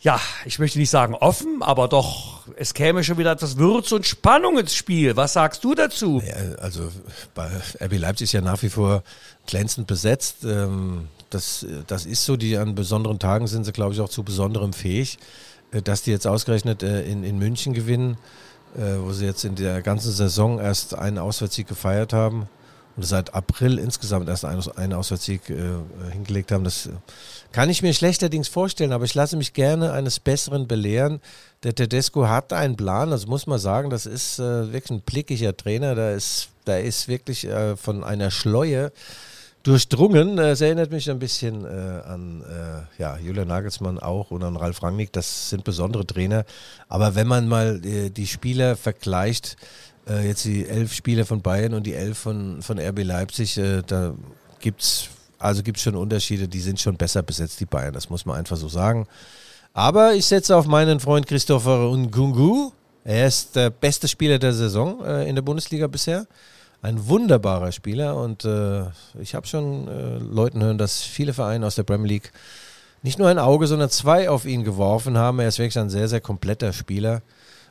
ja, 0.00 0.20
ich 0.44 0.60
möchte 0.60 0.78
nicht 0.78 0.90
sagen 0.90 1.16
offen, 1.16 1.60
aber 1.60 1.88
doch, 1.88 2.46
es 2.54 2.74
käme 2.74 3.02
schon 3.02 3.18
wieder 3.18 3.32
etwas 3.32 3.56
Würze 3.56 3.96
und 3.96 4.06
Spannung 4.06 4.56
ins 4.56 4.76
Spiel. 4.76 5.16
Was 5.16 5.32
sagst 5.32 5.64
du 5.64 5.74
dazu? 5.74 6.22
Ja, 6.24 6.60
also 6.60 6.92
bei 7.34 7.50
RB 7.80 7.98
Leipzig 7.98 8.26
ist 8.26 8.32
ja 8.34 8.40
nach 8.40 8.62
wie 8.62 8.70
vor 8.70 9.02
glänzend 9.48 9.88
besetzt. 9.88 10.44
Ähm, 10.44 11.08
das, 11.28 11.66
das 11.88 12.06
ist 12.06 12.24
so, 12.24 12.36
die 12.36 12.56
an 12.56 12.76
besonderen 12.76 13.18
Tagen 13.18 13.48
sind 13.48 13.64
sie, 13.64 13.72
glaube 13.72 13.94
ich, 13.94 14.00
auch 14.00 14.08
zu 14.08 14.22
besonderem 14.22 14.72
fähig. 14.72 15.18
Äh, 15.72 15.82
Dass 15.82 16.02
die 16.02 16.10
jetzt 16.10 16.26
ausgerechnet 16.26 16.82
äh, 16.82 17.02
in, 17.04 17.24
in 17.24 17.38
München 17.38 17.74
gewinnen, 17.74 18.16
äh, 18.76 18.98
wo 19.00 19.12
sie 19.12 19.26
jetzt 19.26 19.44
in 19.44 19.54
der 19.54 19.82
ganzen 19.82 20.12
Saison 20.12 20.58
erst 20.58 20.94
einen 20.94 21.18
Auswärtssieg 21.18 21.66
gefeiert 21.66 22.12
haben 22.12 22.48
und 22.96 23.04
seit 23.04 23.34
April 23.34 23.78
insgesamt 23.78 24.28
erst 24.28 24.44
einen, 24.44 24.92
Auswärtssieg 24.92 25.42
hingelegt 26.10 26.50
haben, 26.50 26.64
das 26.64 26.88
kann 27.52 27.70
ich 27.70 27.80
mir 27.80 27.94
schlechterdings 27.94 28.48
vorstellen, 28.48 28.90
aber 28.90 29.04
ich 29.04 29.14
lasse 29.14 29.36
mich 29.36 29.52
gerne 29.52 29.92
eines 29.92 30.18
Besseren 30.18 30.66
belehren. 30.66 31.20
Der 31.62 31.76
Tedesco 31.76 32.26
hat 32.26 32.52
einen 32.52 32.74
Plan, 32.74 33.12
das 33.12 33.28
muss 33.28 33.46
man 33.46 33.60
sagen, 33.60 33.88
das 33.88 34.04
ist 34.04 34.40
wirklich 34.40 34.90
ein 34.90 35.02
blickiger 35.02 35.56
Trainer, 35.56 35.94
da 35.94 36.10
ist, 36.10 36.48
da 36.64 36.76
ist 36.76 37.06
wirklich 37.06 37.46
von 37.76 38.02
einer 38.02 38.32
Schleue 38.32 38.90
durchdrungen. 39.68 40.38
Es 40.38 40.60
erinnert 40.60 40.90
mich 40.90 41.10
ein 41.10 41.18
bisschen 41.18 41.64
äh, 41.64 41.68
an 41.68 42.42
äh, 42.42 43.00
ja, 43.02 43.18
Julian 43.18 43.48
Nagelsmann 43.48 43.98
auch 43.98 44.30
und 44.30 44.42
an 44.42 44.56
Ralf 44.56 44.82
Rangnick. 44.82 45.12
Das 45.12 45.50
sind 45.50 45.64
besondere 45.64 46.06
Trainer. 46.06 46.44
Aber 46.88 47.14
wenn 47.14 47.26
man 47.26 47.46
mal 47.46 47.84
äh, 47.84 48.08
die 48.08 48.26
Spieler 48.26 48.76
vergleicht, 48.76 49.56
äh, 50.08 50.26
jetzt 50.26 50.44
die 50.46 50.66
elf 50.66 50.94
Spieler 50.94 51.26
von 51.26 51.42
Bayern 51.42 51.74
und 51.74 51.86
die 51.86 51.94
elf 51.94 52.18
von, 52.18 52.62
von 52.62 52.78
RB 52.78 53.04
Leipzig, 53.04 53.58
äh, 53.58 53.82
da 53.86 54.14
gibt's 54.60 55.08
also 55.38 55.62
gibt's 55.62 55.82
schon 55.82 55.94
Unterschiede, 55.94 56.48
die 56.48 56.60
sind 56.60 56.80
schon 56.80 56.96
besser 56.96 57.22
besetzt, 57.22 57.60
die 57.60 57.66
Bayern, 57.66 57.92
das 57.92 58.10
muss 58.10 58.26
man 58.26 58.36
einfach 58.36 58.56
so 58.56 58.68
sagen. 58.68 59.06
Aber 59.72 60.14
ich 60.14 60.26
setze 60.26 60.56
auf 60.56 60.66
meinen 60.66 60.98
Freund 60.98 61.26
Christopher 61.26 61.94
Ngungu. 61.94 62.72
Er 63.04 63.28
ist 63.28 63.54
der 63.54 63.70
beste 63.70 64.08
Spieler 64.08 64.38
der 64.38 64.52
Saison 64.52 65.04
äh, 65.04 65.28
in 65.28 65.34
der 65.36 65.42
Bundesliga 65.42 65.86
bisher. 65.86 66.26
Ein 66.80 67.08
wunderbarer 67.08 67.72
Spieler 67.72 68.16
und 68.16 68.44
äh, 68.44 68.84
ich 69.20 69.34
habe 69.34 69.46
schon 69.48 69.88
äh, 69.88 70.18
Leuten 70.18 70.62
hören, 70.62 70.78
dass 70.78 71.02
viele 71.02 71.34
Vereine 71.34 71.66
aus 71.66 71.74
der 71.74 71.82
Premier 71.82 72.06
League 72.06 72.32
nicht 73.02 73.18
nur 73.18 73.28
ein 73.28 73.38
Auge, 73.38 73.66
sondern 73.66 73.90
zwei 73.90 74.30
auf 74.30 74.44
ihn 74.44 74.62
geworfen 74.62 75.18
haben. 75.18 75.40
Er 75.40 75.48
ist 75.48 75.58
wirklich 75.58 75.78
ein 75.78 75.90
sehr, 75.90 76.08
sehr 76.08 76.20
kompletter 76.20 76.72
Spieler. 76.72 77.22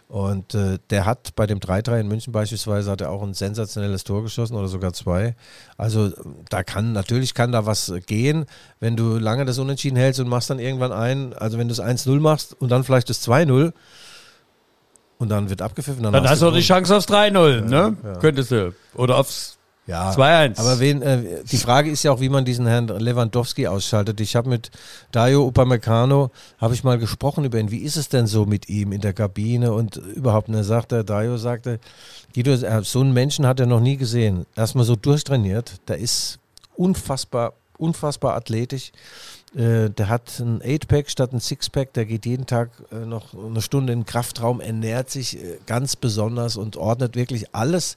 Und 0.09 0.55
äh, 0.55 0.79
der 0.89 1.05
hat 1.05 1.35
bei 1.35 1.45
dem 1.47 1.59
3-3 1.59 1.99
in 1.99 2.07
München 2.07 2.31
beispielsweise 2.31 2.89
hat 2.91 3.01
er 3.01 3.11
auch 3.11 3.21
ein 3.21 3.33
sensationelles 3.33 4.05
Tor 4.05 4.23
geschossen 4.23 4.55
oder 4.55 4.69
sogar 4.69 4.93
zwei. 4.93 5.35
Also 5.77 6.11
da 6.49 6.63
kann, 6.63 6.93
natürlich 6.93 7.33
kann 7.33 7.51
da 7.51 7.65
was 7.65 7.93
gehen, 8.05 8.45
wenn 8.79 8.95
du 8.95 9.17
lange 9.17 9.43
das 9.43 9.57
Unentschieden 9.57 9.97
hältst 9.97 10.21
und 10.21 10.29
machst 10.29 10.49
dann 10.49 10.59
irgendwann 10.59 10.93
ein, 10.93 11.33
also 11.33 11.57
wenn 11.57 11.67
du 11.67 11.73
es 11.73 11.81
1-0 11.81 12.21
machst 12.21 12.53
und 12.53 12.69
dann 12.69 12.85
vielleicht 12.85 13.09
das 13.09 13.27
2-0 13.27 13.73
und 15.19 15.29
dann 15.29 15.49
wird 15.49 15.61
abgepfiffen. 15.61 16.03
Dann 16.03 16.29
hast 16.29 16.41
du 16.41 16.47
auch 16.49 16.53
die. 16.53 16.61
Chance 16.61 16.95
aufs 16.95 17.07
3-0, 17.07 17.61
ne? 17.61 17.95
Könntest 18.19 18.51
du. 18.51 18.73
Oder 18.95 19.17
aufs 19.17 19.57
Ja, 19.87 20.11
2-1. 20.11 20.59
aber 20.59 20.79
wen, 20.79 21.01
äh, 21.01 21.43
die 21.49 21.57
Frage 21.57 21.89
ist 21.89 22.03
ja 22.03 22.11
auch, 22.11 22.19
wie 22.19 22.29
man 22.29 22.43
diesen 22.45 22.67
Herrn 22.67 22.87
Lewandowski 22.89 23.67
ausschaltet. 23.67 24.19
Ich 24.19 24.35
habe 24.35 24.49
mit 24.49 24.69
Dario 25.11 25.45
Upamecano, 25.47 26.29
habe 26.57 26.73
ich 26.73 26.83
mal 26.83 26.97
gesprochen 26.97 27.45
über 27.45 27.57
ihn. 27.57 27.71
Wie 27.71 27.79
ist 27.79 27.95
es 27.95 28.09
denn 28.09 28.27
so 28.27 28.45
mit 28.45 28.67
ihm 28.69 28.91
in 28.91 28.99
der 29.01 29.13
Kabine 29.13 29.71
und 29.73 29.95
überhaupt? 29.95 30.49
Und 30.49 30.55
er 30.55 30.63
sagte, 30.65 31.05
Dario 31.05 31.37
sagte, 31.37 31.79
Guido, 32.35 32.51
äh, 32.51 32.83
so 32.83 32.99
einen 32.99 33.13
Menschen 33.13 33.47
hat 33.47 33.59
er 33.59 33.65
noch 33.65 33.79
nie 33.79 33.97
gesehen. 33.97 34.45
Erstmal 34.55 34.83
so 34.85 34.95
durchtrainiert. 34.97 35.75
Der 35.87 35.97
ist 35.97 36.39
unfassbar, 36.75 37.53
unfassbar 37.77 38.35
athletisch. 38.35 38.91
Äh, 39.57 39.89
der 39.89 40.07
hat 40.07 40.39
ein 40.39 40.61
Eight-Pack 40.61 41.09
statt 41.09 41.33
ein 41.33 41.39
Six-Pack. 41.39 41.93
Der 41.93 42.05
geht 42.05 42.27
jeden 42.27 42.45
Tag 42.45 42.69
äh, 42.91 43.05
noch 43.05 43.33
eine 43.33 43.61
Stunde 43.61 43.91
in 43.91 44.01
den 44.01 44.05
Kraftraum, 44.05 44.61
ernährt 44.61 45.09
sich 45.09 45.43
äh, 45.43 45.57
ganz 45.65 45.95
besonders 45.95 46.57
und 46.57 46.77
ordnet 46.77 47.15
wirklich 47.15 47.55
alles 47.55 47.95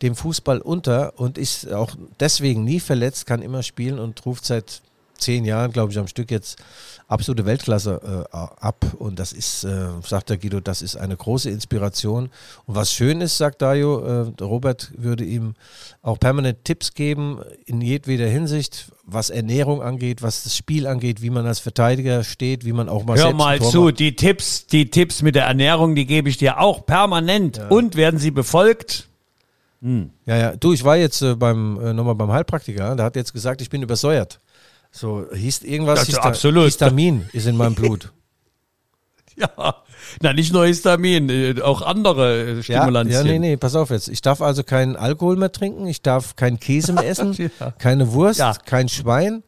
dem 0.00 0.16
Fußball 0.16 0.60
unter 0.60 1.18
und 1.18 1.36
ist 1.36 1.70
auch 1.70 1.94
deswegen 2.18 2.64
nie 2.64 2.80
verletzt, 2.80 3.26
kann 3.26 3.42
immer 3.42 3.62
spielen 3.62 3.98
und 3.98 4.24
ruft 4.24 4.46
seit 4.46 4.80
zehn 5.22 5.44
Jahren, 5.44 5.72
glaube 5.72 5.92
ich, 5.92 5.98
am 5.98 6.08
Stück 6.08 6.30
jetzt 6.30 6.58
absolute 7.08 7.44
Weltklasse 7.44 8.26
äh, 8.32 8.36
ab. 8.36 8.84
Und 8.98 9.18
das 9.18 9.32
ist, 9.32 9.64
äh, 9.64 9.88
sagt 10.04 10.30
der 10.30 10.38
Guido, 10.38 10.60
das 10.60 10.82
ist 10.82 10.96
eine 10.96 11.16
große 11.16 11.50
Inspiration. 11.50 12.30
Und 12.66 12.74
was 12.74 12.92
schön 12.92 13.20
ist, 13.20 13.36
sagt 13.36 13.62
Dario, 13.62 14.00
äh, 14.00 14.42
Robert 14.42 14.92
würde 14.96 15.24
ihm 15.24 15.54
auch 16.00 16.18
permanent 16.18 16.64
Tipps 16.64 16.94
geben, 16.94 17.40
in 17.66 17.80
jedweder 17.80 18.26
Hinsicht, 18.26 18.90
was 19.04 19.30
Ernährung 19.30 19.82
angeht, 19.82 20.22
was 20.22 20.44
das 20.44 20.56
Spiel 20.56 20.86
angeht, 20.86 21.22
wie 21.22 21.30
man 21.30 21.46
als 21.46 21.60
Verteidiger 21.60 22.24
steht, 22.24 22.64
wie 22.64 22.72
man 22.72 22.88
auch 22.88 23.04
mal 23.04 23.18
Hör 23.18 23.32
mal 23.32 23.60
zu, 23.60 23.82
macht. 23.82 23.98
die 23.98 24.16
Tipps, 24.16 24.66
die 24.66 24.90
Tipps 24.90 25.22
mit 25.22 25.34
der 25.34 25.44
Ernährung, 25.44 25.94
die 25.94 26.06
gebe 26.06 26.28
ich 26.28 26.38
dir 26.38 26.60
auch 26.60 26.86
permanent. 26.86 27.58
Ja. 27.58 27.68
Und 27.68 27.96
werden 27.96 28.18
sie 28.18 28.30
befolgt? 28.30 29.08
Hm. 29.82 30.10
Ja, 30.26 30.36
ja. 30.36 30.56
Du, 30.56 30.72
ich 30.72 30.84
war 30.84 30.96
jetzt 30.96 31.22
äh, 31.22 31.34
beim 31.34 31.78
äh, 31.80 31.92
nochmal 31.92 32.14
beim 32.14 32.30
Heilpraktiker, 32.30 32.94
der 32.94 33.04
hat 33.04 33.16
jetzt 33.16 33.32
gesagt, 33.32 33.60
ich 33.60 33.68
bin 33.68 33.82
übersäuert. 33.82 34.38
So, 34.92 35.26
hieß 35.32 35.62
irgendwas, 35.62 36.04
Hista 36.04 36.20
absolut. 36.22 36.66
Histamin 36.66 37.26
ist 37.32 37.46
in 37.46 37.56
meinem 37.56 37.74
Blut. 37.74 38.12
ja, 39.36 39.74
na 40.20 40.34
nicht 40.34 40.52
nur 40.52 40.66
Histamin, 40.66 41.30
äh, 41.30 41.60
auch 41.62 41.80
andere 41.80 42.58
äh, 42.58 42.62
Stimulantien. 42.62 43.14
Ja, 43.14 43.24
ja, 43.24 43.32
nee, 43.32 43.38
nee, 43.38 43.56
pass 43.56 43.74
auf 43.74 43.88
jetzt. 43.88 44.08
Ich 44.08 44.20
darf 44.20 44.42
also 44.42 44.62
keinen 44.62 44.96
Alkohol 44.96 45.36
mehr 45.36 45.50
trinken, 45.50 45.86
ich 45.86 46.02
darf 46.02 46.36
keinen 46.36 46.60
Käse 46.60 46.92
mehr 46.92 47.08
essen, 47.08 47.34
ja. 47.58 47.70
keine 47.78 48.12
Wurst, 48.12 48.38
ja. 48.38 48.52
kein 48.66 48.90
Schwein, 48.90 49.42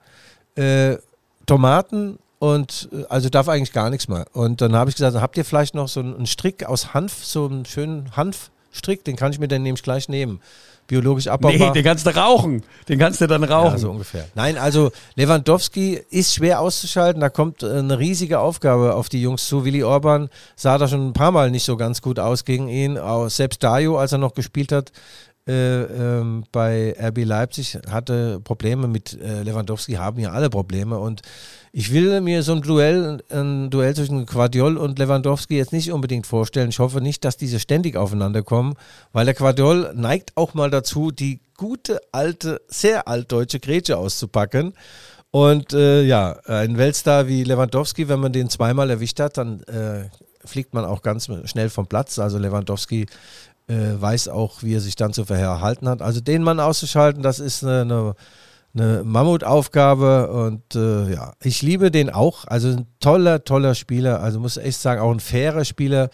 äh, 0.57 0.97
Tomaten 1.45 2.19
und 2.39 2.89
äh, 2.93 3.05
also 3.11 3.29
darf 3.29 3.49
eigentlich 3.49 3.73
gar 3.73 3.91
nichts 3.91 4.09
mehr. 4.09 4.25
Und 4.33 4.63
dann 4.63 4.75
habe 4.75 4.89
ich 4.89 4.97
gesagt, 4.97 5.15
habt 5.15 5.37
ihr 5.37 5.45
vielleicht 5.45 5.75
noch 5.75 5.89
so 5.89 6.01
einen 6.01 6.27
Strick 6.27 6.65
aus 6.65 6.95
Hanf, 6.95 7.23
so 7.23 7.45
einen 7.45 7.67
schönen 7.67 8.17
Hanf? 8.17 8.51
Strick, 8.73 9.05
den 9.05 9.17
kann 9.17 9.31
ich 9.31 9.39
mir 9.39 9.49
dann 9.49 9.63
nämlich 9.63 9.83
gleich 9.83 10.09
nehmen. 10.09 10.41
Biologisch 10.87 11.28
abbaubar. 11.28 11.68
Nee, 11.68 11.72
den 11.72 11.85
kannst 11.85 12.07
du 12.07 12.14
rauchen. 12.14 12.62
Den 12.89 12.99
kannst 12.99 13.20
du 13.20 13.26
dann 13.26 13.43
rauchen. 13.43 13.72
Ja, 13.72 13.78
so 13.78 13.91
ungefähr. 13.91 14.26
Nein, 14.35 14.59
also 14.59 14.93
Lewandowski 15.14 16.01
ist 16.11 16.35
schwer 16.35 16.61
auszuschalten. 16.61 17.20
Da 17.20 17.30
kommt 17.30 17.62
äh, 17.62 17.70
eine 17.70 17.99
riesige 17.99 18.39
Aufgabe 18.39 18.95
auf 18.95 19.09
die 19.09 19.22
Jungs 19.22 19.49
zu. 19.49 19.64
Willi 19.64 19.82
Orban 19.82 20.28
sah 20.57 20.76
da 20.76 20.87
schon 20.87 21.09
ein 21.09 21.12
paar 21.14 21.30
Mal 21.30 21.51
nicht 21.51 21.64
so 21.64 21.78
ganz 21.78 22.03
gut 22.03 22.18
aus 22.18 22.45
gegen 22.45 22.68
ihn. 22.68 22.99
Auch 22.99 23.28
selbst 23.28 23.62
Dario, 23.62 23.97
als 23.97 24.12
er 24.12 24.18
noch 24.18 24.35
gespielt 24.35 24.72
hat, 24.72 24.93
äh, 25.47 25.83
ähm, 25.83 26.45
bei 26.53 26.95
RB 26.99 27.25
Leipzig 27.25 27.79
hatte 27.91 28.41
Probleme 28.41 28.89
mit 28.89 29.21
äh, 29.21 29.43
Lewandowski, 29.43 29.95
haben 29.95 30.19
ja 30.19 30.31
alle 30.33 30.49
Probleme 30.49 30.99
und 30.99 31.23
ich 31.73 31.93
will 31.93 32.21
mir 32.21 32.43
so 32.43 32.53
ein 32.53 32.63
Duell, 32.63 33.23
ein 33.31 33.69
Duell 33.69 33.95
zwischen 33.95 34.27
Quadiol 34.27 34.77
und 34.77 34.99
Lewandowski 34.99 35.57
jetzt 35.57 35.73
nicht 35.73 35.91
unbedingt 35.91 36.27
vorstellen. 36.27 36.71
Ich 36.71 36.79
hoffe 36.79 37.01
nicht, 37.01 37.25
dass 37.25 37.37
diese 37.37 37.59
ständig 37.59 37.97
aufeinander 37.97 38.43
kommen, 38.43 38.75
weil 39.13 39.25
der 39.25 39.35
Quadiol 39.35 39.93
neigt 39.95 40.37
auch 40.37 40.55
mal 40.55 40.71
dazu, 40.71 41.11
die 41.11 41.41
gute, 41.57 42.01
alte, 42.13 42.61
sehr 42.69 43.09
altdeutsche 43.09 43.61
Grätsche 43.61 43.99
auszupacken. 43.99 44.75
Und 45.31 45.73
äh, 45.73 46.05
ja, 46.05 46.39
ein 46.47 46.79
Weltstar 46.79 47.27
wie 47.27 47.43
Lewandowski, 47.43 48.09
wenn 48.09 48.21
man 48.21 48.33
den 48.33 48.49
zweimal 48.49 48.89
erwischt 48.89 49.19
hat, 49.19 49.37
dann 49.37 49.65
äh, 49.65 50.05
fliegt 50.45 50.75
man 50.75 50.85
auch 50.85 51.03
ganz 51.03 51.29
schnell 51.47 51.71
vom 51.71 51.89
Platz. 51.89 52.19
Also 52.19 52.39
Lewandowski 52.39 53.07
äh, 53.69 54.01
weiß 54.01 54.29
auch, 54.29 54.62
wie 54.62 54.75
er 54.75 54.81
sich 54.81 54.97
dann 54.97 55.12
zu 55.12 55.25
verhalten 55.25 55.89
hat. 55.89 56.03
Also 56.03 56.21
den 56.21 56.43
Mann 56.43 56.61
auszuschalten, 56.61 57.23
das 57.23 57.39
ist 57.39 57.65
eine, 57.65 57.83
eine 57.83 58.15
eine 58.75 59.03
Mammutaufgabe 59.05 60.31
und 60.31 60.75
äh, 60.75 61.12
ja, 61.12 61.33
ich 61.43 61.62
liebe 61.62 61.91
den 61.91 62.11
auch. 62.11 62.45
Also 62.47 62.69
ein 62.69 62.87
toller, 62.99 63.45
toller 63.45 63.75
Spieler. 63.75 64.21
Also 64.21 64.41
muss 64.41 64.57
echt 64.57 64.81
sagen, 64.81 65.01
auch 65.01 65.12
ein 65.12 65.21
fairer 65.21 65.65
Spieler. 65.65 66.11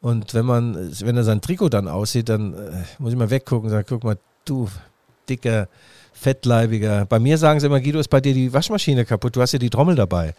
Und 0.00 0.34
wenn 0.34 0.46
man, 0.46 0.92
wenn 1.00 1.16
er 1.16 1.24
sein 1.24 1.40
Trikot 1.40 1.70
dann 1.70 1.88
aussieht, 1.88 2.28
dann 2.28 2.54
äh, 2.54 2.84
muss 2.98 3.12
ich 3.12 3.18
mal 3.18 3.30
weggucken 3.30 3.66
und 3.66 3.70
sagen, 3.70 3.86
guck 3.88 4.04
mal, 4.04 4.18
du 4.44 4.68
dicker, 5.28 5.68
fettleibiger. 6.12 7.06
Bei 7.06 7.18
mir 7.18 7.38
sagen 7.38 7.58
sie 7.58 7.66
immer, 7.66 7.80
Guido, 7.80 7.98
ist 7.98 8.08
bei 8.08 8.20
dir 8.20 8.34
die 8.34 8.52
Waschmaschine 8.52 9.04
kaputt, 9.04 9.34
du 9.34 9.42
hast 9.42 9.52
ja 9.52 9.58
die 9.58 9.70
Trommel 9.70 9.96
dabei. 9.96 10.34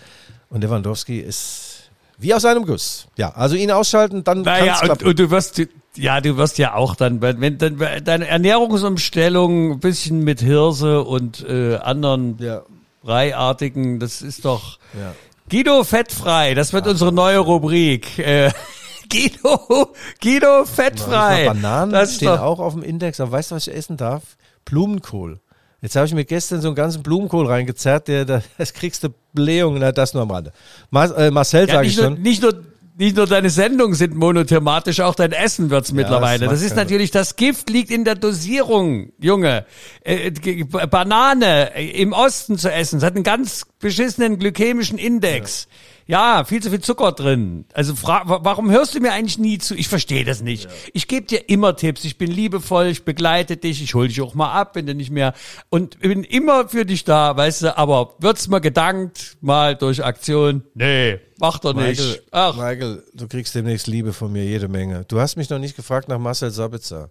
Und 0.49 0.61
Lewandowski 0.61 1.19
ist 1.19 1.89
wie 2.17 2.33
aus 2.33 2.45
einem 2.45 2.65
Guss. 2.65 3.07
Ja, 3.17 3.31
also 3.31 3.55
ihn 3.55 3.71
ausschalten, 3.71 4.23
dann 4.23 4.41
naja, 4.41 4.79
und, 4.81 5.03
und 5.03 5.19
du 5.19 5.29
wirst, 5.29 5.61
ja, 5.97 6.21
du 6.21 6.37
wirst 6.37 6.57
ja 6.57 6.73
auch 6.73 6.95
dann, 6.95 7.21
wenn 7.21 7.57
dann 7.57 7.81
deine 8.03 8.27
Ernährungsumstellung 8.27 9.73
ein 9.73 9.79
bisschen 9.79 10.23
mit 10.23 10.41
Hirse 10.41 11.03
und 11.03 11.45
äh, 11.47 11.75
anderen 11.77 12.37
ja. 12.39 12.61
Breiartigen, 13.03 13.99
das 13.99 14.21
ist 14.21 14.45
doch 14.45 14.79
ja. 14.93 15.13
Guido 15.49 15.83
fettfrei. 15.83 16.53
Das 16.53 16.73
wird 16.73 16.85
Ach, 16.85 16.91
unsere 16.91 17.11
neue 17.11 17.39
Rubrik. 17.39 18.19
Äh, 18.19 18.51
Guido, 19.09 19.93
Guido 20.21 20.65
fettfrei. 20.65 21.45
Bananen 21.45 21.91
das 21.91 22.15
stehen 22.15 22.29
auch 22.29 22.59
auf 22.59 22.73
dem 22.73 22.83
Index. 22.83 23.19
Aber 23.19 23.31
weißt 23.31 23.51
du, 23.51 23.55
was 23.55 23.67
ich 23.67 23.73
essen 23.73 23.97
darf? 23.97 24.23
Blumenkohl. 24.65 25.39
Jetzt 25.81 25.95
habe 25.95 26.07
ich 26.07 26.13
mir 26.13 26.25
gestern 26.25 26.59
so 26.59 26.69
einen 26.69 26.75
ganzen 26.75 27.03
Blumenkohl 27.03 27.47
reingezerrt, 27.47 28.07
der, 28.07 28.25
das 28.57 28.73
kriegst 28.73 29.03
du 29.03 29.09
Blähung, 29.33 29.77
na, 29.79 29.91
das 29.91 30.13
nur 30.13 30.23
am 30.23 30.31
Rande. 30.31 30.51
Mar, 30.89 31.15
äh, 31.17 31.31
Marcel 31.31 31.67
ja, 31.67 31.75
sage 31.75 31.87
ich 31.87 31.95
schon. 31.95 32.21
Nicht 32.21 32.41
nur 32.41 32.53
nicht 32.97 33.15
nur 33.15 33.27
deine 33.27 33.49
Sendungen 33.49 33.93
sind 33.93 34.15
monothematisch, 34.15 35.01
auch 35.01 35.13
dein 35.13 35.31
Essen 35.31 35.69
wird's 35.69 35.89
ja, 35.89 35.95
mittlerweile. 35.95 36.45
Das, 36.45 36.55
das 36.55 36.61
ist 36.63 36.75
natürlich, 36.75 37.11
das 37.11 37.35
Gift 37.35 37.69
liegt 37.69 37.91
in 37.91 38.05
der 38.05 38.15
Dosierung, 38.15 39.11
Junge. 39.19 39.65
Äh, 40.01 40.31
Banane 40.63 41.71
im 41.93 42.13
Osten 42.13 42.57
zu 42.57 42.71
essen, 42.71 42.99
das 42.99 43.05
hat 43.05 43.15
einen 43.15 43.23
ganz 43.23 43.65
beschissenen 43.79 44.39
glykämischen 44.39 44.97
Index. 44.97 45.67
Ja. 45.69 45.77
Ja, 46.07 46.45
viel 46.45 46.63
zu 46.63 46.69
viel 46.69 46.79
Zucker 46.79 47.11
drin. 47.11 47.65
Also 47.73 47.93
warum 48.01 48.71
hörst 48.71 48.95
du 48.95 49.01
mir 49.01 49.11
eigentlich 49.11 49.37
nie 49.37 49.57
zu? 49.57 49.75
Ich 49.75 49.89
verstehe 49.89 50.23
das 50.23 50.41
nicht. 50.41 50.63
Ja. 50.63 50.69
Ich 50.93 51.07
gebe 51.09 51.27
dir 51.27 51.49
immer 51.49 51.75
Tipps. 51.75 52.05
Ich 52.05 52.17
bin 52.17 52.31
liebevoll, 52.31 52.87
ich 52.87 53.03
begleite 53.03 53.57
dich, 53.57 53.83
ich 53.83 53.93
hole 53.93 54.07
dich 54.07 54.21
auch 54.21 54.33
mal 54.33 54.53
ab, 54.53 54.75
wenn 54.75 54.85
du 54.85 54.95
nicht 54.95 55.11
mehr 55.11 55.33
und 55.69 55.99
bin 55.99 56.23
immer 56.23 56.69
für 56.69 56.85
dich 56.85 57.03
da, 57.03 57.35
weißt 57.35 57.63
du. 57.63 57.77
Aber 57.77 58.15
wird's 58.19 58.47
mal 58.47 58.59
gedankt, 58.59 59.37
mal 59.41 59.75
durch 59.75 60.03
Aktion? 60.03 60.63
Nee, 60.73 61.19
mach 61.39 61.59
doch 61.59 61.73
nicht. 61.73 61.99
Michael, 61.99 62.21
Ach. 62.31 62.55
Michael, 62.55 63.03
du 63.13 63.27
kriegst 63.27 63.53
demnächst 63.53 63.87
Liebe 63.87 64.13
von 64.13 64.31
mir, 64.31 64.45
jede 64.45 64.69
Menge. 64.69 65.03
Du 65.09 65.19
hast 65.19 65.35
mich 65.35 65.49
noch 65.49 65.59
nicht 65.59 65.75
gefragt 65.75 66.07
nach 66.07 66.19
Marcel 66.19 66.51
Sabitzer. 66.51 67.09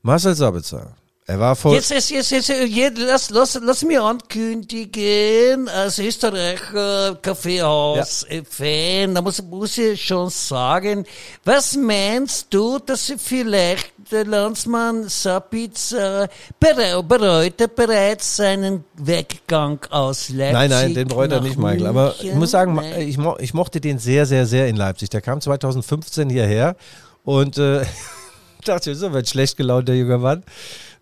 Marcel 0.00 0.34
Sabitzer 0.34 0.96
er 1.28 1.38
war 1.38 1.54
voll. 1.54 1.74
Jetzt, 1.74 1.90
jetzt, 1.90 2.10
jetzt, 2.10 2.30
jetzt, 2.30 2.48
jetzt 2.48 2.98
lass, 2.98 3.28
lass, 3.28 3.60
lass 3.62 3.84
mir 3.84 4.02
ankündigen, 4.02 5.68
als 5.68 5.98
Österreicher 5.98 7.18
Kaffeehaus-Fan, 7.20 9.10
ja. 9.10 9.14
da 9.14 9.20
muss, 9.20 9.42
muss 9.42 9.76
ich 9.76 10.02
schon 10.02 10.30
sagen, 10.30 11.04
was 11.44 11.76
meinst 11.76 12.46
du, 12.48 12.78
dass 12.78 13.12
vielleicht 13.18 13.92
der 14.10 14.24
Landsmann 14.24 15.10
Sapitz 15.10 15.92
äh, 15.92 16.28
bereut 16.58 17.60
er 17.60 17.68
bereits 17.68 18.36
seinen 18.36 18.84
Weggang 18.96 19.80
aus 19.90 20.30
Leipzig? 20.30 20.54
Nein, 20.54 20.70
nein, 20.70 20.94
den 20.94 21.08
bereut 21.08 21.30
er 21.30 21.42
nicht, 21.42 21.58
Michael. 21.58 21.88
Aber 21.88 22.14
ich 22.22 22.32
muss 22.32 22.52
sagen, 22.52 22.80
ich, 23.00 23.18
mo 23.18 23.36
ich 23.38 23.52
mochte 23.52 23.82
den 23.82 23.98
sehr, 23.98 24.24
sehr, 24.24 24.46
sehr 24.46 24.66
in 24.66 24.76
Leipzig. 24.76 25.10
Der 25.10 25.20
kam 25.20 25.42
2015 25.42 26.30
hierher 26.30 26.74
und 27.22 27.58
äh, 27.58 27.84
dachte, 28.64 28.94
so 28.94 29.12
wird 29.12 29.28
schlecht 29.28 29.58
gelaunt, 29.58 29.88
der 29.88 29.96
junge 29.96 30.16
Mann. 30.16 30.42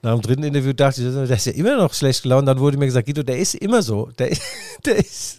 Nach 0.03 0.13
dem 0.13 0.23
dritten 0.23 0.43
Interview 0.43 0.73
dachte 0.73 1.03
ich, 1.03 1.13
der 1.13 1.31
ist 1.31 1.47
ja 1.47 1.53
immer 1.53 1.77
noch 1.77 1.93
schlecht 1.95 2.23
gelaunt. 2.23 2.47
Dann 2.47 2.59
wurde 2.59 2.77
mir 2.77 2.87
gesagt, 2.87 3.07
Guido, 3.07 3.23
der 3.23 3.39
ist 3.39 3.55
immer 3.55 3.83
so. 3.83 4.11
Der, 4.19 4.31
der 4.85 4.97
ist, 4.97 5.39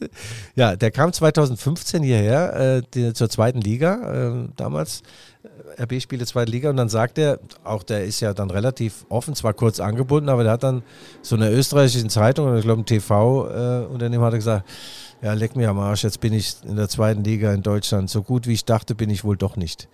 ja, 0.55 0.75
der 0.75 0.91
kam 0.91 1.13
2015 1.13 2.03
hierher, 2.03 2.55
äh, 2.55 2.81
die, 2.93 3.13
zur 3.13 3.29
zweiten 3.29 3.61
Liga, 3.61 4.31
äh, 4.31 4.49
damals. 4.55 5.03
Äh, 5.43 5.83
RB 5.83 6.01
spielte 6.01 6.25
zweite 6.25 6.51
Liga 6.51 6.69
und 6.69 6.77
dann 6.77 6.89
sagt 6.89 7.17
er, 7.17 7.39
auch 7.63 7.83
der 7.83 8.03
ist 8.03 8.19
ja 8.19 8.33
dann 8.33 8.49
relativ 8.49 9.05
offen, 9.09 9.35
zwar 9.35 9.53
kurz 9.53 9.79
angebunden, 9.79 10.29
aber 10.29 10.43
der 10.43 10.53
hat 10.53 10.63
dann 10.63 10.83
so 11.21 11.35
einer 11.35 11.51
österreichischen 11.51 12.09
Zeitung, 12.09 12.47
oder 12.47 12.57
ich 12.57 12.63
glaube 12.63 12.81
ein 12.81 12.85
TV-Unternehmen, 12.85 14.23
hat 14.23 14.33
er 14.33 14.39
gesagt, 14.39 14.69
ja, 15.21 15.33
leck 15.33 15.55
mir 15.55 15.69
am 15.69 15.79
Arsch, 15.79 16.03
jetzt 16.03 16.19
bin 16.19 16.33
ich 16.33 16.55
in 16.67 16.75
der 16.75 16.89
zweiten 16.89 17.23
Liga 17.23 17.53
in 17.53 17.63
Deutschland. 17.63 18.09
So 18.09 18.21
gut 18.21 18.47
wie 18.47 18.53
ich 18.53 18.65
dachte, 18.65 18.95
bin 18.95 19.09
ich 19.09 19.23
wohl 19.23 19.37
doch 19.37 19.55
nicht. 19.55 19.87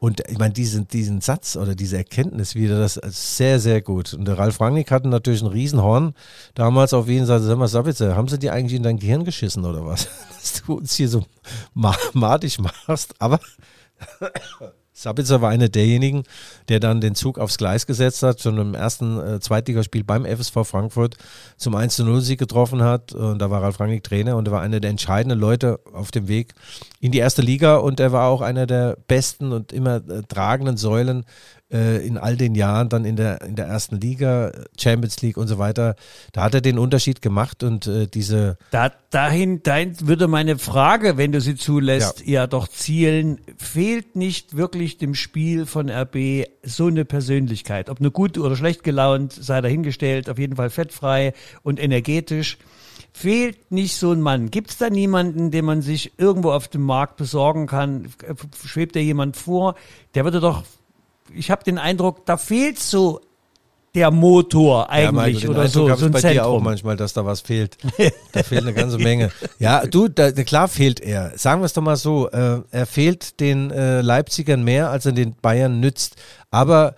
Und 0.00 0.22
ich 0.28 0.38
meine, 0.38 0.54
diesen, 0.54 0.86
diesen 0.86 1.20
Satz 1.20 1.56
oder 1.56 1.74
diese 1.74 1.96
Erkenntnis 1.96 2.54
wieder, 2.54 2.78
das 2.78 2.96
ist 2.96 3.36
sehr, 3.36 3.58
sehr 3.58 3.82
gut. 3.82 4.14
Und 4.14 4.26
der 4.26 4.38
Ralf 4.38 4.60
Rangnick 4.60 4.92
hatte 4.92 5.08
natürlich 5.08 5.42
ein 5.42 5.48
Riesenhorn 5.48 6.14
damals 6.54 6.94
auf 6.94 7.08
jeden 7.08 7.26
Fall. 7.26 7.40
Sag 7.40 7.58
mal, 7.58 7.66
Sabitzer, 7.66 8.14
haben 8.14 8.28
sie 8.28 8.38
dir 8.38 8.52
eigentlich 8.52 8.76
in 8.76 8.84
dein 8.84 8.98
Gehirn 8.98 9.24
geschissen 9.24 9.64
oder 9.64 9.84
was? 9.84 10.08
Dass 10.40 10.62
du 10.62 10.74
uns 10.74 10.94
hier 10.94 11.08
so 11.08 11.24
madig 11.74 12.60
machst. 12.60 13.14
Aber 13.18 13.40
Sabitzer 14.98 15.40
war 15.40 15.50
einer 15.50 15.68
derjenigen, 15.68 16.24
der 16.68 16.80
dann 16.80 17.00
den 17.00 17.14
Zug 17.14 17.38
aufs 17.38 17.56
Gleis 17.56 17.86
gesetzt 17.86 18.24
hat, 18.24 18.40
schon 18.40 18.58
im 18.58 18.74
ersten 18.74 19.20
äh, 19.20 19.38
Zweitligaspiel 19.38 20.02
beim 20.02 20.24
FSV 20.24 20.64
Frankfurt 20.64 21.16
zum 21.56 21.76
1-0-Sieg 21.76 22.36
getroffen 22.36 22.82
hat. 22.82 23.12
Und 23.12 23.38
da 23.38 23.48
war 23.48 23.62
Ralf 23.62 23.78
Rangnick 23.78 24.02
Trainer 24.02 24.36
und 24.36 24.48
er 24.48 24.52
war 24.52 24.60
einer 24.60 24.80
der 24.80 24.90
entscheidenden 24.90 25.38
Leute 25.38 25.78
auf 25.92 26.10
dem 26.10 26.26
Weg 26.26 26.54
in 27.00 27.12
die 27.12 27.18
erste 27.18 27.42
Liga 27.42 27.76
und 27.76 28.00
er 28.00 28.10
war 28.10 28.26
auch 28.28 28.40
einer 28.40 28.66
der 28.66 28.96
besten 29.06 29.52
und 29.52 29.72
immer 29.72 29.96
äh, 29.96 30.22
tragenden 30.26 30.76
Säulen 30.76 31.24
äh, 31.70 32.06
in 32.06 32.16
all 32.16 32.36
den 32.36 32.54
Jahren 32.54 32.88
dann 32.88 33.04
in 33.04 33.16
der, 33.16 33.42
in 33.42 33.56
der 33.56 33.66
ersten 33.66 34.00
Liga, 34.00 34.52
Champions 34.78 35.20
League 35.20 35.36
und 35.36 35.48
so 35.48 35.58
weiter. 35.58 35.96
Da 36.32 36.42
hat 36.42 36.54
er 36.54 36.60
den 36.60 36.78
Unterschied 36.78 37.20
gemacht 37.22 37.62
und 37.62 37.86
äh, 37.86 38.06
diese. 38.06 38.56
Da, 38.70 38.92
dahin, 39.10 39.62
dahin 39.62 39.94
würde 40.00 40.28
meine 40.28 40.58
Frage, 40.58 41.16
wenn 41.16 41.32
du 41.32 41.40
sie 41.40 41.56
zulässt, 41.56 42.20
ja. 42.20 42.40
ja 42.40 42.46
doch 42.46 42.68
zielen. 42.68 43.40
Fehlt 43.56 44.16
nicht 44.16 44.56
wirklich 44.56 44.98
dem 44.98 45.14
Spiel 45.14 45.66
von 45.66 45.90
RB 45.90 46.46
so 46.62 46.86
eine 46.86 47.04
Persönlichkeit? 47.04 47.90
Ob 47.90 48.00
nur 48.00 48.12
gut 48.12 48.38
oder 48.38 48.56
schlecht 48.56 48.82
gelaunt, 48.82 49.32
sei 49.32 49.60
dahingestellt, 49.60 50.30
auf 50.30 50.38
jeden 50.38 50.56
Fall 50.56 50.70
fettfrei 50.70 51.34
und 51.62 51.78
energetisch. 51.80 52.58
fehlt 53.12 53.70
nicht 53.70 53.96
so 53.96 54.12
ein 54.12 54.20
Mann. 54.20 54.50
Gibt 54.50 54.70
es 54.70 54.78
da 54.78 54.88
niemanden, 54.90 55.50
den 55.50 55.64
man 55.64 55.82
sich 55.82 56.12
irgendwo 56.18 56.52
auf 56.52 56.68
dem 56.68 56.82
Markt 56.82 57.16
besorgen 57.16 57.66
kann? 57.66 58.08
Schwebt 58.64 58.96
da 58.96 59.00
jemand 59.00 59.36
vor? 59.36 59.74
Der 60.14 60.24
würde 60.24 60.40
doch, 60.40 60.62
ich 61.34 61.50
habe 61.50 61.64
den 61.64 61.78
Eindruck, 61.78 62.26
da 62.26 62.36
fehlt 62.36 62.78
so 62.78 63.20
der 63.94 64.10
Motor 64.10 64.90
eigentlich 64.90 65.42
ja, 65.42 65.48
oder 65.48 65.62
Eindruck 65.62 65.72
so, 65.72 65.90
hab 65.90 65.98
so 65.98 66.06
ein 66.06 66.14
ich 66.14 66.22
bei 66.22 66.32
dir 66.32 66.42
auch 66.42 66.50
Zentrum. 66.50 66.64
manchmal, 66.64 66.96
dass 66.96 67.14
da 67.14 67.24
was 67.24 67.40
fehlt. 67.40 67.78
Da 68.32 68.42
fehlt 68.42 68.62
eine 68.62 68.74
ganze 68.74 68.98
Menge. 68.98 69.30
Ja, 69.58 69.86
du, 69.86 70.08
da, 70.08 70.30
klar 70.30 70.68
fehlt 70.68 71.00
er. 71.00 71.32
Sagen 71.36 71.62
wir 71.62 71.66
es 71.66 71.72
doch 71.72 71.82
mal 71.82 71.96
so, 71.96 72.28
äh, 72.30 72.60
er 72.70 72.86
fehlt 72.86 73.40
den 73.40 73.70
äh, 73.70 74.02
Leipzigern 74.02 74.62
mehr, 74.62 74.90
als 74.90 75.06
er 75.06 75.12
den 75.12 75.34
Bayern 75.40 75.80
nützt. 75.80 76.16
Aber 76.50 76.94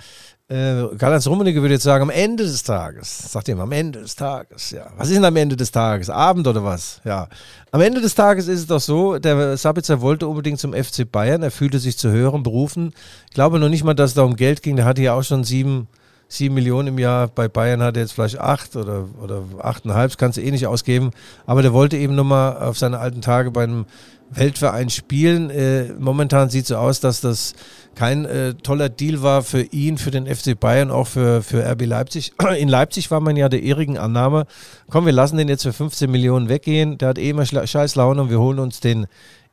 äh, 0.51 0.97
Karl-Heinz 0.99 1.29
Rummenigge 1.29 1.63
würde 1.63 1.75
jetzt 1.75 1.85
sagen, 1.85 2.03
am 2.03 2.11
Ende 2.11 2.43
des 2.43 2.65
Tages, 2.65 3.31
sagt 3.31 3.47
ihm, 3.47 3.61
am 3.61 3.71
Ende 3.71 4.01
des 4.01 4.17
Tages, 4.17 4.73
ja. 4.73 4.87
Was 4.97 5.09
ist 5.09 5.15
denn 5.15 5.25
am 5.25 5.37
Ende 5.37 5.57
des 5.57 5.71
Tages? 5.71 6.11
Abend 6.11 6.47
oder 6.49 6.65
was? 6.65 7.01
Ja. 7.05 7.29
Am 7.71 7.81
Ende 7.81 8.01
des 8.01 8.17
Tages 8.17 8.49
ist 8.49 8.61
es 8.61 8.67
doch 8.67 8.81
so, 8.81 9.19
der 9.21 9.57
Sabitzer 9.57 10.01
wollte 10.01 10.27
unbedingt 10.27 10.59
zum 10.59 10.73
FC 10.73 11.11
Bayern, 11.11 11.45
er 11.45 11.53
fühlte 11.53 11.79
sich 11.79 11.97
zu 11.97 12.11
höheren 12.11 12.43
Berufen. 12.43 12.93
Ich 13.29 13.35
glaube 13.35 13.61
noch 13.61 13.69
nicht 13.69 13.85
mal, 13.85 13.95
dass 13.95 14.11
es 14.11 14.15
da 14.15 14.23
um 14.23 14.35
Geld 14.35 14.63
ging, 14.63 14.75
der 14.75 14.87
hatte 14.87 15.03
ja 15.03 15.15
auch 15.15 15.23
schon 15.23 15.45
sieben, 15.45 15.87
sieben 16.27 16.57
Millionen 16.57 16.89
im 16.89 16.99
Jahr, 16.99 17.29
bei 17.29 17.47
Bayern 17.47 17.81
hat 17.81 17.97
er 17.97 18.03
jetzt 18.03 18.13
vielleicht 18.13 18.41
acht 18.41 18.75
oder, 18.75 19.07
oder 19.23 19.45
achteinhalb, 19.63 20.11
das 20.11 20.19
kannst 20.19 20.37
du 20.37 20.43
eh 20.43 20.51
nicht 20.51 20.67
ausgeben, 20.67 21.13
aber 21.47 21.63
der 21.63 21.73
wollte 21.73 21.97
eben 21.97 22.17
nochmal 22.17 22.57
auf 22.57 22.77
seine 22.77 22.99
alten 22.99 23.21
Tage 23.21 23.53
bei 23.53 23.63
einem 23.63 23.87
Weltverein 24.31 24.91
spielen. 24.91 25.51
Äh, 25.51 25.93
momentan 25.99 26.51
sieht 26.51 26.63
es 26.63 26.69
so 26.69 26.77
aus, 26.77 27.01
dass 27.01 27.21
das 27.21 27.55
kein 28.01 28.25
äh, 28.25 28.55
toller 28.55 28.89
Deal 28.89 29.21
war 29.21 29.43
für 29.43 29.61
ihn, 29.61 29.99
für 29.99 30.11
den 30.11 30.27
FC 30.27 30.59
Bayern, 30.59 30.91
auch 30.91 31.07
für, 31.07 31.43
für 31.43 31.71
RB 31.71 31.85
Leipzig. 31.85 32.33
In 32.59 32.71
Leipzig 32.71 33.11
war 33.11 33.21
man 33.21 33.37
ja 33.37 33.51
der 33.51 33.63
ewigen 33.63 33.99
Annahme, 33.99 34.47
komm, 34.89 35.05
wir 35.05 35.13
lassen 35.13 35.37
den 35.37 35.49
jetzt 35.49 35.65
für 35.65 35.75
15 35.75 36.11
Millionen 36.11 36.49
weggehen, 36.49 36.97
der 36.97 37.11
hat 37.11 37.19
eh 37.19 37.29
immer 37.29 37.45
scheiß 37.45 37.97
Laune 37.97 38.23
und 38.23 38.31
wir 38.31 38.41
holen 38.41 38.59
uns 38.59 38.81
den 38.81 39.07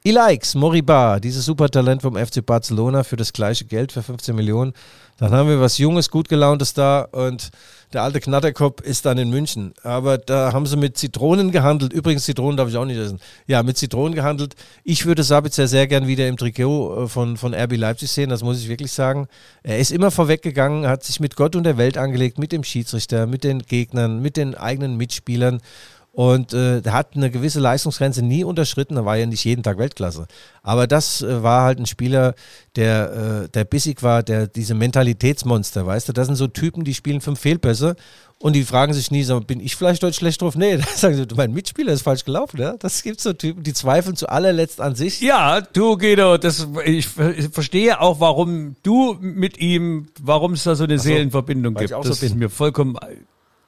Ilaix 0.04 0.56
Moriba, 0.56 1.20
dieses 1.20 1.46
Supertalent 1.46 2.02
vom 2.02 2.16
FC 2.16 2.46
Barcelona 2.46 3.04
für 3.04 3.18
das 3.18 3.34
gleiche 3.34 3.66
Geld, 3.66 3.92
für 3.92 4.04
15 4.04 4.36
Millionen. 4.36 4.74
Dann 5.18 5.32
haben 5.32 5.50
wir 5.50 5.60
was 5.60 5.80
Junges, 5.80 6.12
gut 6.12 6.30
gelauntes 6.30 6.74
da 6.74 7.02
und 7.02 7.50
der 7.94 8.04
alte 8.04 8.20
Knatterkopf 8.20 8.82
ist 8.82 9.06
dann 9.06 9.18
in 9.18 9.30
München. 9.30 9.74
Aber 9.82 10.18
da 10.18 10.54
haben 10.54 10.66
sie 10.66 10.78
mit 10.78 10.98
Zitronen 10.98 11.52
gehandelt. 11.52 11.92
Übrigens, 11.92 12.26
Zitronen 12.26 12.56
darf 12.56 12.70
ich 12.70 12.78
auch 12.78 12.86
nicht 12.86 13.00
essen. 13.00 13.20
Ja, 13.48 13.64
mit 13.64 13.78
Zitronen 13.78 14.14
gehandelt. 14.14 14.56
Ich 14.84 15.06
würde 15.06 15.24
Sabitzer 15.24 15.68
sehr 15.68 15.88
gern 15.88 16.06
wieder 16.06 16.28
im 16.28 16.38
Trikot 16.38 17.06
äh, 17.06 17.08
von, 17.08 17.36
von 17.36 17.54
RB 17.56 17.76
Leipzig 17.78 18.12
sehen, 18.12 18.30
das 18.30 18.44
muss 18.44 18.60
ich 18.60 18.70
wirklich 18.70 18.92
sagen. 18.92 19.28
Er 19.64 19.80
ist 19.80 19.92
immer 19.92 20.12
vorweggegangen, 20.12 20.88
hat 20.88 21.04
sich 21.04 21.20
mit 21.20 21.36
Gott 21.36 21.56
und 21.56 21.64
der 21.64 21.78
Welt 21.78 21.98
angelegt, 21.98 22.38
mit 22.38 22.52
dem 22.52 22.64
Schiedsrichter, 22.64 23.26
mit 23.26 23.44
den 23.44 23.64
Gegnern, 23.64 24.22
mit 24.22 24.38
den 24.38 24.54
eigenen 24.54 24.98
Mitspielern. 24.98 25.62
Und 26.18 26.52
äh, 26.52 26.82
der 26.82 26.94
hat 26.94 27.16
eine 27.16 27.30
gewisse 27.30 27.60
Leistungsgrenze 27.60 28.24
nie 28.24 28.44
unterschritten, 28.44 28.98
er 28.98 29.06
war 29.06 29.18
ja 29.18 29.28
nicht 29.28 29.46
jeden 29.46 29.62
Tag 29.62 29.78
Weltklasse. 29.78 30.26
Aber 30.64 30.88
das 30.88 31.22
äh, 31.22 31.44
war 31.44 31.62
halt 31.62 31.78
ein 31.78 31.86
Spieler, 31.86 32.34
der, 32.76 33.44
äh, 33.44 33.50
der 33.50 33.66
bissig 33.66 34.02
war, 34.02 34.24
der 34.24 34.48
diese 34.48 34.74
Mentalitätsmonster, 34.74 35.86
weißt 35.86 36.10
du, 36.10 36.14
das 36.14 36.26
sind 36.26 36.36
so 36.36 36.48
Typen, 36.48 36.84
die 36.84 36.96
spielen 36.96 37.22
fünf 37.22 37.40
Fehlpässe 37.40 37.96
und 38.40 38.56
die 38.56 38.64
fragen 38.64 38.94
sich 38.94 39.12
nie, 39.12 39.22
so, 39.22 39.40
bin 39.42 39.60
ich 39.60 39.76
vielleicht 39.76 40.02
heute 40.02 40.16
schlecht 40.16 40.42
drauf? 40.42 40.56
Nee, 40.56 40.78
da 40.78 40.86
sagen 40.96 41.14
sie, 41.14 41.28
mein 41.36 41.54
Mitspieler 41.54 41.94
ist 41.94 42.02
falsch 42.02 42.26
gelaufen. 42.26 42.60
Ja? 42.60 42.78
Das 42.80 43.04
gibt 43.04 43.22
so 43.22 43.34
Typen, 43.34 43.62
die 43.62 43.74
zweifeln 43.74 44.16
zu 44.16 44.28
allerletzt 44.28 44.82
an 44.82 44.96
sich. 44.96 45.22
Ja, 45.22 45.62
du 45.62 46.00
Guido, 46.00 46.40
das, 46.40 46.68
ich 46.84 47.10
ich 47.16 47.50
verstehe 47.50 48.02
auch, 48.02 48.20
warum 48.20 48.76
du 48.82 49.16
mit 49.22 49.60
ihm, 49.60 50.08
warum 50.20 50.54
es 50.54 50.64
da 50.64 50.74
so 50.74 50.86
eine 50.86 50.98
Seelenverbindung 50.98 51.76
weil 51.76 51.84
ich 51.84 51.90
gibt. 51.90 52.00
auch 52.00 52.04
so 52.04 52.10
das 52.10 52.24
ist 52.24 52.32
bin. 52.32 52.40
mir 52.40 52.50
vollkommen, 52.50 52.98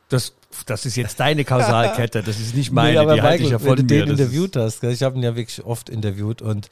das, 0.09 0.33
das 0.65 0.85
ist 0.85 0.95
jetzt 0.95 1.19
deine 1.19 1.45
Kausalkette, 1.45 2.23
das 2.23 2.39
ist 2.39 2.55
nicht 2.55 2.71
meine, 2.71 2.91
nee, 2.91 2.97
aber 2.97 3.13
die 3.15 3.21
halte 3.21 3.43
ich 3.43 3.49
ja 3.51 3.57
Michael, 3.57 3.77
von 3.77 3.77
wenn 3.77 3.87
du 3.87 3.95
mir. 3.95 4.05
den 4.05 4.11
interviewt 4.11 4.55
hast, 4.55 4.83
ich 4.83 5.03
habe 5.03 5.15
ihn 5.15 5.23
ja 5.23 5.35
wirklich 5.35 5.63
oft 5.65 5.89
interviewt 5.89 6.41
und 6.41 6.69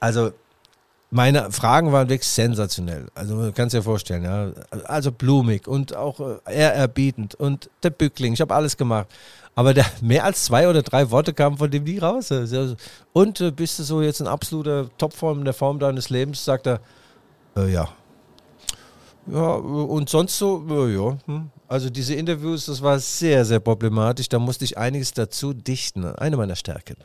also 0.00 0.32
meine 1.10 1.52
Fragen 1.52 1.92
waren 1.92 2.08
wirklich 2.08 2.28
sensationell. 2.28 3.06
Also 3.14 3.40
du 3.40 3.52
kannst 3.52 3.74
dir 3.74 3.82
vorstellen, 3.82 4.24
ja. 4.24 4.50
Also 4.84 5.12
blumig 5.12 5.68
und 5.68 5.94
auch 5.94 6.20
äh, 6.20 6.54
ehrerbietend 6.54 7.34
und 7.34 7.70
der 7.82 7.90
Bückling, 7.90 8.32
ich 8.32 8.40
habe 8.40 8.54
alles 8.54 8.76
gemacht. 8.76 9.06
Aber 9.54 9.72
der, 9.72 9.86
mehr 10.02 10.24
als 10.24 10.44
zwei 10.44 10.68
oder 10.68 10.82
drei 10.82 11.10
Worte 11.10 11.32
kamen 11.32 11.58
von 11.58 11.70
dem 11.70 11.84
nie 11.84 11.98
raus. 11.98 12.32
Also, 12.32 12.76
Und 13.12 13.40
äh, 13.40 13.50
bist 13.50 13.78
du 13.78 13.84
so 13.84 14.02
jetzt 14.02 14.20
in 14.20 14.26
absoluter 14.26 14.90
Topform 14.98 15.38
in 15.38 15.44
der 15.44 15.54
Form 15.54 15.78
deines 15.78 16.10
Lebens, 16.10 16.44
sagt 16.44 16.66
er, 16.66 16.80
äh, 17.56 17.72
ja. 17.72 17.88
Ja, 19.28 19.54
und 19.54 20.08
sonst 20.08 20.38
so, 20.38 20.64
äh, 20.68 20.94
ja. 20.94 21.16
Hm. 21.26 21.50
Also 21.68 21.90
diese 21.90 22.14
Interviews, 22.14 22.66
das 22.66 22.80
war 22.80 22.98
sehr, 22.98 23.44
sehr 23.44 23.60
problematisch. 23.60 24.28
Da 24.28 24.38
musste 24.38 24.64
ich 24.64 24.78
einiges 24.78 25.12
dazu 25.12 25.52
dichten. 25.52 26.04
Eine 26.04 26.36
meiner 26.36 26.56
Stärken. 26.56 26.96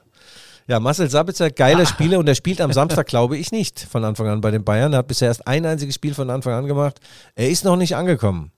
Ja, 0.68 0.80
Marcel 0.80 1.10
Sabitzer, 1.10 1.50
geiler 1.50 1.86
Spieler 1.86 2.20
und 2.20 2.28
er 2.28 2.36
spielt 2.36 2.62
am 2.62 2.72
Samstag, 2.72 3.08
glaube 3.08 3.38
ich, 3.38 3.52
nicht 3.52 3.80
von 3.80 4.06
Anfang 4.06 4.28
an 4.28 4.42
bei 4.42 4.52
den 4.52 4.64
Bayern. 4.64 4.94
Er 4.94 5.00
hat 5.00 5.08
bisher 5.08 5.28
erst 5.28 5.48
ein 5.48 5.66
einziges 5.66 5.96
Spiel 5.96 6.14
von 6.14 6.30
Anfang 6.30 6.54
an 6.54 6.68
gemacht. 6.68 7.00
Er 7.36 7.50
ist 7.50 7.66
noch 7.66 7.76
nicht 7.76 7.96
angekommen. 7.96 8.52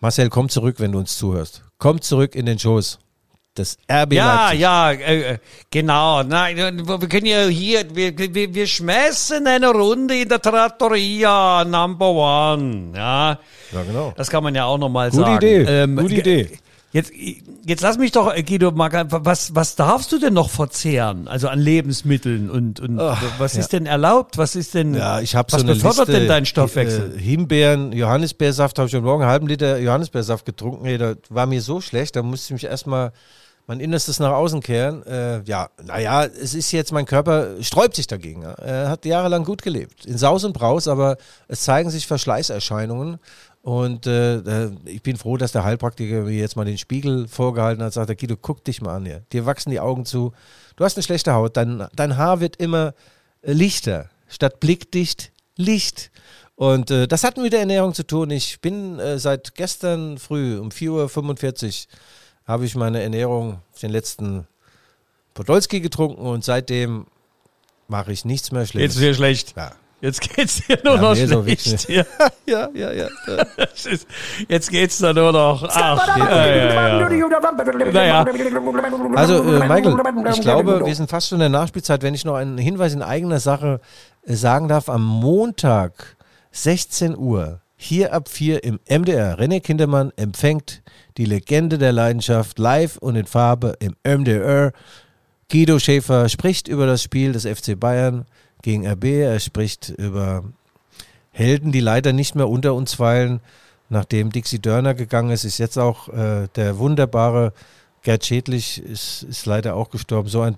Marcel, 0.00 0.28
komm 0.28 0.48
zurück, 0.48 0.76
wenn 0.78 0.92
du 0.92 0.98
uns 0.98 1.16
zuhörst. 1.16 1.62
Komm 1.78 2.00
zurück 2.00 2.34
in 2.34 2.46
den 2.46 2.58
Schoß. 2.58 2.98
Das 3.54 3.76
RB 3.90 4.12
Ja, 4.12 4.44
Leipzig. 4.44 4.60
ja, 4.60 4.90
äh, 4.92 5.20
äh, 5.32 5.38
genau. 5.70 6.22
Nein, 6.22 6.56
wir 6.56 7.08
können 7.08 7.26
ja 7.26 7.46
hier, 7.46 7.84
wir, 7.94 8.16
wir, 8.16 8.54
wir 8.54 8.66
schmeißen 8.66 9.44
eine 9.44 9.70
Runde 9.70 10.16
in 10.20 10.28
der 10.28 10.40
Trattoria 10.40 11.64
Number 11.64 12.10
One. 12.10 12.92
Ja, 12.94 13.38
Ja, 13.72 13.82
genau. 13.82 14.14
das 14.16 14.30
kann 14.30 14.44
man 14.44 14.54
ja 14.54 14.66
auch 14.66 14.78
nochmal 14.78 15.10
Gute 15.10 15.22
sagen. 15.22 15.36
Idee, 15.44 15.86
gute 16.00 16.08
ge- 16.14 16.18
Idee. 16.20 16.58
Jetzt, 16.92 17.12
jetzt 17.64 17.82
lass 17.82 17.98
mich 17.98 18.10
doch, 18.10 18.34
äh, 18.34 18.42
Guido, 18.42 18.72
ganz- 18.72 19.12
was, 19.12 19.54
was 19.54 19.76
darfst 19.76 20.10
du 20.10 20.18
denn 20.18 20.34
noch 20.34 20.50
verzehren? 20.50 21.28
Also 21.28 21.46
an 21.48 21.60
Lebensmitteln 21.60 22.50
und, 22.50 22.80
und 22.80 22.98
was 23.38 23.54
ist 23.54 23.72
denn 23.72 23.86
erlaubt? 23.86 24.38
Was 24.38 24.56
ist 24.56 24.74
denn, 24.74 24.94
Ja, 24.94 25.20
ich 25.20 25.30
so 25.30 25.38
was 25.38 25.62
eine 25.62 25.74
befördert 25.74 26.08
Liste, 26.08 26.12
denn 26.20 26.28
deinen 26.28 26.46
Stoffwechsel? 26.46 27.14
Äh, 27.16 27.20
Himbeeren, 27.20 27.92
Johannisbeersaft, 27.92 28.78
habe 28.78 28.88
ich 28.88 28.94
heute 28.94 29.04
Morgen 29.04 29.22
einen 29.22 29.30
halben 29.30 29.46
Liter 29.46 29.78
Johannisbeersaft 29.78 30.44
getrunken. 30.44 30.84
Ey, 30.86 30.98
das 30.98 31.16
war 31.28 31.46
mir 31.46 31.62
so 31.62 31.80
schlecht, 31.80 32.16
da 32.16 32.22
musste 32.24 32.46
ich 32.54 32.62
mich 32.62 32.70
erstmal 32.70 33.12
mein 33.68 33.78
Innerstes 33.78 34.18
nach 34.18 34.32
außen 34.32 34.60
kehren. 34.60 35.06
Äh, 35.06 35.42
ja, 35.44 35.68
naja, 35.84 36.24
es 36.24 36.54
ist 36.54 36.72
jetzt, 36.72 36.92
mein 36.92 37.06
Körper 37.06 37.50
sträubt 37.60 37.94
sich 37.94 38.08
dagegen. 38.08 38.42
Ja. 38.42 38.54
Er 38.54 38.88
hat 38.88 39.04
jahrelang 39.04 39.44
gut 39.44 39.62
gelebt. 39.62 40.06
In 40.06 40.18
Saus 40.18 40.42
und 40.42 40.54
Braus, 40.54 40.88
aber 40.88 41.18
es 41.46 41.60
zeigen 41.60 41.88
sich 41.88 42.08
Verschleißerscheinungen. 42.08 43.18
Und 43.62 44.06
äh, 44.06 44.70
ich 44.86 45.02
bin 45.02 45.16
froh, 45.16 45.36
dass 45.36 45.52
der 45.52 45.64
Heilpraktiker 45.64 46.22
mir 46.22 46.32
jetzt 46.32 46.56
mal 46.56 46.64
den 46.64 46.78
Spiegel 46.78 47.28
vorgehalten 47.28 47.82
hat, 47.82 47.92
sagt, 47.92 48.08
er, 48.08 48.16
Guido, 48.16 48.36
guck 48.36 48.64
dich 48.64 48.80
mal 48.80 48.96
an 48.96 49.04
hier. 49.04 49.22
Dir 49.32 49.44
wachsen 49.44 49.70
die 49.70 49.80
Augen 49.80 50.06
zu. 50.06 50.32
Du 50.76 50.84
hast 50.84 50.96
eine 50.96 51.02
schlechte 51.02 51.34
Haut. 51.34 51.56
Dein, 51.56 51.86
dein 51.94 52.16
Haar 52.16 52.40
wird 52.40 52.56
immer 52.56 52.94
äh, 53.42 53.52
lichter. 53.52 54.08
Statt 54.28 54.60
blickdicht, 54.60 55.32
Licht. 55.56 56.10
Und 56.54 56.90
äh, 56.90 57.06
das 57.06 57.24
hat 57.24 57.36
mit 57.36 57.52
der 57.52 57.60
Ernährung 57.60 57.92
zu 57.92 58.06
tun. 58.06 58.30
Ich 58.30 58.60
bin 58.60 58.98
äh, 58.98 59.18
seit 59.18 59.54
gestern 59.54 60.18
früh 60.18 60.58
um 60.58 60.70
4.45 60.70 61.86
Uhr 61.86 61.98
habe 62.46 62.64
ich 62.64 62.74
meine 62.74 63.00
Ernährung, 63.00 63.60
den 63.80 63.90
letzten 63.90 64.46
Podolski 65.34 65.80
getrunken 65.80 66.22
und 66.22 66.44
seitdem 66.44 67.06
mache 67.86 68.12
ich 68.12 68.24
nichts 68.24 68.50
mehr 68.52 68.66
Schlimmes. 68.66 68.94
Jetzt 68.94 69.02
dir 69.02 69.14
schlecht. 69.14 69.54
ja. 69.56 69.72
Jetzt 70.00 70.20
geht's 70.22 70.62
dir 70.66 70.78
nur 70.82 70.94
Ja, 70.96 71.00
noch 71.02 71.14
so 71.14 71.42
schlecht. 71.44 71.88
wirklich. 71.88 71.88
Ja, 72.46 72.68
ja, 72.74 72.90
ja, 72.92 72.92
ja. 72.92 73.08
ist, 73.84 74.06
jetzt 74.48 74.70
geht's 74.70 74.98
da 74.98 75.12
nur 75.12 75.30
noch. 75.32 75.62
Ach, 75.68 76.16
ja, 76.18 76.46
ja, 76.46 77.08
ja. 77.08 77.90
Naja. 77.92 78.24
Also, 79.14 79.42
äh, 79.42 79.68
Michael, 79.68 79.96
ich 80.32 80.40
glaube, 80.40 80.84
wir 80.86 80.94
sind 80.94 81.10
fast 81.10 81.28
schon 81.28 81.36
in 81.36 81.52
der 81.52 81.60
Nachspielzeit. 81.60 82.02
Wenn 82.02 82.14
ich 82.14 82.24
noch 82.24 82.34
einen 82.34 82.58
Hinweis 82.58 82.94
in 82.94 83.02
eigener 83.02 83.40
Sache 83.40 83.80
äh, 84.22 84.34
sagen 84.34 84.68
darf, 84.68 84.88
am 84.88 85.04
Montag, 85.04 86.16
16 86.52 87.16
Uhr, 87.16 87.60
hier 87.76 88.12
ab 88.12 88.28
4 88.28 88.64
im 88.64 88.80
MDR, 88.88 89.38
René 89.38 89.60
Kindermann 89.60 90.12
empfängt 90.16 90.82
die 91.16 91.24
Legende 91.24 91.78
der 91.78 91.92
Leidenschaft 91.92 92.58
live 92.58 92.96
und 92.98 93.16
in 93.16 93.26
Farbe 93.26 93.74
im 93.80 93.94
MDR. 94.04 94.72
Guido 95.50 95.78
Schäfer 95.78 96.28
spricht 96.28 96.68
über 96.68 96.86
das 96.86 97.02
Spiel 97.02 97.32
des 97.32 97.44
FC 97.46 97.78
Bayern 97.78 98.26
gegen 98.62 98.86
RB. 98.86 99.04
Er 99.04 99.40
spricht 99.40 99.88
über 99.90 100.44
Helden, 101.32 101.72
die 101.72 101.80
leider 101.80 102.12
nicht 102.12 102.34
mehr 102.34 102.48
unter 102.48 102.74
uns 102.74 102.98
weilen. 102.98 103.40
Nachdem 103.88 104.30
Dixie 104.30 104.60
Dörner 104.60 104.94
gegangen 104.94 105.30
ist, 105.30 105.44
ist 105.44 105.58
jetzt 105.58 105.78
auch 105.78 106.08
äh, 106.08 106.48
der 106.54 106.78
wunderbare 106.78 107.52
Gerd 108.02 108.24
Schädlich 108.24 108.82
ist, 108.82 109.24
ist 109.24 109.46
leider 109.46 109.74
auch 109.74 109.90
gestorben. 109.90 110.28
So 110.28 110.42
ein, 110.42 110.56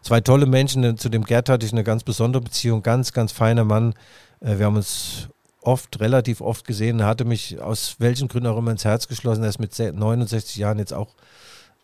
zwei 0.00 0.20
tolle 0.20 0.46
Menschen. 0.46 0.96
Zu 0.96 1.08
dem 1.08 1.24
Gerd 1.24 1.48
hatte 1.48 1.66
ich 1.66 1.72
eine 1.72 1.84
ganz 1.84 2.04
besondere 2.04 2.42
Beziehung. 2.42 2.82
Ganz, 2.82 3.12
ganz 3.12 3.32
feiner 3.32 3.64
Mann. 3.64 3.94
Äh, 4.40 4.58
wir 4.58 4.66
haben 4.66 4.76
uns 4.76 5.28
oft, 5.60 6.00
relativ 6.00 6.40
oft 6.40 6.66
gesehen. 6.66 7.00
Er 7.00 7.06
hatte 7.06 7.24
mich 7.24 7.60
aus 7.60 7.96
welchen 7.98 8.28
Gründen 8.28 8.48
auch 8.48 8.58
immer 8.58 8.70
ins 8.70 8.84
Herz 8.84 9.08
geschlossen. 9.08 9.42
Er 9.42 9.50
ist 9.50 9.58
mit 9.58 9.78
69 9.78 10.56
Jahren 10.56 10.78
jetzt 10.78 10.94
auch 10.94 11.08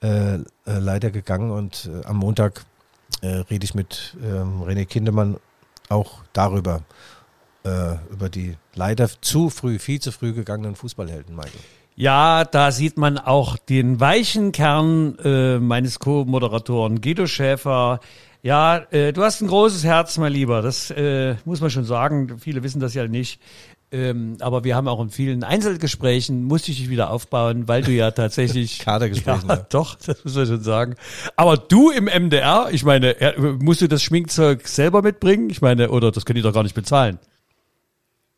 äh, 0.03 0.35
äh, 0.37 0.41
leider 0.67 1.11
gegangen. 1.11 1.51
Und 1.51 1.91
äh, 1.93 2.07
am 2.07 2.17
Montag 2.17 2.65
äh, 3.21 3.27
rede 3.27 3.65
ich 3.65 3.75
mit 3.75 4.17
ähm, 4.23 4.63
René 4.63 4.87
Kindemann 4.87 5.37
auch 5.89 6.23
darüber 6.33 6.83
äh, 7.65 7.97
über 8.11 8.29
die 8.29 8.57
leider 8.75 9.09
zu 9.21 9.51
früh, 9.51 9.79
viel 9.79 10.01
zu 10.01 10.13
früh 10.13 10.33
gegangenen 10.33 10.77
Fußballhelden, 10.77 11.35
Michael. 11.35 11.61
Ja, 11.97 12.45
da 12.45 12.73
sieht 12.73 12.99
man 12.99 13.19
auch 13.19 13.57
den 13.57 14.01
weichen 14.01 14.53
Kern 14.53 15.17
äh, 15.23 15.59
meines 15.59 16.01
Co-Moderatoren 16.01 17.01
Guido 17.01 17.27
Schäfer. 17.27 18.01
Ja, 18.43 18.79
äh, 18.91 19.13
du 19.13 19.23
hast 19.23 19.41
ein 19.41 19.49
großes 19.49 19.85
Herz, 19.85 20.19
mein 20.19 20.33
Lieber. 20.33 20.61
Das 20.61 20.91
äh, 20.91 21.37
muss 21.45 21.61
man 21.61 21.71
schon 21.71 21.85
sagen. 21.85 22.39
Viele 22.39 22.63
wissen 22.63 22.81
das 22.81 22.95
ja 22.95 23.07
nicht. 23.07 23.41
Ähm, 23.95 24.39
aber 24.41 24.65
wir 24.65 24.75
haben 24.75 24.89
auch 24.89 25.01
in 25.01 25.11
vielen 25.11 25.45
Einzelgesprächen, 25.45 26.43
musste 26.43 26.73
ich 26.73 26.79
dich 26.79 26.91
wieder 26.91 27.11
aufbauen, 27.11 27.69
weil 27.69 27.83
du 27.83 27.93
ja 27.93 28.11
tatsächlich... 28.11 28.79
Kadergesprächen, 28.85 29.49
Ja, 29.49 29.55
ja. 29.55 29.67
doch, 29.71 29.95
das 29.95 30.25
muss 30.25 30.35
man 30.35 30.47
schon 30.49 30.63
sagen. 30.63 30.95
Aber 31.37 31.57
du 31.57 31.91
im 31.91 32.07
MDR, 32.07 32.71
ich 32.73 32.85
meine, 32.85 33.21
äh, 33.21 33.39
musst 33.39 33.83
du 33.83 33.87
das 33.87 34.03
Schminkzeug 34.03 34.67
selber 34.67 35.01
mitbringen? 35.01 35.49
Ich 35.49 35.63
meine, 35.63 35.91
oder 35.91 36.11
das 36.11 36.25
können 36.25 36.39
die 36.39 36.43
doch 36.43 36.53
gar 36.53 36.65
nicht 36.65 36.75
bezahlen. 36.75 37.21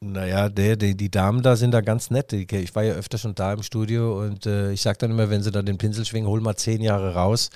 Naja, 0.00 0.50
der, 0.50 0.76
die, 0.76 0.94
die 0.94 1.10
Damen 1.10 1.42
da 1.42 1.56
sind 1.56 1.70
da 1.70 1.80
ganz 1.80 2.10
nett. 2.10 2.34
Ich 2.34 2.74
war 2.74 2.84
ja 2.84 2.92
öfter 2.92 3.16
schon 3.16 3.34
da 3.34 3.54
im 3.54 3.62
Studio 3.62 4.20
und 4.20 4.44
äh, 4.44 4.72
ich 4.72 4.82
sag 4.82 4.98
dann 4.98 5.10
immer, 5.10 5.30
wenn 5.30 5.42
sie 5.42 5.50
dann 5.50 5.64
den 5.64 5.78
Pinsel 5.78 6.04
schwingen, 6.04 6.28
hol 6.28 6.42
mal 6.42 6.56
zehn 6.56 6.82
Jahre 6.82 7.14
raus 7.14 7.48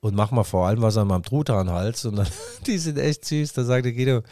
und 0.00 0.16
mach 0.16 0.32
mal 0.32 0.42
vor 0.42 0.66
allem 0.66 0.82
was 0.82 0.96
an 0.96 1.06
meinem 1.06 1.22
Truthahn-Hals. 1.22 2.04
Und 2.06 2.16
dann, 2.16 2.26
die 2.66 2.78
sind 2.78 2.98
echt 2.98 3.24
süß. 3.24 3.52
Da 3.52 3.62
sagt 3.62 3.84
der 3.84 3.92
Guido, 3.92 4.22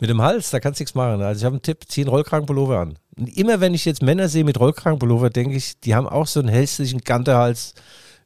mit 0.00 0.10
dem 0.10 0.22
Hals, 0.22 0.50
da 0.50 0.60
kannst 0.60 0.80
du 0.80 0.82
nichts 0.82 0.94
machen. 0.94 1.22
Also 1.22 1.40
ich 1.40 1.44
habe 1.44 1.54
einen 1.54 1.62
Tipp, 1.62 1.84
zieh 1.86 2.02
einen 2.02 2.10
Rollkragenpullover 2.10 2.78
an. 2.78 2.98
Und 3.16 3.36
immer 3.36 3.60
wenn 3.60 3.74
ich 3.74 3.84
jetzt 3.84 4.02
Männer 4.02 4.28
sehe 4.28 4.44
mit 4.44 4.58
Rollkragenpullover, 4.58 5.30
denke 5.30 5.56
ich, 5.56 5.78
die 5.80 5.94
haben 5.94 6.08
auch 6.08 6.26
so 6.26 6.40
einen 6.40 6.48
hässlichen 6.48 7.00
Ganterhals 7.00 7.74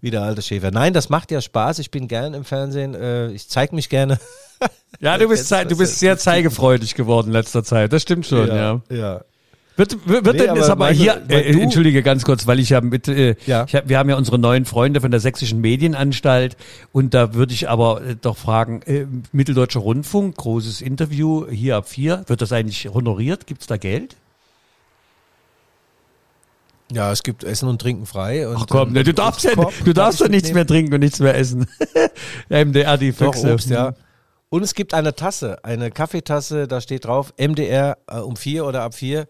wie 0.01 0.11
der 0.11 0.23
alte 0.23 0.43
Schäfer. 0.43 0.71
Nein, 0.71 0.93
das 0.93 1.09
macht 1.09 1.31
ja 1.31 1.41
Spaß. 1.41 1.79
Ich 1.81 1.91
bin 1.91 2.09
gern 2.09 2.35
im 2.35 2.45
Fernsehen. 2.45 2.95
Äh, 2.95 3.31
ich 3.33 3.49
zeige 3.49 3.75
mich 3.75 3.89
gerne. 3.89 4.19
Ja, 5.01 5.19
du 5.19 5.29
bist, 5.31 5.51
du 5.51 5.77
bist 5.77 5.99
sehr 5.99 6.19
zeigefreudig 6.19 6.95
geworden 6.95 7.29
in 7.29 7.33
letzter 7.33 7.65
Zeit. 7.65 7.93
Das 7.93 8.03
stimmt 8.03 8.27
schon, 8.27 8.49
ja. 8.49 8.81
ja. 8.91 9.25
Wird, 9.77 10.09
wird, 10.09 10.25
wird 10.25 10.37
Nee, 10.37 10.43
denn 10.43 10.51
aber 10.51 10.59
jetzt 10.61 10.71
aber 10.71 10.89
Michael, 10.91 11.23
hier, 11.29 11.37
äh, 11.37 11.61
entschuldige 11.61 12.03
ganz 12.03 12.25
kurz, 12.25 12.47
weil 12.47 12.61
ich 12.61 12.71
ja 12.71 12.81
mit, 12.81 13.09
äh, 13.09 13.35
Ja. 13.47 13.65
Ich 13.67 13.75
hab, 13.75 13.89
wir 13.89 13.99
haben 13.99 14.09
ja 14.09 14.17
unsere 14.17 14.39
neuen 14.39 14.67
Freunde 14.67 15.01
von 15.01 15.11
der 15.11 15.19
Sächsischen 15.19 15.61
Medienanstalt 15.61 16.57
und 16.93 17.13
da 17.13 17.35
würde 17.35 17.53
ich 17.55 17.69
aber 17.69 18.03
äh, 18.03 18.15
doch 18.15 18.37
fragen, 18.37 18.83
äh, 18.83 19.07
Mitteldeutscher 19.33 19.81
Rundfunk, 19.81 20.37
großes 20.37 20.81
Interview 20.81 21.47
hier 21.51 21.77
ab 21.77 21.89
vier, 21.89 22.23
wird 22.29 22.41
das 22.41 22.53
eigentlich 22.53 22.89
honoriert? 22.93 23.47
Gibt's 23.49 23.67
da 23.67 23.77
Geld? 23.77 24.17
Ja, 26.93 27.11
es 27.11 27.23
gibt 27.23 27.43
Essen 27.43 27.69
und 27.69 27.81
Trinken 27.81 28.07
frei. 28.07 28.47
Und, 28.47 28.57
Ach 28.57 28.67
komm, 28.69 28.89
ähm, 28.89 28.95
ne, 28.95 29.05
du 29.05 29.13
darfst 29.13 29.45
ja, 29.45 29.55
du 29.55 29.93
darfst 29.93 29.97
darf 29.97 30.17
doch 30.19 30.25
ich 30.27 30.31
nichts 30.31 30.53
mehr 30.53 30.67
trinken 30.67 30.95
und 30.95 31.01
nichts 31.01 31.19
mehr 31.19 31.35
essen. 31.37 31.67
MDR, 32.49 32.97
die 32.99 33.11
Doch, 33.11 33.35
Füchse. 33.35 33.53
Obst, 33.53 33.71
ja. 33.71 33.95
Und 34.51 34.63
es 34.63 34.75
gibt 34.75 34.95
eine 34.95 35.17
Tasse, 35.17 35.65
eine 35.65 35.91
Kaffeetasse, 35.91 36.69
da 36.69 36.81
steht 36.81 37.07
drauf 37.07 37.35
MDR 37.37 37.99
äh, 38.07 38.19
um 38.19 38.37
vier 38.37 38.67
oder 38.67 38.83
ab 38.83 38.95
vier. 38.95 39.27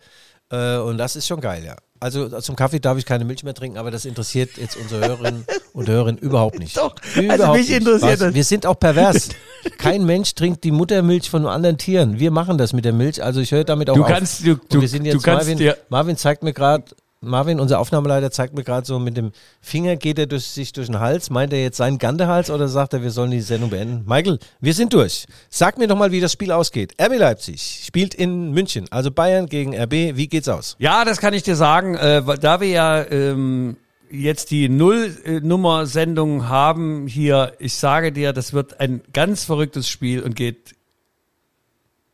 Äh, 0.50 0.76
und 0.78 0.98
das 0.98 1.16
ist 1.16 1.26
schon 1.26 1.40
geil, 1.40 1.64
ja. 1.64 1.76
Also 2.00 2.28
zum 2.40 2.54
Kaffee 2.54 2.80
darf 2.80 2.98
ich 2.98 3.06
keine 3.06 3.24
Milch 3.24 3.44
mehr 3.44 3.54
trinken, 3.54 3.78
aber 3.78 3.90
das 3.90 4.04
interessiert 4.04 4.58
jetzt 4.58 4.76
unsere 4.76 5.06
Hörerinnen 5.06 5.46
und 5.72 5.88
Hörerinnen 5.88 6.18
überhaupt 6.20 6.58
nicht. 6.58 6.76
Doch, 6.76 6.94
also 7.16 7.22
überhaupt 7.22 7.58
mich 7.58 7.70
interessiert 7.70 8.12
Was? 8.12 8.18
das. 8.18 8.34
Wir 8.34 8.44
sind 8.44 8.66
auch 8.66 8.78
pervers. 8.78 9.30
Kein 9.78 10.04
Mensch 10.04 10.34
trinkt 10.34 10.64
die 10.64 10.70
Muttermilch 10.70 11.30
von 11.30 11.46
anderen 11.46 11.78
Tieren. 11.78 12.18
Wir 12.18 12.30
machen 12.30 12.58
das 12.58 12.74
mit 12.74 12.84
der 12.84 12.92
Milch, 12.92 13.22
also 13.22 13.40
ich 13.40 13.52
höre 13.52 13.64
damit 13.64 13.88
auch 13.88 13.94
Du 13.94 14.02
auf. 14.02 14.08
kannst- 14.08 14.44
du- 14.44 14.52
Und 14.52 14.60
du- 14.74 14.80
wir 14.82 14.88
sind 14.88 15.04
du 15.04 15.10
jetzt 15.12 15.22
kannst 15.22 15.48
Marvin, 15.48 15.72
Marvin 15.88 16.16
zeigt 16.18 16.42
mir 16.42 16.52
gerade, 16.52 16.84
Marvin, 17.24 17.60
unser 17.60 17.78
Aufnahmeleiter, 17.78 18.30
zeigt 18.30 18.54
mir 18.54 18.64
gerade 18.64 18.86
so 18.86 18.98
mit 18.98 19.16
dem 19.16 19.32
Finger, 19.60 19.96
geht 19.96 20.18
er 20.18 20.26
durch, 20.26 20.44
sich 20.44 20.72
durch 20.72 20.86
den 20.86 21.00
Hals. 21.00 21.30
Meint 21.30 21.52
er 21.52 21.62
jetzt 21.62 21.76
seinen 21.76 21.98
Gandehals 21.98 22.50
oder 22.50 22.68
sagt 22.68 22.92
er, 22.92 23.02
wir 23.02 23.10
sollen 23.10 23.30
die 23.30 23.40
Sendung 23.40 23.70
beenden? 23.70 24.04
Michael, 24.06 24.38
wir 24.60 24.74
sind 24.74 24.92
durch. 24.92 25.26
Sag 25.50 25.78
mir 25.78 25.88
doch 25.88 25.96
mal, 25.96 26.12
wie 26.12 26.20
das 26.20 26.32
Spiel 26.32 26.52
ausgeht. 26.52 26.94
RB 27.00 27.18
Leipzig 27.18 27.82
spielt 27.86 28.14
in 28.14 28.52
München, 28.52 28.86
also 28.90 29.10
Bayern 29.10 29.46
gegen 29.46 29.74
RB. 29.74 30.16
Wie 30.16 30.28
geht's 30.28 30.48
aus? 30.48 30.76
Ja, 30.78 31.04
das 31.04 31.18
kann 31.18 31.34
ich 31.34 31.42
dir 31.42 31.56
sagen, 31.56 31.94
äh, 31.94 32.22
da 32.38 32.60
wir 32.60 32.68
ja 32.68 33.02
ähm, 33.02 33.76
jetzt 34.10 34.50
die 34.50 34.68
Null-Nummer-Sendung 34.68 36.48
haben 36.48 37.06
hier, 37.06 37.52
ich 37.58 37.74
sage 37.74 38.12
dir, 38.12 38.32
das 38.32 38.52
wird 38.52 38.80
ein 38.80 39.02
ganz 39.12 39.44
verrücktes 39.44 39.88
Spiel 39.88 40.22
und 40.22 40.36
geht 40.36 40.74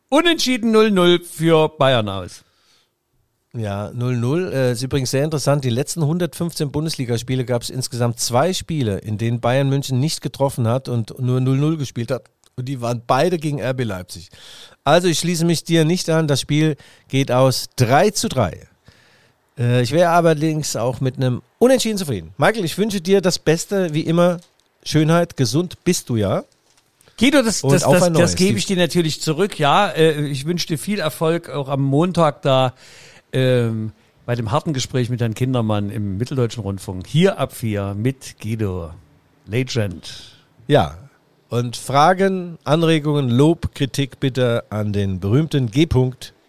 unentschieden 0.09 0.75
0-0 0.75 1.25
für 1.25 1.69
Bayern 1.69 2.09
aus. 2.09 2.45
Ja, 3.53 3.89
0-0. 3.89 4.53
Äh, 4.53 4.73
ist 4.73 4.83
übrigens 4.83 5.11
sehr 5.11 5.25
interessant. 5.25 5.65
Die 5.65 5.71
letzten 5.71 6.03
115 6.03 6.71
Bundesligaspiele 6.71 7.45
gab 7.45 7.63
es 7.63 7.71
insgesamt 7.71 8.21
zwei 8.21 8.53
Spiele, 8.53 8.99
in 8.99 9.19
denen 9.19 9.41
Bayern 9.41 9.69
München 9.69 9.99
nicht 9.99 10.21
getroffen 10.21 10.69
hat 10.69 10.89
und 10.89 11.19
nur 11.19 11.41
0-0 11.41 11.77
gespielt 11.77 12.11
hat. 12.11 12.25
Und 12.57 12.67
die 12.67 12.81
waren 12.81 13.03
beide 13.07 13.39
gegen 13.39 13.61
RB 13.61 13.85
Leipzig. 13.85 14.29
Also 14.85 15.09
ich 15.09 15.19
schließe 15.19 15.45
mich 15.45 15.65
dir 15.65 15.85
nicht 15.85 16.09
an. 16.11 16.29
Das 16.29 16.41
Spiel 16.41 16.77
geht 17.09 17.33
aus 17.33 17.71
3 17.77 18.11
zu 18.11 18.29
3. 18.29 18.69
Äh, 19.59 19.83
ich 19.83 19.91
wäre 19.91 20.11
allerdings 20.11 20.77
auch 20.77 21.01
mit 21.01 21.17
einem 21.17 21.43
Unentschieden 21.59 21.99
zufrieden. 21.99 22.33
Michael, 22.39 22.65
ich 22.65 22.79
wünsche 22.79 23.01
dir 23.01 23.21
das 23.21 23.39
Beste, 23.39 23.93
wie 23.95 24.03
immer. 24.03 24.41
Schönheit, 24.85 25.37
gesund 25.37 25.83
bist 25.85 26.09
du 26.09 26.17
ja. 26.17 26.45
Guido, 27.19 27.43
das, 27.43 27.61
das, 27.61 27.83
das, 27.83 28.13
das 28.13 28.35
gebe 28.35 28.57
ich 28.59 28.65
dir 28.65 28.79
natürlich 28.79 29.21
zurück. 29.21 29.59
Ja, 29.59 29.89
äh, 29.89 30.27
ich 30.27 30.47
wünsche 30.47 30.67
dir 30.69 30.79
viel 30.79 31.01
Erfolg 31.01 31.51
auch 31.51 31.69
am 31.69 31.83
Montag 31.83 32.41
da 32.43 32.73
ähm, 33.33 33.93
bei 34.27 34.35
dem 34.35 34.51
harten 34.51 34.73
Gespräch 34.73 35.11
mit 35.11 35.21
Herrn 35.21 35.35
Kindermann 35.35 35.91
im 35.91 36.17
Mitteldeutschen 36.19 36.63
Rundfunk. 36.63 37.07
Hier 37.07 37.39
ab 37.39 37.53
vier 37.53 37.95
mit 37.95 38.37
Guido. 38.41 38.93
Legend. 39.47 40.37
Ja. 40.67 40.97
Und 41.49 41.77
Fragen, 41.77 42.59
Anregungen, 42.63 43.29
Lob, 43.29 43.75
Kritik 43.75 44.21
bitte 44.21 44.65
an 44.71 44.93
den 44.93 45.19
berühmten 45.19 45.71
G. 45.71 45.89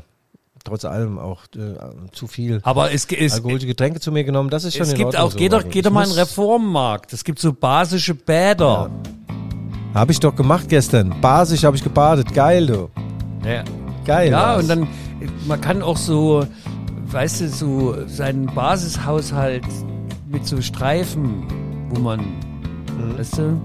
trotz 0.64 0.84
allem 0.84 1.18
auch 1.18 1.44
äh, 1.56 2.10
zu 2.12 2.26
viel 2.26 2.60
Aber 2.64 2.92
es, 2.92 3.06
es, 3.06 3.32
alkoholische 3.34 3.66
Getränke 3.66 4.00
zu 4.00 4.12
mir 4.12 4.24
genommen. 4.24 4.50
Das 4.50 4.64
ist 4.64 4.74
schon 4.74 4.82
es 4.82 4.90
in 4.92 4.96
gibt 4.96 5.06
Ordnung 5.08 5.22
auch, 5.22 5.30
so, 5.32 5.38
geh 5.38 5.48
doch, 5.48 5.60
aber 5.60 5.68
geh 5.68 5.78
ich 5.78 5.84
doch 5.84 5.90
mal 5.90 6.04
in 6.04 6.10
den 6.10 6.18
Reformmarkt. 6.18 7.12
Es 7.12 7.24
gibt 7.24 7.38
so 7.38 7.52
basische 7.52 8.14
Bäder. 8.14 8.90
Habe 9.94 10.12
ich 10.12 10.20
doch 10.20 10.36
gemacht 10.36 10.68
gestern. 10.68 11.20
Basisch 11.20 11.64
habe 11.64 11.76
ich 11.76 11.82
gebadet. 11.82 12.32
Geil, 12.34 12.66
du. 12.66 12.90
Ja, 13.44 13.64
Geil. 14.04 14.30
ja 14.30 14.40
war's. 14.40 14.62
und 14.62 14.68
dann, 14.68 14.88
man 15.46 15.60
kann 15.60 15.82
auch 15.82 15.96
so, 15.96 16.46
weißt 17.06 17.40
du, 17.40 17.48
so 17.48 18.06
seinen 18.06 18.46
Basishaushalt 18.46 19.64
mit 20.28 20.46
so 20.46 20.60
Streifen, 20.60 21.46
wo 21.90 22.00
man, 22.00 22.20
Mhm. 22.20 23.18
weißt 23.18 23.38
du, 23.38 23.60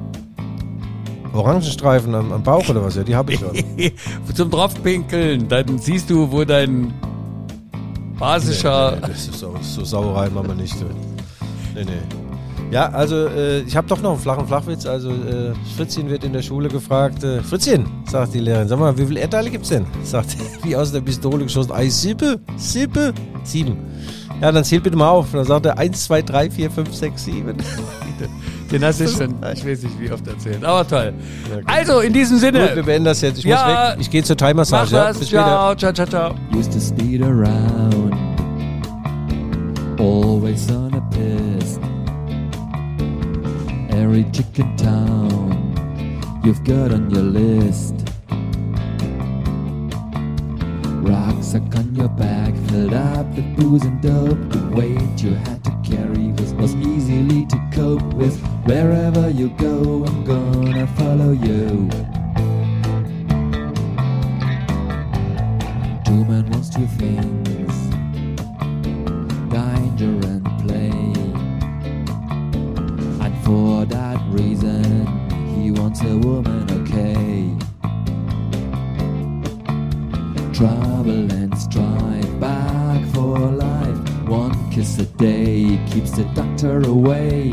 Orangenstreifen 1.35 2.13
am, 2.15 2.31
am 2.31 2.43
Bauch 2.43 2.67
oder 2.69 2.83
was? 2.83 2.95
Ja, 2.95 3.03
die 3.03 3.15
habe 3.15 3.33
ich 3.33 3.39
schon. 3.39 3.53
zum 4.35 4.49
draufpinkeln, 4.49 5.47
dann 5.47 5.79
siehst 5.79 6.09
du, 6.09 6.31
wo 6.31 6.43
dein 6.43 6.93
basischer, 8.17 8.91
Nee, 8.91 9.01
nee, 9.01 9.07
das 9.07 9.27
ist 9.27 9.39
so, 9.39 9.55
so 9.61 9.83
Sauerei 9.83 10.29
machen 10.29 10.47
wir 10.47 10.55
nicht. 10.55 10.75
Nee, 11.73 11.83
nee. 11.83 11.91
Ja, 12.71 12.89
also 12.89 13.27
äh, 13.27 13.59
ich 13.61 13.75
habe 13.75 13.87
doch 13.87 14.01
noch 14.01 14.11
einen 14.11 14.19
flachen 14.19 14.47
Flachwitz. 14.47 14.85
Also 14.85 15.11
äh, 15.11 15.53
Fritzchen 15.77 16.09
wird 16.09 16.23
in 16.23 16.33
der 16.33 16.41
Schule 16.41 16.67
gefragt. 16.67 17.23
Äh, 17.23 17.41
Fritzchen, 17.43 17.85
sagt 18.09 18.33
die 18.33 18.39
Lehrerin, 18.39 18.67
sag 18.67 18.79
mal, 18.79 18.97
wie 18.97 19.05
viele 19.05 19.19
Erdteile 19.19 19.49
gibt's 19.49 19.69
denn? 19.69 19.85
Sagt 20.03 20.35
er, 20.39 20.67
wie 20.67 20.75
aus 20.75 20.91
der 20.91 21.01
Pistole 21.01 21.43
geschossen. 21.43 21.71
Ei, 21.71 21.89
sieben, 21.89 22.39
sieben, 22.57 23.13
sieben. 23.43 23.77
Ja, 24.41 24.51
dann 24.51 24.63
zählt 24.63 24.83
bitte 24.83 24.97
mal 24.97 25.09
auf. 25.09 25.27
Dann 25.31 25.45
sagt 25.45 25.65
er 25.65 25.77
1, 25.77 26.05
2, 26.05 26.21
3, 26.23 26.51
4, 26.51 26.71
5, 26.71 26.93
6, 26.93 27.23
7. 27.25 27.55
Den 28.75 28.83
hast 28.83 28.99
du 28.99 29.07
schon, 29.07 29.35
ich 29.53 29.65
weiß 29.65 29.83
nicht, 29.83 29.97
wie 30.01 30.11
oft 30.11 30.27
erzählt. 30.27 30.61
Aber 30.65 30.85
toll. 30.85 31.13
Also, 31.65 32.01
in 32.01 32.11
diesem 32.11 32.37
Sinne. 32.39 32.59
Gut, 32.67 32.75
wir 32.75 32.83
beenden 32.83 33.05
das 33.05 33.21
jetzt. 33.21 33.37
Ich 33.39 33.45
Ja. 33.45 33.55
muss 33.55 33.91
weg. 33.93 33.97
Ich 34.01 34.11
gehe 34.11 34.21
zur 34.21 34.35
Thai-Massage. 34.35 34.93
Ja, 34.93 35.13
bis 35.13 35.29
später. 35.29 35.45
Ciao, 35.45 35.75
ciao, 35.75 35.93
ciao, 35.93 36.05
ciao. 36.05 36.35
used 36.53 36.73
to 36.73 36.79
speed 36.81 37.21
around, 37.21 38.13
always 39.97 40.69
on 40.69 40.93
a 40.93 41.01
piss. 41.11 41.79
Every 43.91 44.25
chicken 44.33 44.75
town 44.75 45.73
you've 46.43 46.61
got 46.65 46.91
on 46.91 47.09
your 47.09 47.23
list. 47.23 47.95
Rucksack 51.01 51.63
on 51.77 51.95
your 51.95 52.09
back, 52.09 52.53
filled 52.67 52.93
up 52.93 53.25
with 53.37 53.55
booze 53.55 53.83
and 53.85 54.01
dope. 54.01 54.37
The 54.49 54.75
weight 54.75 55.23
you 55.23 55.35
had 55.35 55.63
to 55.63 55.71
carry 55.89 56.33
cope 57.75 58.13
with. 58.13 58.39
Wherever 58.65 59.29
you 59.29 59.49
go, 59.49 60.05
I'm 60.05 60.23
gonna 60.23 60.87
follow 60.87 61.31
you. 61.31 61.89
Two 66.05 66.25
men 66.25 66.49
wants 66.49 66.69
two 66.69 66.87
things 66.87 67.75
danger 69.51 70.15
and 70.33 70.45
play. 70.63 70.91
And 73.23 73.33
for 73.45 73.85
that 73.85 74.19
reason, 74.29 75.05
he 75.53 75.71
wants 75.71 76.01
a 76.01 76.17
woman, 76.17 76.63
okay. 76.79 77.51
Trouble 80.53 81.31
and 81.31 81.57
strife, 81.57 82.39
back 82.39 83.05
for 83.13 83.37
life. 83.37 83.97
One 84.27 84.64
kiss 84.75 84.99
a 84.99 85.05
day 85.05 85.79
keeps 85.89 86.11
the 86.11 86.25
doctor 86.35 86.81
away. 86.81 87.49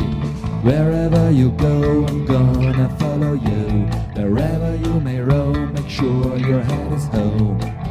Wherever 0.64 1.30
you 1.30 1.50
go, 1.52 2.04
I'm 2.06 2.26
gonna 2.26 2.88
follow 2.98 3.34
you. 3.34 3.86
Wherever 4.20 4.74
you 4.74 5.00
may 5.00 5.20
roam, 5.20 5.72
make 5.72 5.88
sure 5.88 6.36
your 6.36 6.62
head 6.62 6.92
is 6.92 7.04
home. 7.06 7.81